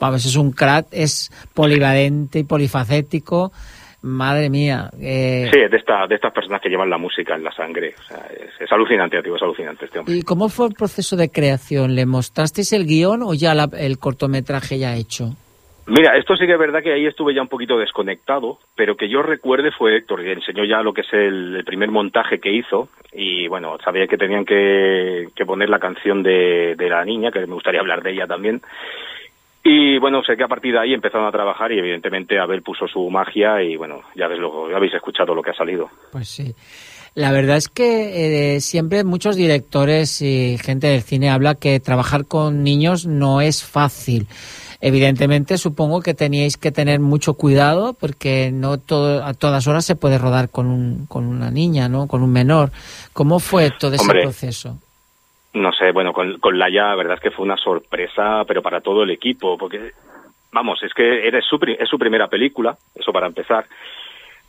Vamos, 0.00 0.24
es 0.24 0.36
un 0.36 0.52
crack, 0.52 0.86
es 0.92 1.30
polivalente 1.54 2.38
y 2.40 2.44
polifacético. 2.44 3.52
Madre 4.00 4.48
mía. 4.48 4.90
Eh, 5.00 5.50
Sí, 5.52 5.58
de, 5.58 5.76
esta, 5.76 6.06
de 6.06 6.14
estas 6.14 6.32
personas 6.32 6.60
que 6.62 6.68
llevan 6.68 6.88
la 6.88 6.98
música 6.98 7.34
en 7.34 7.42
la 7.42 7.50
sangre. 7.52 7.94
O 7.98 8.02
sea, 8.04 8.26
es, 8.32 8.50
es 8.60 8.70
alucinante, 8.72 9.20
tío, 9.22 9.34
es 9.34 9.42
alucinante 9.42 9.86
este 9.86 9.98
hombre. 9.98 10.14
¿Y 10.14 10.22
cómo 10.22 10.48
fue 10.48 10.68
el 10.68 10.74
proceso 10.74 11.16
de 11.16 11.30
creación? 11.30 11.96
¿Le 11.96 12.06
mostrasteis 12.06 12.72
el 12.72 12.86
guion 12.86 13.22
o 13.24 13.34
ya 13.34 13.54
la- 13.54 13.68
el 13.76 13.98
cortometraje 13.98 14.78
ya 14.78 14.94
hecho? 14.94 15.34
Mira, 15.88 16.16
esto 16.18 16.36
sí 16.36 16.46
que 16.46 16.52
es 16.52 16.58
verdad 16.58 16.82
que 16.82 16.92
ahí 16.92 17.06
estuve 17.06 17.34
ya 17.34 17.40
un 17.42 17.48
poquito 17.48 17.76
desconectado, 17.78 18.58
pero 18.76 18.94
que 18.94 19.08
yo 19.08 19.22
recuerde 19.22 19.72
fue 19.72 19.96
Héctor, 19.96 20.22
que 20.22 20.32
enseñó 20.32 20.62
ya 20.64 20.82
lo 20.82 20.92
que 20.92 21.00
es 21.00 21.12
el, 21.12 21.56
el 21.56 21.64
primer 21.64 21.90
montaje 21.90 22.38
que 22.38 22.52
hizo 22.52 22.90
y 23.10 23.48
bueno, 23.48 23.78
sabía 23.82 24.06
que 24.06 24.18
tenían 24.18 24.44
que, 24.44 25.28
que 25.34 25.46
poner 25.46 25.70
la 25.70 25.78
canción 25.78 26.22
de, 26.22 26.74
de 26.76 26.88
la 26.90 27.04
niña, 27.06 27.32
que 27.32 27.40
me 27.46 27.54
gustaría 27.54 27.80
hablar 27.80 28.02
de 28.02 28.12
ella 28.12 28.26
también. 28.26 28.60
Y 29.64 29.98
bueno, 29.98 30.22
sé 30.22 30.36
que 30.36 30.44
a 30.44 30.48
partir 30.48 30.72
de 30.72 30.80
ahí 30.80 30.94
empezaron 30.94 31.26
a 31.26 31.32
trabajar 31.32 31.72
y 31.72 31.78
evidentemente 31.78 32.38
Abel 32.38 32.62
puso 32.62 32.86
su 32.86 33.10
magia 33.10 33.62
y 33.62 33.76
bueno, 33.76 34.00
ya 34.14 34.28
ves 34.28 34.38
lo, 34.38 34.70
ya 34.70 34.76
habéis 34.76 34.94
escuchado 34.94 35.34
lo 35.34 35.42
que 35.42 35.50
ha 35.50 35.54
salido. 35.54 35.90
Pues 36.12 36.28
sí. 36.28 36.54
La 37.14 37.32
verdad 37.32 37.56
es 37.56 37.68
que 37.68 38.54
eh, 38.54 38.60
siempre 38.60 39.02
muchos 39.02 39.34
directores 39.34 40.22
y 40.22 40.56
gente 40.58 40.86
del 40.86 41.02
cine 41.02 41.30
habla 41.30 41.56
que 41.56 41.80
trabajar 41.80 42.26
con 42.26 42.62
niños 42.62 43.06
no 43.06 43.40
es 43.40 43.64
fácil. 43.64 44.28
Evidentemente, 44.80 45.58
supongo 45.58 46.00
que 46.00 46.14
teníais 46.14 46.56
que 46.56 46.70
tener 46.70 47.00
mucho 47.00 47.34
cuidado 47.34 47.94
porque 47.94 48.52
no 48.52 48.78
todo, 48.78 49.24
a 49.24 49.34
todas 49.34 49.66
horas 49.66 49.84
se 49.84 49.96
puede 49.96 50.18
rodar 50.18 50.50
con, 50.50 50.68
un, 50.68 51.06
con 51.06 51.26
una 51.26 51.50
niña, 51.50 51.88
¿no? 51.88 52.06
Con 52.06 52.22
un 52.22 52.30
menor. 52.30 52.70
¿Cómo 53.12 53.40
fue 53.40 53.72
todo 53.76 53.94
ese 53.94 54.02
Hombre. 54.02 54.22
proceso? 54.22 54.78
No 55.54 55.72
sé, 55.72 55.92
bueno, 55.92 56.12
con, 56.12 56.38
con 56.38 56.58
Laia, 56.58 56.88
la 56.88 56.94
verdad 56.94 57.14
es 57.14 57.20
que 57.20 57.30
fue 57.30 57.44
una 57.44 57.56
sorpresa, 57.56 58.44
pero 58.46 58.62
para 58.62 58.80
todo 58.80 59.02
el 59.02 59.10
equipo, 59.10 59.56
porque, 59.56 59.92
vamos, 60.52 60.82
es 60.82 60.92
que 60.92 61.26
era 61.26 61.40
su, 61.40 61.58
es 61.78 61.88
su 61.88 61.98
primera 61.98 62.28
película, 62.28 62.76
eso 62.94 63.12
para 63.12 63.26
empezar. 63.26 63.66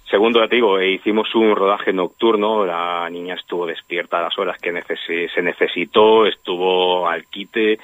Segundo, 0.09 0.45
te 0.47 0.55
digo, 0.55 0.79
eh, 0.79 0.89
hicimos 0.89 1.33
un 1.35 1.55
rodaje 1.55 1.93
nocturno, 1.93 2.65
la 2.65 3.07
niña 3.09 3.35
estuvo 3.35 3.65
despierta 3.65 4.17
a 4.17 4.23
las 4.23 4.37
horas 4.37 4.59
que 4.59 4.73
se 5.33 5.41
necesitó, 5.41 6.25
estuvo 6.25 7.07
al 7.07 7.25
quite, 7.27 7.79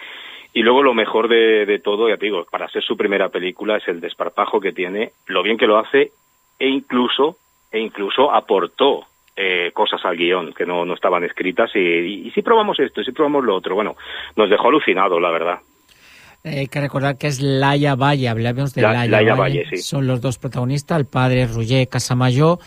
y 0.52 0.62
luego 0.62 0.84
lo 0.84 0.94
mejor 0.94 1.28
de, 1.28 1.66
de 1.66 1.80
todo, 1.80 2.10
ya 2.10 2.18
te 2.18 2.26
digo, 2.26 2.46
para 2.50 2.68
ser 2.70 2.84
su 2.84 2.98
primera 2.98 3.30
película 3.30 3.78
es 3.78 3.88
el 3.88 4.02
desparpajo 4.02 4.60
que 4.60 4.72
tiene, 4.72 5.12
lo 5.28 5.44
bien 5.44 5.58
que 5.58 5.68
lo 5.68 5.78
hace, 5.78 6.12
e 6.58 6.68
incluso, 6.68 7.38
e 7.72 7.80
incluso 7.80 8.34
aportó 8.34 9.06
eh, 9.36 9.72
cosas 9.74 10.00
al 10.06 10.16
guion 10.18 10.54
que 10.54 10.66
no, 10.66 10.86
no 10.86 10.94
estaban 10.94 11.24
escritas 11.24 11.70
y, 11.76 11.80
y, 12.28 12.32
si 12.32 12.42
probamos 12.42 12.80
esto, 12.80 13.02
y 13.02 13.06
si 13.06 13.12
probamos 13.12 13.44
lo 13.44 13.56
otro, 13.56 13.76
bueno, 13.76 13.96
nos 14.36 14.50
dejó 14.50 14.70
alucinado, 14.70 15.20
la 15.20 15.32
verdad. 15.32 15.60
Eh, 16.44 16.60
Hay 16.60 16.68
que 16.68 16.80
recordar 16.80 17.18
que 17.18 17.28
es 17.28 17.42
Laia 17.42 17.96
Valle, 17.96 18.30
hablamos 18.30 18.74
de 18.74 18.82
La- 18.84 18.94
Laia, 18.94 19.12
Laia 19.12 19.36
Valle. 19.36 19.64
Valle, 19.64 19.70
sí. 19.78 19.78
Son 19.84 20.06
los 20.08 20.22
dos 20.22 20.38
protagonistas, 20.38 21.00
el 21.00 21.06
padre 21.06 21.48
Roger 21.48 21.88
Casamayor 21.88 22.60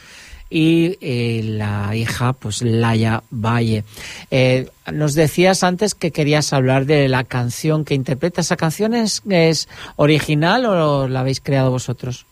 y 0.51 0.97
eh, 1.03 1.43
la 1.45 1.95
hija, 1.95 2.33
pues 2.33 2.63
Laia 2.63 3.23
Valle. 3.31 3.85
Eh, 4.31 4.67
nos 4.93 5.15
decías 5.15 5.63
antes 5.63 5.95
que 5.95 6.11
querías 6.11 6.53
hablar 6.55 6.87
de 6.87 7.07
la 7.09 7.23
canción 7.25 7.85
que 7.85 7.95
interpreta. 7.95 8.41
¿Esa 8.41 8.57
canción 8.57 8.95
es, 8.95 9.23
es 9.29 9.69
original 9.97 10.65
o 10.67 11.07
la 11.07 11.21
habéis 11.21 11.41
creado 11.41 11.71
vosotros? 11.71 12.25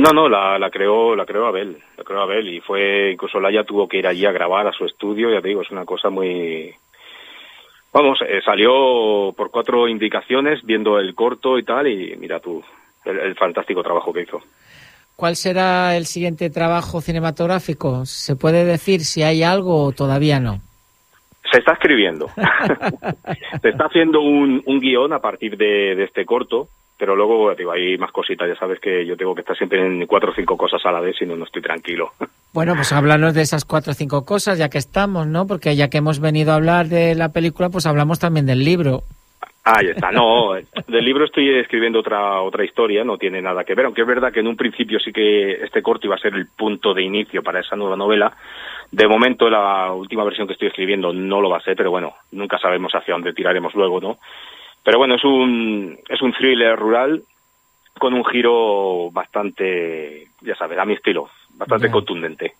No, 0.00 0.12
no, 0.14 0.30
la, 0.30 0.58
la 0.58 0.70
creó, 0.70 1.14
la 1.14 1.26
creó 1.26 1.44
Abel, 1.44 1.76
la 1.98 2.04
creó 2.04 2.22
Abel 2.22 2.48
y 2.48 2.60
fue, 2.60 3.10
incluso 3.12 3.38
Laia 3.38 3.64
tuvo 3.64 3.86
que 3.86 3.98
ir 3.98 4.06
allí 4.06 4.24
a 4.24 4.32
grabar 4.32 4.66
a 4.66 4.72
su 4.72 4.86
estudio, 4.86 5.30
ya 5.30 5.42
te 5.42 5.48
digo, 5.48 5.60
es 5.60 5.70
una 5.70 5.84
cosa 5.84 6.08
muy, 6.08 6.72
vamos, 7.92 8.18
eh, 8.26 8.40
salió 8.42 9.34
por 9.36 9.50
cuatro 9.50 9.88
indicaciones 9.88 10.64
viendo 10.64 10.98
el 10.98 11.14
corto 11.14 11.58
y 11.58 11.64
tal 11.64 11.86
y 11.86 12.16
mira 12.16 12.40
tú, 12.40 12.64
el, 13.04 13.18
el 13.18 13.34
fantástico 13.34 13.82
trabajo 13.82 14.10
que 14.10 14.22
hizo. 14.22 14.40
¿Cuál 15.16 15.36
será 15.36 15.94
el 15.98 16.06
siguiente 16.06 16.48
trabajo 16.48 17.02
cinematográfico? 17.02 18.06
¿Se 18.06 18.36
puede 18.36 18.64
decir 18.64 19.00
si 19.00 19.22
hay 19.22 19.42
algo 19.42 19.84
o 19.84 19.92
todavía 19.92 20.40
no? 20.40 20.62
Se 21.52 21.58
está 21.58 21.72
escribiendo. 21.72 22.26
Se 23.60 23.68
está 23.68 23.84
haciendo 23.84 24.22
un, 24.22 24.62
un 24.64 24.80
guion 24.80 25.12
a 25.12 25.18
partir 25.18 25.58
de, 25.58 25.94
de 25.94 26.04
este 26.04 26.24
corto 26.24 26.68
Pero 27.00 27.16
luego, 27.16 27.54
digo, 27.54 27.72
hay 27.72 27.96
más 27.96 28.12
cositas, 28.12 28.46
ya 28.46 28.56
sabes 28.56 28.78
que 28.78 29.06
yo 29.06 29.16
tengo 29.16 29.34
que 29.34 29.40
estar 29.40 29.56
siempre 29.56 29.80
en 29.80 30.06
cuatro 30.06 30.32
o 30.32 30.34
cinco 30.34 30.54
cosas 30.54 30.84
a 30.84 30.92
la 30.92 31.00
vez, 31.00 31.16
si 31.18 31.24
no, 31.24 31.34
no 31.34 31.44
estoy 31.44 31.62
tranquilo. 31.62 32.12
Bueno, 32.52 32.74
pues 32.74 32.92
háblanos 32.92 33.32
de 33.32 33.42
esas 33.42 33.64
cuatro 33.64 33.92
o 33.92 33.94
cinco 33.94 34.24
cosas, 34.24 34.58
ya 34.58 34.68
que 34.68 34.78
estamos, 34.78 35.24
¿no? 35.24 35.46
Porque 35.46 35.76
ya 35.76 35.88
que 35.88 35.98
hemos 35.98 36.18
venido 36.18 36.50
a 36.50 36.56
hablar 36.56 36.88
de 36.88 37.14
la 37.14 37.28
película, 37.28 37.70
pues 37.70 37.86
hablamos 37.86 38.18
también 38.18 38.44
del 38.44 38.64
libro. 38.64 39.04
Ahí 39.62 39.86
está, 39.86 40.10
no, 40.10 40.54
del 40.88 41.04
libro 41.04 41.26
estoy 41.26 41.48
escribiendo 41.60 42.00
otra 42.00 42.40
otra 42.40 42.64
historia, 42.64 43.04
no 43.04 43.18
tiene 43.18 43.40
nada 43.40 43.62
que 43.62 43.76
ver, 43.76 43.84
aunque 43.84 44.00
es 44.00 44.06
verdad 44.06 44.32
que 44.32 44.40
en 44.40 44.48
un 44.48 44.56
principio 44.56 44.98
sí 44.98 45.12
que 45.12 45.62
este 45.62 45.80
corto 45.80 46.08
iba 46.08 46.16
a 46.16 46.18
ser 46.18 46.34
el 46.34 46.48
punto 46.48 46.92
de 46.92 47.04
inicio 47.04 47.40
para 47.40 47.60
esa 47.60 47.76
nueva 47.76 47.94
novela. 47.94 48.32
De 48.90 49.06
momento 49.06 49.48
la 49.48 49.92
última 49.92 50.24
versión 50.24 50.48
que 50.48 50.54
estoy 50.54 50.68
escribiendo 50.68 51.12
no 51.12 51.40
lo 51.40 51.50
va 51.50 51.58
a 51.58 51.62
ser, 51.62 51.76
pero 51.76 51.92
bueno, 51.92 52.14
nunca 52.32 52.58
sabemos 52.58 52.92
hacia 52.92 53.14
dónde 53.14 53.32
tiraremos 53.32 53.72
luego, 53.76 54.00
¿no? 54.00 54.18
Pero 54.84 54.98
bueno, 54.98 55.14
es 55.14 55.24
un 55.24 55.98
es 56.08 56.22
un 56.22 56.32
thriller 56.32 56.76
rural 56.78 57.22
con 57.98 58.14
un 58.14 58.24
giro 58.24 59.10
bastante, 59.10 60.28
ya 60.40 60.54
sabes, 60.56 60.78
a 60.78 60.84
mi 60.84 60.94
estilo, 60.94 61.28
bastante 61.54 61.90
contundente. 61.90 62.54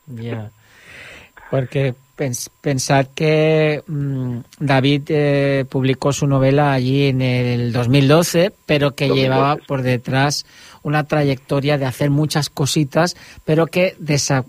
Porque 1.51 1.94
pens- 2.16 2.48
pensad 2.61 3.07
que 3.14 3.82
mm, 3.86 4.36
David 4.59 5.03
eh, 5.09 5.64
publicó 5.68 6.12
su 6.12 6.26
novela 6.26 6.72
allí 6.72 7.07
en 7.07 7.20
el 7.22 7.72
2012, 7.72 8.53
pero 8.66 8.92
que 8.92 9.09
2012, 9.09 9.22
llevaba 9.22 9.57
por 9.57 9.82
detrás 9.82 10.46
una 10.82 11.05
trayectoria 11.05 11.76
de 11.76 11.84
hacer 11.86 12.09
muchas 12.11 12.48
cositas, 12.48 13.16
pero 13.44 13.66
que 13.66 13.96
desa- 13.98 14.44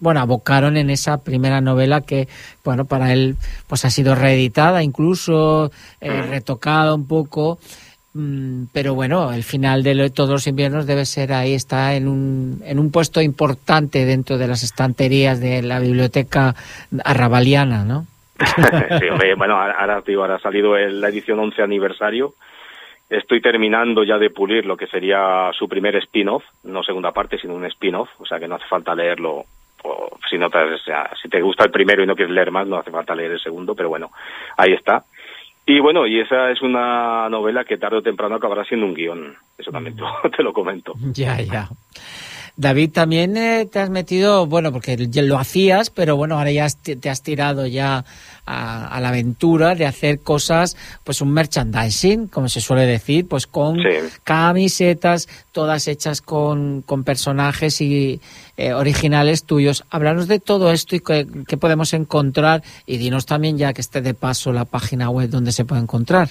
bueno, 0.00 0.20
abocaron 0.20 0.76
en 0.76 0.90
esa 0.90 1.18
primera 1.18 1.60
novela 1.60 2.00
que, 2.02 2.28
bueno, 2.64 2.84
para 2.84 3.12
él 3.12 3.36
pues 3.66 3.84
ha 3.84 3.90
sido 3.90 4.14
reeditada 4.14 4.82
incluso, 4.82 5.70
eh, 6.00 6.22
retocada 6.30 6.94
un 6.94 7.06
poco. 7.06 7.58
Mm, 8.14 8.66
Pero 8.72 8.94
bueno, 8.94 9.32
el 9.32 9.42
final 9.42 9.82
de 9.82 10.10
todos 10.10 10.30
los 10.30 10.46
inviernos 10.46 10.86
debe 10.86 11.04
ser 11.04 11.32
ahí, 11.32 11.52
está 11.52 11.94
en 11.94 12.06
un, 12.06 12.62
en 12.64 12.78
un 12.78 12.92
puesto 12.92 13.20
importante 13.20 14.04
dentro 14.04 14.38
de 14.38 14.46
las 14.46 14.62
estanterías 14.62 15.40
de 15.40 15.62
la 15.62 15.80
biblioteca 15.80 16.54
arrabaliana, 17.04 17.84
¿no? 17.84 18.06
sí, 18.38 19.06
bueno, 19.36 19.56
ahora, 19.60 20.00
digo, 20.06 20.22
ahora 20.22 20.36
ha 20.36 20.40
salido 20.40 20.76
la 20.76 21.08
edición 21.08 21.40
11 21.40 21.62
aniversario. 21.62 22.34
Estoy 23.10 23.40
terminando 23.40 24.02
ya 24.02 24.18
de 24.18 24.30
pulir 24.30 24.64
lo 24.64 24.76
que 24.76 24.86
sería 24.86 25.50
su 25.56 25.68
primer 25.68 25.96
spin-off, 25.96 26.44
no 26.64 26.82
segunda 26.82 27.12
parte, 27.12 27.38
sino 27.38 27.54
un 27.54 27.64
spin-off, 27.66 28.08
o 28.18 28.26
sea 28.26 28.38
que 28.38 28.48
no 28.48 28.56
hace 28.56 28.66
falta 28.66 28.94
leerlo. 28.94 29.44
Si, 30.30 30.38
no 30.38 30.48
te, 30.48 30.58
si 31.20 31.28
te 31.28 31.42
gusta 31.42 31.64
el 31.64 31.70
primero 31.70 32.02
y 32.02 32.06
no 32.06 32.16
quieres 32.16 32.34
leer 32.34 32.50
más, 32.50 32.66
no 32.66 32.78
hace 32.78 32.90
falta 32.90 33.14
leer 33.14 33.32
el 33.32 33.40
segundo, 33.40 33.74
pero 33.74 33.90
bueno, 33.90 34.10
ahí 34.56 34.72
está. 34.72 35.04
Y 35.66 35.80
bueno, 35.80 36.06
y 36.06 36.20
esa 36.20 36.50
es 36.50 36.60
una 36.60 37.28
novela 37.30 37.64
que 37.64 37.78
tarde 37.78 37.96
o 37.98 38.02
temprano 38.02 38.34
acabará 38.34 38.64
siendo 38.64 38.84
un 38.86 38.94
guion, 38.94 39.34
eso 39.56 39.70
también 39.70 39.96
te- 40.36 40.42
lo 40.42 40.52
comento. 40.52 40.92
Ya, 41.12 41.40
ya. 41.40 41.68
David, 42.56 42.92
también 42.92 43.36
eh, 43.36 43.66
te 43.66 43.80
has 43.80 43.90
metido, 43.90 44.46
bueno, 44.46 44.70
porque 44.70 44.96
lo 44.96 45.38
hacías, 45.38 45.90
pero 45.90 46.16
bueno, 46.16 46.38
ahora 46.38 46.52
ya 46.52 46.68
te 46.68 47.10
has 47.10 47.22
tirado 47.22 47.66
ya 47.66 48.04
a, 48.46 48.86
a 48.86 49.00
la 49.00 49.08
aventura 49.08 49.74
de 49.74 49.86
hacer 49.86 50.20
cosas, 50.20 50.76
pues 51.02 51.20
un 51.20 51.32
merchandising, 51.32 52.28
como 52.28 52.48
se 52.48 52.60
suele 52.60 52.86
decir, 52.86 53.26
pues 53.26 53.48
con 53.48 53.78
camisetas, 54.22 55.28
todas 55.50 55.88
hechas 55.88 56.20
con, 56.20 56.82
con 56.82 57.02
personajes 57.02 57.80
y 57.80 58.20
eh, 58.56 58.72
originales 58.72 59.44
tuyos. 59.44 59.84
Háblanos 59.90 60.28
de 60.28 60.38
todo 60.38 60.70
esto 60.70 60.94
y 60.94 61.00
qué, 61.00 61.26
qué 61.48 61.56
podemos 61.56 61.92
encontrar 61.92 62.62
y 62.86 62.98
dinos 62.98 63.26
también 63.26 63.58
ya 63.58 63.72
que 63.72 63.80
esté 63.80 64.00
de 64.00 64.14
paso 64.14 64.52
la 64.52 64.64
página 64.64 65.10
web 65.10 65.28
donde 65.28 65.50
se 65.50 65.64
puede 65.64 65.82
encontrar. 65.82 66.28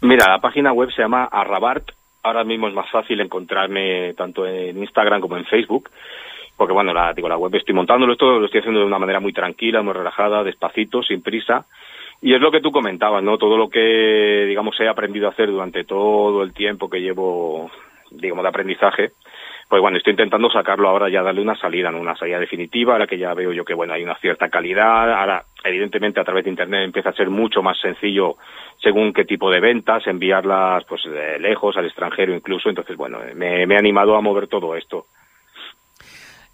Mira, 0.00 0.28
la 0.28 0.40
página 0.40 0.72
web 0.72 0.90
se 0.94 1.02
llama 1.02 1.28
Arrabart. 1.30 1.90
Ahora 2.22 2.44
mismo 2.44 2.68
es 2.68 2.74
más 2.74 2.90
fácil 2.90 3.20
encontrarme 3.20 4.14
tanto 4.14 4.46
en 4.46 4.78
Instagram 4.78 5.20
como 5.20 5.36
en 5.36 5.44
Facebook. 5.44 5.90
Porque 6.56 6.72
bueno, 6.72 6.92
la, 6.92 7.12
digo, 7.12 7.28
la 7.28 7.38
web 7.38 7.54
estoy 7.54 7.74
montándolo, 7.74 8.12
esto 8.12 8.38
lo 8.38 8.44
estoy 8.46 8.60
haciendo 8.60 8.80
de 8.80 8.86
una 8.86 8.98
manera 8.98 9.20
muy 9.20 9.32
tranquila, 9.32 9.82
muy 9.82 9.94
relajada, 9.94 10.44
despacito, 10.44 11.02
sin 11.02 11.22
prisa. 11.22 11.66
Y 12.20 12.34
es 12.34 12.40
lo 12.40 12.52
que 12.52 12.60
tú 12.60 12.70
comentabas, 12.70 13.22
¿no? 13.22 13.36
Todo 13.36 13.56
lo 13.56 13.68
que, 13.68 14.44
digamos, 14.46 14.78
he 14.78 14.86
aprendido 14.86 15.26
a 15.26 15.30
hacer 15.30 15.50
durante 15.50 15.82
todo 15.82 16.42
el 16.42 16.52
tiempo 16.52 16.88
que 16.88 17.00
llevo, 17.00 17.68
digamos, 18.12 18.44
de 18.44 18.48
aprendizaje, 18.48 19.12
pues 19.72 19.80
bueno, 19.80 19.96
estoy 19.96 20.10
intentando 20.10 20.50
sacarlo 20.50 20.86
ahora 20.86 21.08
ya, 21.08 21.22
darle 21.22 21.40
una 21.40 21.56
salida, 21.56 21.90
¿no? 21.90 21.98
Una 21.98 22.14
salida 22.14 22.38
definitiva, 22.38 22.92
ahora 22.92 23.06
que 23.06 23.16
ya 23.16 23.32
veo 23.32 23.54
yo 23.54 23.64
que, 23.64 23.72
bueno, 23.72 23.94
hay 23.94 24.02
una 24.02 24.18
cierta 24.18 24.50
calidad, 24.50 25.10
ahora, 25.14 25.46
evidentemente, 25.64 26.20
a 26.20 26.24
través 26.24 26.44
de 26.44 26.50
Internet 26.50 26.84
empieza 26.84 27.08
a 27.08 27.14
ser 27.14 27.30
mucho 27.30 27.62
más 27.62 27.80
sencillo 27.80 28.36
según 28.82 29.14
qué 29.14 29.24
tipo 29.24 29.50
de 29.50 29.60
ventas, 29.60 30.06
enviarlas, 30.06 30.84
pues, 30.84 31.00
lejos, 31.40 31.74
al 31.78 31.86
extranjero 31.86 32.34
incluso, 32.34 32.68
entonces, 32.68 32.98
bueno, 32.98 33.20
me, 33.34 33.66
me 33.66 33.74
he 33.74 33.78
animado 33.78 34.14
a 34.14 34.20
mover 34.20 34.46
todo 34.46 34.76
esto. 34.76 35.06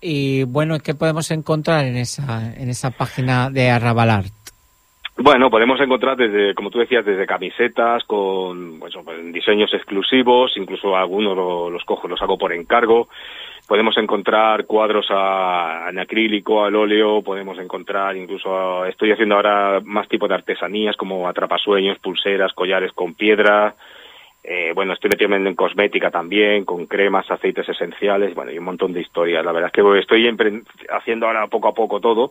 Y 0.01 0.45
bueno, 0.45 0.79
¿qué 0.79 0.95
podemos 0.95 1.29
encontrar 1.33 1.87
en 1.87 1.97
esa, 1.97 2.55
en 2.55 2.69
esa 2.69 2.93
página 2.93 3.51
de 3.51 3.69
Arrabalart? 3.69 4.38
Bueno, 5.21 5.51
podemos 5.51 5.81
encontrar 5.81 6.16
desde, 6.16 6.55
como 6.55 6.71
tú 6.71 6.79
decías, 6.79 7.05
desde 7.05 7.27
camisetas 7.27 8.05
con 8.05 8.79
pues, 8.79 8.95
pues, 9.05 9.33
diseños 9.33 9.73
exclusivos, 9.75 10.57
incluso 10.57 10.97
algunos 10.97 11.37
lo- 11.37 11.71
los 11.71 11.85
cojo, 11.85 12.07
los 12.07 12.23
hago 12.23 12.39
por 12.39 12.53
encargo. 12.53 13.09
Podemos 13.66 13.97
encontrar 13.99 14.64
cuadros 14.66 15.07
a- 15.11 15.87
en 15.91 15.99
acrílico, 15.99 16.64
al 16.64 16.77
óleo, 16.77 17.21
podemos 17.23 17.59
encontrar 17.59 18.16
incluso, 18.16 18.85
estoy 18.87 19.11
haciendo 19.11 19.35
ahora 19.35 19.81
más 19.85 20.07
tipo 20.09 20.29
de 20.29 20.35
artesanías 20.37 20.97
como 20.97 21.29
atrapasueños, 21.29 21.99
pulseras, 21.99 22.53
collares 22.53 22.93
con 22.93 23.14
piedra. 23.14 23.75
Eh, 24.45 24.71
bueno, 24.73 24.93
estoy 24.93 25.11
metiéndome 25.11 25.49
en 25.51 25.57
cosmética 25.57 26.12
también, 26.12 26.64
con 26.64 26.87
cremas, 26.87 27.29
aceites 27.29 27.69
esenciales, 27.69 28.37
bueno, 28.37 28.53
y 28.53 28.59
un 28.59 28.64
montón 28.64 28.93
de 28.93 29.01
historias. 29.01 29.45
La 29.45 29.51
verdad 29.53 29.71
es 29.75 29.83
que 29.83 29.99
estoy 29.99 30.62
haciendo 30.91 31.27
ahora 31.27 31.49
poco 31.49 31.69
a 31.69 31.75
poco 31.75 31.99
todo 32.01 32.31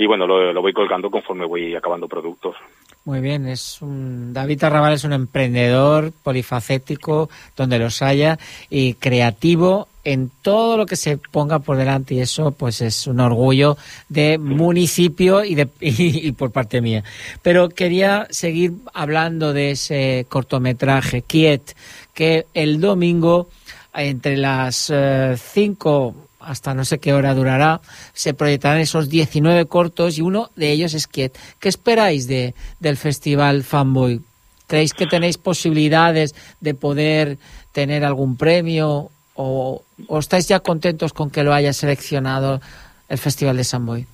y 0.00 0.06
bueno, 0.06 0.26
lo, 0.26 0.50
lo 0.50 0.62
voy 0.62 0.72
colgando 0.72 1.10
conforme 1.10 1.44
voy 1.44 1.76
acabando 1.76 2.08
productos. 2.08 2.56
Muy 3.04 3.20
bien, 3.20 3.46
es 3.46 3.82
un 3.82 4.32
David 4.32 4.64
Arrabal 4.64 4.94
es 4.94 5.04
un 5.04 5.12
emprendedor 5.12 6.10
polifacético 6.22 7.28
donde 7.54 7.78
los 7.78 8.00
haya 8.00 8.38
y 8.70 8.94
creativo 8.94 9.88
en 10.02 10.30
todo 10.40 10.78
lo 10.78 10.86
que 10.86 10.96
se 10.96 11.18
ponga 11.18 11.58
por 11.58 11.76
delante 11.76 12.14
y 12.14 12.20
eso 12.20 12.50
pues 12.52 12.80
es 12.80 13.06
un 13.06 13.20
orgullo 13.20 13.76
de 14.08 14.38
municipio 14.38 15.44
y 15.44 15.54
de 15.54 15.68
y, 15.80 16.32
por 16.32 16.50
parte 16.50 16.80
mía. 16.80 17.04
Pero 17.42 17.68
quería 17.68 18.26
seguir 18.30 18.72
hablando 18.94 19.52
de 19.52 19.72
ese 19.72 20.24
cortometraje 20.30 21.20
Kiet 21.20 21.76
que 22.14 22.46
el 22.54 22.80
domingo 22.80 23.48
entre 23.92 24.38
las 24.38 24.90
5 25.36 26.14
hasta 26.40 26.74
no 26.74 26.84
sé 26.84 26.98
qué 26.98 27.12
hora 27.12 27.34
durará, 27.34 27.80
se 28.12 28.34
proyectarán 28.34 28.80
esos 28.80 29.08
19 29.08 29.66
cortos 29.66 30.18
y 30.18 30.22
uno 30.22 30.48
de 30.56 30.72
ellos 30.72 30.94
es 30.94 31.06
Kiet. 31.06 31.32
¿Qué 31.60 31.68
esperáis 31.68 32.26
de, 32.26 32.54
del 32.80 32.96
Festival 32.96 33.62
Fanboy? 33.62 34.20
¿Creéis 34.66 34.94
que 34.94 35.06
tenéis 35.06 35.36
posibilidades 35.36 36.34
de 36.60 36.74
poder 36.74 37.38
tener 37.72 38.04
algún 38.04 38.36
premio 38.36 39.08
o, 39.34 39.82
estáis 40.18 40.48
ya 40.48 40.60
contentos 40.60 41.12
con 41.12 41.30
que 41.30 41.42
lo 41.42 41.52
haya 41.52 41.72
seleccionado 41.72 42.60
el 43.08 43.18
Festival 43.18 43.56
de 43.56 43.64
Samboy? 43.64 44.06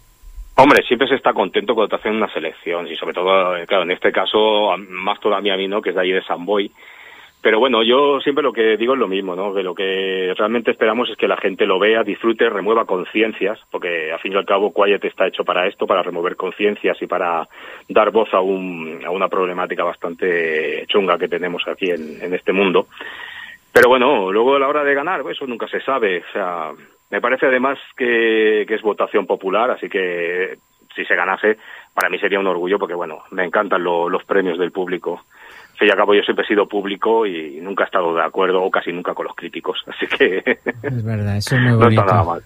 Hombre, 0.57 0.83
siempre 0.87 1.07
se 1.09 1.17
está 1.17 1.35
contento 1.35 1.75
cuando 1.75 1.91
te 1.91 2.01
hacen 2.01 2.17
una 2.17 2.33
selección 2.33 2.89
y 2.89 2.97
sobre 2.97 3.13
todo, 3.13 3.55
claro, 3.67 3.83
en 3.83 3.91
este 3.91 4.11
caso, 4.11 4.75
más 4.89 5.21
todavía 5.21 5.53
a 5.53 5.57
mí, 5.59 5.69
¿no? 5.69 5.83
Que 5.83 5.91
es 5.91 5.95
de 5.95 6.01
ahí 6.01 6.13
de 6.13 6.23
San 6.23 6.47
Boy. 6.47 6.73
Pero 7.47 7.61
bueno, 7.61 7.85
yo 7.85 8.19
siempre 8.23 8.43
lo 8.43 8.53
que 8.53 8.77
digo 8.77 8.95
es 8.95 8.99
lo 8.99 9.07
mismo, 9.07 9.37
¿no? 9.37 9.55
Que 9.55 9.63
lo 9.63 9.73
que 9.73 10.35
realmente 10.37 10.73
esperamos 10.73 11.09
es 11.09 11.17
que 11.17 11.29
la 11.29 11.37
gente 11.37 11.65
lo 11.65 11.79
vea, 11.79 12.03
disfrute, 12.03 12.51
remueva 12.51 12.87
conciencias, 12.87 13.61
porque 13.71 14.11
al 14.11 14.19
fin 14.19 14.33
y 14.33 14.35
al 14.35 14.45
cabo 14.45 14.75
Quiet 14.75 15.05
está 15.05 15.29
hecho 15.29 15.45
para 15.45 15.69
esto, 15.69 15.87
para 15.87 16.03
remover 16.03 16.35
conciencias 16.35 17.01
y 17.01 17.07
para 17.07 17.47
dar 17.89 18.11
voz 18.11 18.35
a, 18.35 18.41
un, 18.41 19.01
a 19.07 19.11
una 19.13 19.29
problemática 19.29 19.85
bastante 19.85 20.87
chunga 20.89 21.19
que 21.19 21.29
tenemos 21.29 21.63
aquí 21.69 21.89
en, 21.89 22.21
en 22.21 22.35
este 22.35 22.53
mundo. 22.53 22.89
Pero 23.73 23.91
bueno, 23.91 24.33
luego 24.33 24.57
a 24.57 24.59
la 24.59 24.67
hora 24.67 24.83
de 24.83 24.95
ganar, 24.95 25.23
pues, 25.23 25.37
eso 25.37 25.47
nunca 25.47 25.69
se 25.69 25.81
sabe. 25.83 26.25
O 26.29 26.33
sea, 26.33 26.71
me 27.13 27.21
parece 27.21 27.47
además 27.47 27.79
que, 27.97 28.63
es 28.63 28.83
votación 28.83 29.25
popular, 29.25 29.71
así 29.71 29.89
que 29.89 30.57
si 30.97 31.05
se 31.05 31.15
ganase, 31.15 31.59
para 31.95 32.09
mí 32.09 32.19
sería 32.19 32.41
un 32.41 32.49
orgullo 32.49 32.81
porque, 32.81 32.95
bueno, 32.95 33.21
me 33.31 33.45
encantan 33.45 33.85
lo- 33.85 34.09
los 34.09 34.25
premios 34.25 34.59
del 34.59 34.73
público. 34.73 35.21
Fin 35.79 35.89
y 35.89 35.91
al 35.91 35.97
cabo, 35.97 36.15
yo 36.15 36.23
siempre 36.23 36.45
he 36.45 36.49
sido 36.49 36.67
público 36.67 37.27
y 37.27 37.59
nunca 37.61 37.85
he 37.85 37.87
estado 37.87 38.15
de 38.15 38.23
acuerdo, 38.23 38.63
o 38.63 38.71
casi 38.71 38.93
nunca, 38.93 39.15
con 39.15 39.27
los 39.27 39.35
críticos. 39.37 39.79
Así 39.87 40.07
que 40.07 40.43
Es 40.83 41.05
verdad, 41.05 41.37
eso 41.37 41.57
es 41.57 41.63
muy 41.63 41.71
no 41.73 41.79
bonito. 41.79 42.01
está 42.03 42.13
nada 42.15 42.25
mal. 42.25 42.43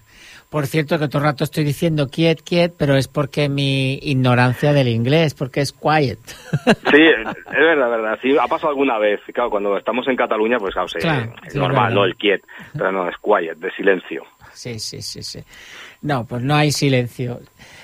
Por 0.51 0.67
cierto, 0.67 0.99
que 0.99 1.07
todo 1.07 1.19
el 1.19 1.25
rato 1.27 1.45
estoy 1.45 1.63
diciendo 1.63 2.09
quiet, 2.09 2.43
quiet, 2.43 2.75
pero 2.77 2.97
es 2.97 3.07
porque 3.07 3.49
mi 3.49 3.95
ignorancia 4.03 4.73
del 4.73 4.89
inglés, 4.89 5.33
porque 5.35 5.61
es 5.61 5.71
quiet. 5.73 6.19
Sí, 6.91 7.03
es 7.03 7.25
verdad, 7.53 7.85
es 7.85 7.91
verdad. 8.03 8.19
Sí, 8.21 8.37
ha 8.37 8.49
pasado 8.49 8.71
alguna 8.71 8.99
vez. 8.99 9.21
Claro, 9.33 9.49
cuando 9.49 9.79
estamos 9.79 10.09
en 10.09 10.17
Cataluña, 10.17 10.59
pues 10.59 10.75
claro, 10.75 10.89
Claro, 10.99 11.35
es 11.47 11.53
sí, 11.53 11.59
normal. 11.59 11.95
¿no? 11.95 12.05
El 12.05 12.17
quiet. 12.17 12.43
Pero 12.73 12.91
no, 12.91 13.09
es 13.09 13.15
quiet, 13.23 13.59
de 13.59 13.71
silencio. 13.77 14.25
Sí, 14.53 14.81
sí, 14.81 15.01
sí, 15.03 15.23
sí. 15.23 15.39
No, 16.03 16.27
pues 16.27 16.43
no 16.43 16.57
hay 16.57 16.73
silencio. 16.73 17.39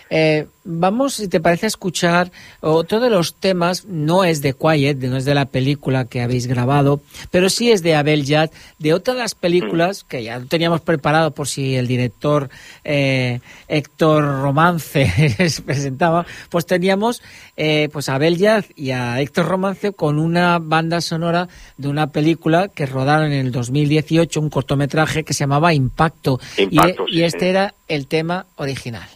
Eh, 0.09 0.47
vamos, 0.63 1.15
si 1.15 1.27
te 1.27 1.41
parece, 1.41 1.67
a 1.67 1.69
escuchar 1.69 2.31
otro 2.61 3.01
de 3.01 3.11
los 3.11 3.35
temas, 3.35 3.87
no 3.87 4.23
es 4.23 4.41
de 4.41 4.53
Quiet, 4.55 4.99
no 4.99 5.17
es 5.17 5.25
de 5.25 5.35
la 5.35 5.47
película 5.47 6.05
que 6.05 6.23
habéis 6.23 6.47
grabado, 6.47 7.01
pero 7.33 7.49
sí 7.49 7.73
es 7.73 7.83
de 7.83 7.97
Abel 7.97 8.25
Yad, 8.25 8.51
de 8.79 8.95
otra 8.95 9.15
de 9.15 9.21
las 9.21 9.35
películas 9.35 10.05
que 10.05 10.23
ya 10.23 10.41
teníamos 10.41 10.81
preparado 10.81 11.33
por 11.33 11.49
si 11.49 11.75
el 11.75 11.89
director 11.89 12.51
eh, 12.85 13.41
Héctor 13.67 14.25
Romance 14.43 15.49
se 15.51 15.63
presentaba, 15.63 16.25
pues 16.51 16.67
teníamos 16.67 17.21
eh, 17.57 17.89
pues 17.93 18.09
a 18.09 18.15
Abel 18.15 18.37
Yad 18.37 18.65
y 18.77 18.93
a 18.93 19.21
Héctor 19.21 19.47
Romance 19.47 19.93
con 19.93 20.19
una 20.21 20.59
banda 20.61 21.01
sonora 21.01 21.49
de 21.79 21.89
una 21.89 22.13
película 22.13 22.69
que 22.69 22.87
rodaron 22.87 23.33
en 23.33 23.47
el 23.47 23.51
2018, 23.53 24.41
un 24.41 24.51
cortometraje 24.51 25.25
que 25.25 25.35
se 25.35 25.41
llamaba 25.41 25.75
Impacto, 25.75 26.39
y- 26.57 26.63
Impacto, 26.63 27.07
y, 27.09 27.15
sí, 27.15 27.23
este 27.25 27.41
sí. 27.41 27.47
era 27.47 27.75
el 27.89 28.07
tema 28.07 28.47
original. 28.57 29.09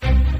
Thank 0.00 0.32
you. 0.32 0.35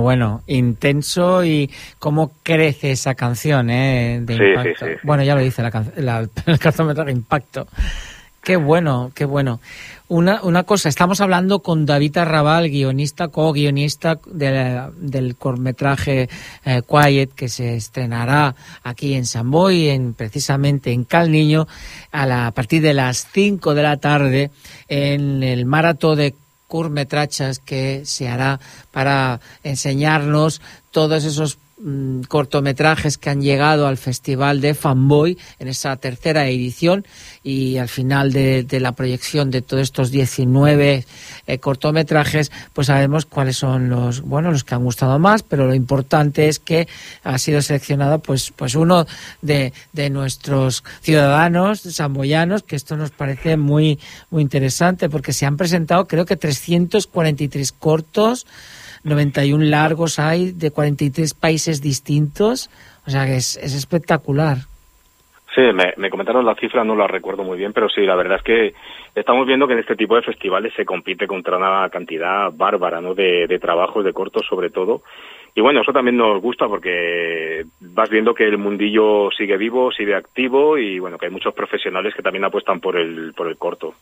bueno, 0.00 0.42
intenso 0.46 1.44
y 1.44 1.70
cómo 1.98 2.32
crece 2.42 2.92
esa 2.92 3.14
canción, 3.14 3.68
¿eh? 3.68 4.20
De 4.22 4.36
Sí, 4.38 4.42
impacto. 4.42 4.86
sí, 4.86 4.92
sí. 4.92 4.98
Bueno, 5.02 5.22
ya 5.22 5.34
lo 5.34 5.42
dice 5.42 5.60
la, 5.62 5.70
can- 5.70 5.92
la- 5.96 6.20
el 6.46 6.58
cortometraje 6.58 7.10
Impacto. 7.10 7.66
Qué 8.42 8.56
bueno, 8.56 9.12
qué 9.14 9.24
bueno. 9.24 9.60
Una, 10.08 10.42
una 10.42 10.64
cosa, 10.64 10.88
estamos 10.88 11.20
hablando 11.20 11.60
con 11.60 11.86
David 11.86 12.16
Arrabal, 12.18 12.68
guionista, 12.70 13.28
co-guionista 13.28 14.18
de 14.26 14.82
del 14.96 15.36
cortometraje 15.36 16.28
eh, 16.64 16.82
Quiet, 16.88 17.32
que 17.34 17.48
se 17.48 17.76
estrenará 17.76 18.54
aquí 18.82 19.14
en 19.14 19.26
San 19.26 19.50
Boi, 19.50 19.88
en, 19.90 20.14
precisamente 20.14 20.90
en 20.92 21.04
Cal 21.04 21.30
Niño, 21.30 21.68
a, 22.10 22.26
la, 22.26 22.46
a 22.48 22.50
partir 22.50 22.82
de 22.82 22.94
las 22.94 23.26
5 23.32 23.74
de 23.74 23.82
la 23.82 23.96
tarde, 23.98 24.50
en 24.88 25.42
el 25.42 25.64
maratón 25.66 26.18
de 26.18 26.34
curmetrachas 26.72 27.58
que 27.58 28.06
se 28.06 28.30
hará 28.30 28.58
para 28.92 29.40
enseñarnos 29.62 30.62
todos 30.90 31.22
esos 31.24 31.58
mm, 31.82 32.22
cortometrajes 32.22 33.18
que 33.18 33.30
han 33.30 33.42
llegado 33.42 33.86
al 33.86 33.96
Festival 33.96 34.60
de 34.60 34.74
Fanboy 34.74 35.38
en 35.58 35.68
esa 35.68 35.96
tercera 35.96 36.48
edición 36.48 37.04
y 37.42 37.78
al 37.78 37.88
final 37.88 38.32
de, 38.32 38.62
de 38.62 38.80
la 38.80 38.92
proyección 38.92 39.50
de 39.50 39.62
todos 39.62 39.82
estos 39.82 40.10
19 40.10 41.04
eh, 41.46 41.58
cortometrajes 41.58 42.50
pues 42.72 42.86
sabemos 42.86 43.26
cuáles 43.26 43.56
son 43.56 43.88
los 43.88 44.20
bueno 44.20 44.50
los 44.50 44.64
que 44.64 44.74
han 44.74 44.84
gustado 44.84 45.18
más 45.18 45.42
pero 45.42 45.66
lo 45.66 45.74
importante 45.74 46.48
es 46.48 46.58
que 46.58 46.88
ha 47.24 47.38
sido 47.38 47.60
seleccionado 47.62 48.20
pues 48.20 48.52
pues 48.54 48.74
uno 48.74 49.06
de, 49.40 49.72
de 49.92 50.10
nuestros 50.10 50.84
ciudadanos 51.00 51.80
samboyanos 51.80 52.62
que 52.62 52.76
esto 52.76 52.96
nos 52.96 53.10
parece 53.10 53.56
muy 53.56 53.98
muy 54.30 54.42
interesante 54.42 55.08
porque 55.08 55.32
se 55.32 55.46
han 55.46 55.56
presentado 55.56 56.06
creo 56.06 56.24
que 56.24 56.36
343 56.36 57.72
cortos 57.72 58.46
91 59.04 59.64
largos 59.64 60.18
hay 60.18 60.52
de 60.52 60.70
43 60.70 61.34
países 61.34 61.82
distintos 61.82 62.70
o 63.06 63.10
sea 63.10 63.26
que 63.26 63.36
es, 63.36 63.56
es 63.56 63.74
espectacular 63.74 64.58
Sí, 65.54 65.60
me, 65.60 65.92
me 65.98 66.08
comentaron 66.08 66.46
la 66.46 66.54
cifra, 66.54 66.82
no 66.82 66.96
la 66.96 67.06
recuerdo 67.06 67.42
muy 67.44 67.58
bien, 67.58 67.74
pero 67.74 67.86
sí, 67.90 68.00
la 68.06 68.14
verdad 68.14 68.38
es 68.38 68.42
que 68.42 68.74
estamos 69.14 69.46
viendo 69.46 69.66
que 69.66 69.74
en 69.74 69.80
este 69.80 69.96
tipo 69.96 70.16
de 70.16 70.22
festivales 70.22 70.72
se 70.74 70.86
compite 70.86 71.26
contra 71.26 71.58
una 71.58 71.90
cantidad 71.90 72.50
bárbara, 72.50 73.02
¿no? 73.02 73.14
De 73.14 73.58
trabajos, 73.60 74.02
de 74.02 74.14
cortos 74.14 74.46
sobre 74.48 74.70
todo. 74.70 75.02
Y 75.54 75.60
bueno, 75.60 75.82
eso 75.82 75.92
también 75.92 76.16
nos 76.16 76.40
gusta 76.40 76.66
porque 76.66 77.64
vas 77.80 78.08
viendo 78.08 78.32
que 78.34 78.44
el 78.48 78.56
mundillo 78.56 79.28
sigue 79.36 79.58
vivo, 79.58 79.90
sigue 79.92 80.14
activo 80.14 80.78
y 80.78 80.98
bueno, 80.98 81.18
que 81.18 81.26
hay 81.26 81.32
muchos 81.32 81.52
profesionales 81.52 82.14
que 82.16 82.22
también 82.22 82.44
apuestan 82.44 82.80
por 82.80 82.96
el, 82.96 83.34
por 83.36 83.48
el 83.48 83.56
corto. 83.58 83.94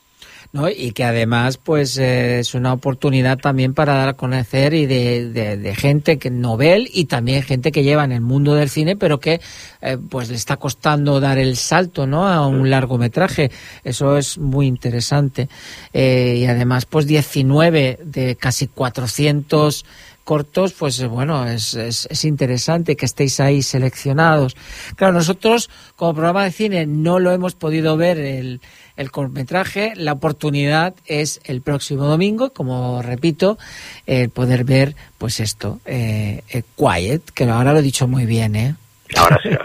¿no? 0.53 0.69
y 0.69 0.91
que 0.93 1.05
además 1.05 1.59
pues 1.59 1.97
eh, 1.97 2.41
es 2.41 2.55
una 2.55 2.73
oportunidad 2.73 3.39
también 3.39 3.73
para 3.73 3.95
dar 3.95 4.09
a 4.09 4.13
conocer 4.15 4.75
y 4.75 4.85
de, 4.87 5.29
de- 5.29 5.57
de 5.57 5.75
gente 5.77 6.19
que 6.19 6.29
novel 6.31 6.89
y 6.93 7.05
también 7.05 7.43
gente 7.45 7.71
que 7.71 7.85
lleva 7.85 8.03
en 8.05 8.11
el 8.11 8.21
mundo 8.21 8.55
del 8.57 8.69
cine 8.69 8.97
pero 8.97 9.21
que 9.21 9.41
eh, 9.81 9.97
pues 10.11 10.29
le 10.29 10.35
está 10.35 10.57
costando 10.57 11.21
dar 11.21 11.39
el 11.39 11.55
salto 11.55 12.05
¿no? 12.09 12.27
a 12.27 12.45
un 12.49 12.69
largometraje 12.69 13.51
eso 13.85 14.17
es 14.17 14.39
muy 14.39 14.67
interesante 14.67 15.49
Eh, 15.93 16.39
y 16.39 16.47
además 16.47 16.85
pues 16.85 17.07
19 17.07 17.99
de 18.03 18.35
casi 18.35 18.67
400 18.67 19.85
cortos, 20.25 20.73
pues 20.73 21.01
eh, 21.01 21.07
bueno, 21.07 21.47
es, 21.47 21.75
es, 21.75 22.07
es 22.11 22.25
interesante 22.25 22.97
que 22.97 23.07
estéis 23.07 23.41
ahí 23.41 23.63
seleccionados. 23.63 24.57
Claro, 24.97 25.15
nosotros 25.15 25.71
como 25.97 26.15
programa 26.15 26.45
de 26.45 26.53
cine 26.53 26.87
no 26.87 27.19
lo 27.19 27.33
hemos 27.33 27.55
podido 27.55 27.97
ver 27.97 28.19
el, 28.19 28.61
el 28.97 29.11
cortometraje, 29.11 29.93
la 29.97 30.13
oportunidad 30.13 30.95
es 31.07 31.41
el 31.45 31.63
próximo 31.63 32.05
domingo, 32.05 32.51
como 32.53 33.03
repito, 33.03 33.59
el 34.07 34.31
poder 34.31 34.65
ver 34.65 34.95
pues 35.19 35.41
esto, 35.41 35.81
eh, 35.85 36.43
eh, 36.51 36.63
Quiet, 36.77 37.23
que 37.35 37.45
ahora 37.45 37.73
lo 37.73 37.81
he 37.81 37.83
dicho 37.83 38.07
muy 38.07 38.27
bien, 38.27 38.55
¿eh? 38.57 38.75
Ahora 39.17 39.39
sí, 39.43 39.49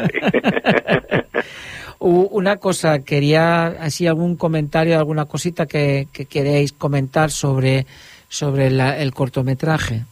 Una 1.99 2.57
cosa, 2.57 2.99
quería 2.99 3.67
así 3.67 4.05
algún 4.05 4.35
comentario, 4.35 4.97
alguna 4.97 5.25
cosita 5.25 5.65
que, 5.65 6.07
que 6.11 6.25
queréis 6.25 6.71
comentar 6.73 7.31
sobre, 7.31 7.87
sobre 8.27 8.69
la- 8.69 8.97
el 8.99 9.13
cortometraje. 9.13 10.03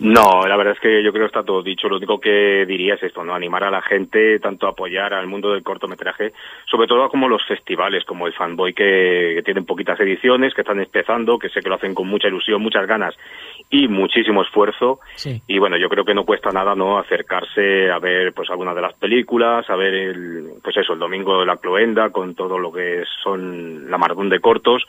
No, 0.00 0.46
la 0.46 0.56
verdad 0.56 0.74
es 0.74 0.80
que 0.80 1.02
yo 1.02 1.12
creo 1.12 1.24
que 1.24 1.38
está 1.38 1.42
todo 1.42 1.60
dicho. 1.60 1.88
Lo 1.88 1.96
único 1.96 2.20
que 2.20 2.64
diría 2.66 2.94
es 2.94 3.02
esto, 3.02 3.24
¿no? 3.24 3.34
Animar 3.34 3.64
a 3.64 3.70
la 3.70 3.82
gente, 3.82 4.38
tanto 4.38 4.66
a 4.66 4.70
apoyar 4.70 5.12
al 5.12 5.26
mundo 5.26 5.52
del 5.52 5.64
cortometraje, 5.64 6.32
sobre 6.70 6.86
todo 6.86 7.08
como 7.08 7.28
los 7.28 7.44
festivales, 7.44 8.04
como 8.04 8.28
el 8.28 8.32
Fanboy, 8.32 8.74
que, 8.74 9.32
que 9.36 9.42
tienen 9.42 9.64
poquitas 9.64 9.98
ediciones, 9.98 10.54
que 10.54 10.60
están 10.60 10.78
empezando, 10.78 11.36
que 11.36 11.48
sé 11.48 11.60
que 11.60 11.68
lo 11.68 11.74
hacen 11.74 11.94
con 11.94 12.06
mucha 12.06 12.28
ilusión, 12.28 12.62
muchas 12.62 12.86
ganas 12.86 13.16
y 13.70 13.88
muchísimo 13.88 14.42
esfuerzo. 14.42 15.00
Sí. 15.16 15.42
Y 15.48 15.58
bueno, 15.58 15.76
yo 15.76 15.88
creo 15.88 16.04
que 16.04 16.14
no 16.14 16.24
cuesta 16.24 16.50
nada, 16.50 16.76
¿no? 16.76 16.98
Acercarse 16.98 17.90
a 17.90 17.98
ver, 17.98 18.32
pues, 18.32 18.48
alguna 18.50 18.74
de 18.74 18.82
las 18.82 18.94
películas, 18.94 19.68
a 19.68 19.74
ver 19.74 19.94
el, 19.94 20.50
pues 20.62 20.76
eso, 20.76 20.92
el 20.92 21.00
domingo 21.00 21.40
de 21.40 21.46
la 21.46 21.56
Cloenda, 21.56 22.10
con 22.10 22.36
todo 22.36 22.56
lo 22.56 22.70
que 22.70 23.02
son 23.22 23.90
la 23.90 23.98
maratón 23.98 24.28
de 24.28 24.38
cortos. 24.38 24.84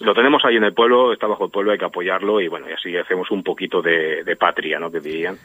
Lo 0.00 0.14
tenemos 0.14 0.44
ahí 0.44 0.56
en 0.56 0.62
el 0.64 0.74
pueblo, 0.74 1.12
está 1.12 1.26
bajo 1.26 1.46
el 1.46 1.50
pueblo, 1.50 1.72
hay 1.72 1.78
que 1.78 1.84
apoyarlo 1.84 2.40
y 2.40 2.46
bueno, 2.46 2.68
y 2.70 2.72
así 2.72 2.96
hacemos 2.96 3.30
un 3.32 3.42
poquito 3.42 3.82
de, 3.82 4.36
patria, 4.38 4.78
¿no? 4.78 4.92
Que 4.92 5.00
dirían. 5.00 5.36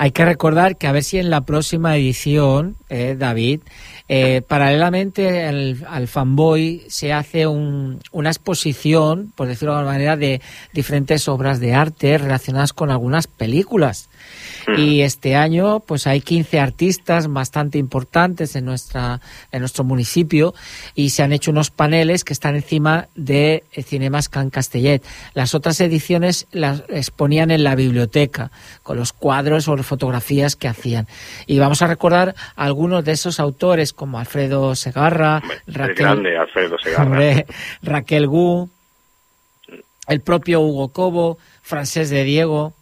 Hay 0.00 0.12
que 0.12 0.24
recordar 0.24 0.76
que 0.78 0.86
a 0.86 0.92
ver 0.92 1.02
si 1.02 1.18
en 1.18 1.28
la 1.30 1.40
próxima 1.40 1.96
edición, 1.96 2.76
eh, 2.88 3.16
David, 3.18 3.62
eh, 4.08 4.42
paralelamente 4.46 5.44
al, 5.44 5.78
al 5.88 6.06
fanboy 6.06 6.82
se 6.86 7.12
hace 7.12 7.48
un- 7.48 7.98
una 8.12 8.30
exposición, 8.30 9.32
por 9.36 9.48
decirlo 9.48 9.72
de 9.72 9.78
alguna 9.80 9.94
manera, 9.94 10.16
de 10.16 10.40
diferentes 10.72 11.26
obras 11.28 11.58
de 11.58 11.74
arte 11.74 12.16
relacionadas 12.18 12.72
con 12.72 12.90
algunas 12.92 13.26
películas. 13.26 14.08
Y 14.76 15.00
este 15.00 15.36
año, 15.36 15.80
pues 15.80 16.06
hay 16.06 16.20
15 16.20 16.60
artistas 16.60 17.26
bastante 17.32 17.78
importantes 17.78 18.54
en 18.56 18.64
nuestra 18.64 19.20
en 19.52 19.60
nuestro 19.60 19.84
municipio 19.84 20.54
y 20.94 21.10
se 21.10 21.22
han 21.22 21.32
hecho 21.32 21.50
unos 21.50 21.70
paneles 21.70 22.24
que 22.24 22.32
están 22.32 22.54
encima 22.54 23.08
de 23.14 23.64
Cinemas 23.72 24.28
Can 24.28 24.50
Castellet. 24.50 25.02
Las 25.34 25.54
otras 25.54 25.80
ediciones 25.80 26.46
las 26.52 26.84
exponían 26.88 27.50
en 27.50 27.64
la 27.64 27.74
biblioteca 27.74 28.50
con 28.82 28.98
los 28.98 29.12
cuadros 29.12 29.68
o 29.68 29.76
las 29.76 29.86
fotografías 29.86 30.56
que 30.56 30.68
hacían. 30.68 31.06
Y 31.46 31.58
vamos 31.58 31.82
a 31.82 31.86
recordar 31.86 32.34
a 32.56 32.64
algunos 32.64 33.04
de 33.04 33.12
esos 33.12 33.40
autores 33.40 33.92
como 33.92 34.18
Alfredo 34.18 34.74
Segarra, 34.74 35.42
El 35.66 35.74
Raquel, 35.74 35.96
grande 35.96 36.36
Alfredo 36.36 36.76
Segarra. 36.78 37.44
Raquel 37.82 38.26
Gu, 38.26 38.68
el 40.08 40.20
propio 40.20 40.60
Hugo 40.60 40.88
Cobo, 40.88 41.38
Francés 41.62 42.10
de 42.10 42.24
Diego, 42.24 42.72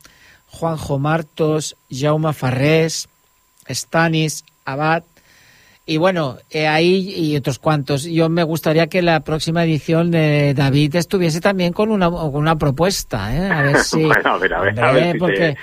Juanjo 0.56 0.98
Martos, 0.98 1.76
Jaume 1.90 2.32
Farrés, 2.32 3.08
Stanis, 3.68 4.44
Abad. 4.64 5.02
Y 5.88 5.98
bueno, 5.98 6.36
eh, 6.50 6.66
ahí 6.66 7.12
y 7.14 7.36
otros 7.36 7.58
cuantos. 7.60 8.04
Yo 8.04 8.28
me 8.28 8.42
gustaría 8.42 8.88
que 8.88 9.02
la 9.02 9.20
próxima 9.20 9.62
edición 9.64 10.10
de 10.10 10.52
David 10.54 10.96
estuviese 10.96 11.40
también 11.40 11.72
con 11.72 11.90
una, 11.90 12.10
con 12.10 12.34
una 12.36 12.56
propuesta, 12.56 13.34
¿eh? 13.36 13.48
A 13.50 13.62
ver 13.62 13.76
si... 13.84 14.04
bueno, 14.04 14.30
a 14.32 14.38
ver, 14.38 14.54
a 14.54 14.60
ver, 14.62 14.80
a 14.80 14.88
Hombre, 14.88 15.02
ver 15.04 15.12
si 15.12 15.18
porque- 15.18 15.36
se- 15.36 15.56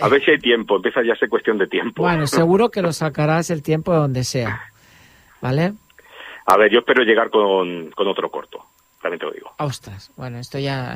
a 0.00 0.08
ver 0.08 0.24
si 0.24 0.30
hay 0.30 0.38
tiempo, 0.38 0.76
empieza 0.76 1.02
ya 1.04 1.12
a 1.12 1.16
ser 1.16 1.28
cuestión 1.28 1.58
de 1.58 1.66
tiempo. 1.66 2.02
Bueno, 2.02 2.26
seguro 2.28 2.70
que 2.70 2.82
lo 2.82 2.92
sacarás 2.92 3.50
el 3.50 3.62
tiempo 3.62 3.92
de 3.92 3.98
donde 3.98 4.24
sea. 4.24 4.60
¿Vale? 5.40 5.72
A 6.46 6.56
ver, 6.56 6.70
yo 6.70 6.78
espero 6.78 7.02
llegar 7.02 7.28
con, 7.30 7.90
con 7.90 8.06
otro 8.06 8.30
corto, 8.30 8.64
también 9.06 9.20
te 9.20 9.26
lo 9.26 9.32
digo. 9.32 9.52
Ostras, 9.58 10.10
bueno, 10.16 10.38
esto 10.38 10.58
ya... 10.58 10.94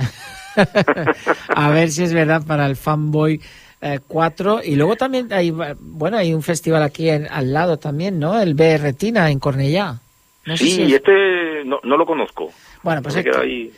a 1.48 1.70
ver 1.70 1.90
si 1.90 2.02
es 2.04 2.12
verdad 2.12 2.42
para 2.46 2.66
el 2.66 2.76
Fanboy 2.76 3.40
eh, 3.80 4.00
4. 4.06 4.60
Y 4.64 4.76
luego 4.76 4.96
también 4.96 5.32
hay, 5.32 5.50
bueno, 5.80 6.16
hay 6.16 6.34
un 6.34 6.42
festival 6.42 6.82
aquí 6.82 7.08
en- 7.08 7.28
al 7.30 7.52
lado 7.52 7.78
también, 7.78 8.18
¿no? 8.18 8.40
El 8.40 8.54
B 8.54 8.78
Retina 8.78 9.30
en 9.30 9.38
Cornellá. 9.38 9.96
No 10.44 10.56
sé 10.56 10.64
sí, 10.64 10.70
si 10.72 10.82
es- 10.82 10.92
este 10.94 11.64
no, 11.64 11.80
no 11.84 11.96
lo 11.96 12.04
conozco. 12.06 12.52
Bueno, 12.82 13.02
pues 13.02 13.14
Me 13.14 13.20
es 13.20 13.24
quedo 13.26 13.40
que- 13.40 13.46
ahí. 13.46 13.72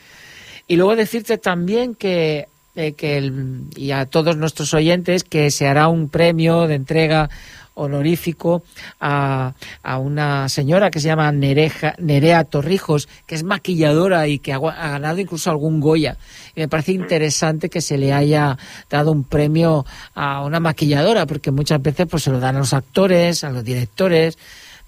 Y 0.67 0.75
luego 0.77 0.95
decirte 0.95 1.37
también 1.37 1.93
que, 1.95 2.47
eh, 2.75 2.93
que 2.93 3.17
el- 3.17 3.65
y 3.75 3.91
a 3.91 4.05
todos 4.05 4.35
nuestros 4.37 4.73
oyentes 4.73 5.23
que 5.23 5.51
se 5.51 5.67
hará 5.67 5.87
un 5.89 6.09
premio 6.09 6.67
de 6.67 6.75
entrega 6.75 7.29
honorífico 7.75 8.63
a, 8.99 9.53
a 9.81 9.97
una 9.97 10.49
señora 10.49 10.91
que 10.91 10.99
se 10.99 11.07
llama 11.07 11.31
Nerea 11.31 12.43
Torrijos, 12.43 13.07
que 13.25 13.35
es 13.35 13.43
maquilladora 13.43 14.27
y 14.27 14.39
que 14.39 14.53
ha, 14.53 14.57
ha 14.57 14.89
ganado 14.89 15.19
incluso 15.19 15.49
algún 15.49 15.79
Goya. 15.79 16.17
Y 16.55 16.61
me 16.61 16.67
parece 16.67 16.91
interesante 16.91 17.69
que 17.69 17.81
se 17.81 17.97
le 17.97 18.13
haya 18.13 18.57
dado 18.89 19.11
un 19.11 19.23
premio 19.23 19.85
a 20.13 20.43
una 20.43 20.59
maquilladora, 20.59 21.25
porque 21.25 21.51
muchas 21.51 21.81
veces 21.81 22.07
pues 22.09 22.23
se 22.23 22.31
lo 22.31 22.39
dan 22.39 22.55
a 22.55 22.59
los 22.59 22.73
actores, 22.73 23.43
a 23.43 23.49
los 23.49 23.63
directores, 23.63 24.37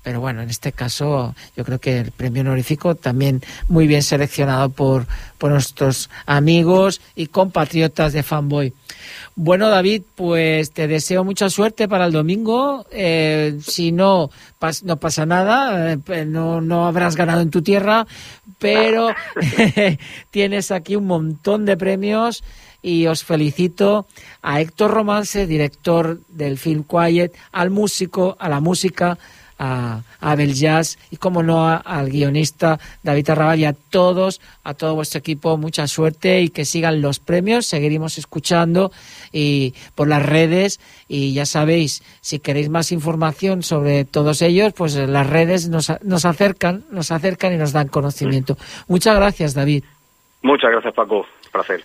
pero 0.06 0.22
bueno, 0.22 0.43
en 0.43 0.51
este 0.51 0.72
caso 0.72 1.34
yo 1.58 1.66
creo 1.66 1.80
que 1.80 1.97
el 1.97 2.12
premio 2.12 2.43
honorífico 2.43 2.93
también 2.93 3.41
muy 3.68 3.88
bien 3.88 4.03
seleccionado 4.03 4.70
por, 4.70 5.08
por 5.39 5.49
nuestros 5.49 6.12
amigos 6.28 7.01
y 7.16 7.26
compatriotas 7.26 8.14
de 8.14 8.22
Fanboy. 8.22 8.72
Bueno, 9.36 9.68
David, 9.68 10.03
pues 10.14 10.72
te 10.74 10.88
deseo 10.88 11.24
mucha 11.24 11.49
suerte 11.49 11.88
para 11.88 12.06
el 12.06 12.12
domingo. 12.12 12.86
Eh, 12.91 13.58
si 13.66 13.91
no, 13.91 14.30
no 14.84 14.97
pasa 14.97 15.26
nada, 15.26 15.93
eh, 15.93 16.26
no, 16.26 16.62
no 16.62 16.86
habrás 16.86 17.16
ganado 17.16 17.41
en 17.41 17.49
tu 17.49 17.64
tierra, 17.64 18.06
pero 18.60 19.10
tienes 20.30 20.70
aquí 20.70 20.95
un 20.95 21.08
montón 21.08 21.66
de 21.66 21.78
premios 21.78 22.43
y 22.84 23.08
os 23.08 23.24
felicito 23.24 24.06
a 24.43 24.62
Héctor 24.62 24.91
Romance, 24.91 25.47
director 25.47 26.20
del 26.30 26.60
film 26.60 26.84
Quiet, 26.84 27.34
al 27.51 27.72
músico, 27.72 28.38
a 28.39 28.47
la 28.49 28.60
música, 28.60 29.18
a, 29.58 30.01
a 30.20 30.32
Abel 30.32 30.53
Jazz 30.53 30.97
y, 31.12 31.18
como 31.18 31.43
no, 31.43 31.68
a- 31.68 31.78
al 31.78 32.10
guionista 32.10 32.80
David 33.03 33.30
Arrabal 33.30 33.60
y 33.60 33.66
a 33.66 33.74
todos, 33.74 34.41
a 34.64 34.74
todo 34.74 34.95
vuestro 34.95 35.20
equipo, 35.20 35.58
mucha 35.58 35.88
suerte 35.88 36.41
y 36.41 36.49
que 36.49 36.66
sigan 36.66 37.01
los 37.01 37.20
premios. 37.20 37.66
Seguiremos 37.66 38.18
escuchando 38.18 38.91
y 39.32 39.74
por 39.95 40.08
las 40.08 40.26
redes 40.26 40.80
y 41.08 41.34
ya 41.34 41.45
sabéis, 41.45 42.03
si 42.22 42.39
queréis 42.39 42.70
más 42.70 42.91
información 42.91 43.64
sobre 43.64 44.06
todos 44.06 44.41
ellos, 44.41 44.74
pues 44.74 44.95
las 44.95 45.28
redes 45.28 45.70
nos, 45.70 45.91
nos 46.03 46.26
acercan, 46.26 46.84
nos 46.91 47.12
acercan 47.12 47.53
y 47.53 47.58
nos 47.58 47.72
dan 47.72 47.88
conocimiento. 47.88 48.58
Muchas 48.88 49.16
gracias, 49.16 49.53
David. 49.53 49.84
Muchas 50.41 50.72
gracias, 50.72 50.93
Paco. 50.93 51.26
Placer. 51.51 51.84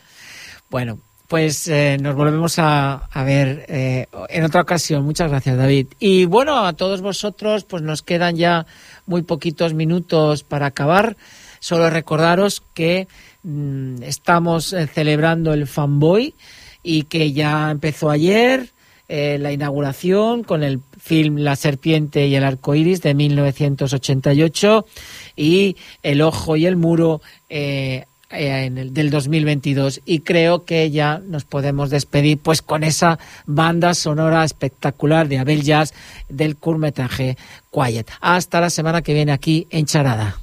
Bueno, 0.71 0.99
pues 1.31 1.69
eh, 1.69 1.97
nos 2.01 2.17
volvemos 2.17 2.59
a, 2.59 3.09
ver 3.25 3.65
eh, 3.69 4.07
en 4.31 4.43
otra 4.43 4.63
ocasión. 4.63 5.05
Muchas 5.05 5.31
gracias, 5.31 5.57
David. 5.57 5.87
Y 6.01 6.25
bueno, 6.25 6.67
a 6.67 6.73
todos 6.73 7.03
vosotros, 7.03 7.63
pues 7.63 7.85
nos 7.85 8.03
quedan 8.03 8.35
ya 8.35 8.67
muy 9.07 9.23
poquitos 9.23 9.73
minutos 9.73 10.43
para 10.43 10.67
acabar. 10.67 11.17
Solo 11.61 11.89
recordaros 11.89 12.65
que 12.75 13.07
mm, 13.45 14.03
estamos 14.03 14.73
eh, 14.73 14.89
celebrando 14.89 15.53
el 15.53 15.69
Fanboy 15.69 16.35
y 16.83 17.05
que 17.05 17.31
ya 17.33 17.71
empezó 17.71 18.11
ayer 18.11 18.71
la 19.09 19.51
inauguración 19.51 20.45
con 20.45 20.63
el 20.63 20.79
film 20.97 21.39
La 21.39 21.57
serpiente 21.57 22.29
y 22.29 22.37
el 22.37 22.45
arco 22.45 22.77
iris 22.77 23.03
de 23.03 23.15
1988 23.15 24.87
y 25.35 25.77
El 26.05 26.23
ojo 26.23 26.55
y 26.55 26.67
el 26.67 26.77
muro 26.77 27.21
eh, 28.31 28.65
en 28.65 28.79
el, 28.79 28.95
del 28.95 29.11
2022 29.11 30.03
y 30.05 30.21
creo 30.21 30.65
que 30.65 30.91
ya 30.91 31.21
nos 31.27 31.45
podemos 31.45 31.91
despedir 31.91 32.39
pues 32.39 32.63
con 32.63 32.85
esa 32.85 33.19
banda 33.47 33.95
sonora 33.95 34.45
espectacular 34.45 35.29
de 35.29 35.39
Abel 35.39 35.63
Jazz 35.63 35.95
del 36.29 36.57
curtmetraje 36.57 37.37
Quiet. 37.73 38.11
Hasta 38.21 38.61
la 38.61 38.71
semana 38.71 39.03
que 39.03 39.15
viene 39.15 39.33
aquí 39.33 39.67
en 39.71 39.87
Charada. 39.87 40.39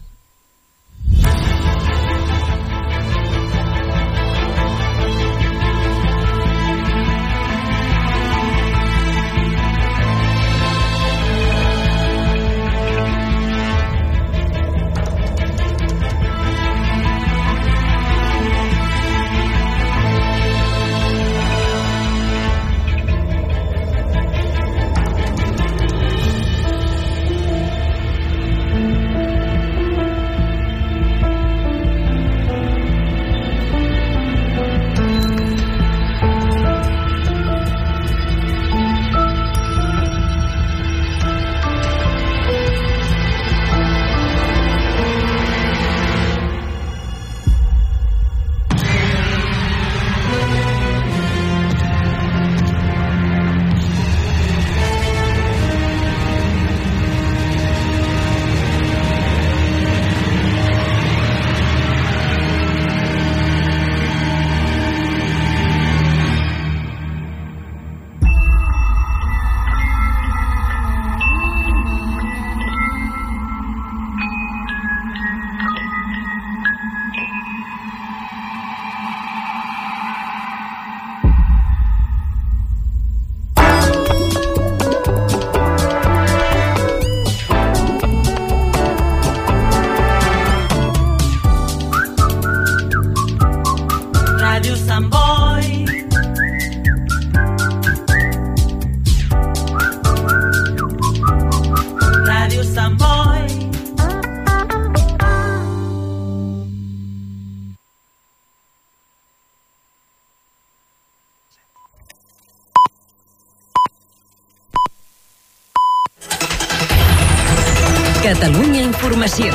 Informació. 119.28 119.52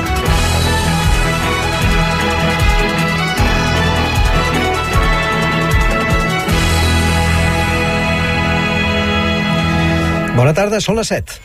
Bona 10.37 10.53
tarda, 10.57 10.81
són 10.81 11.01
les 11.01 11.09
7. 11.13 11.42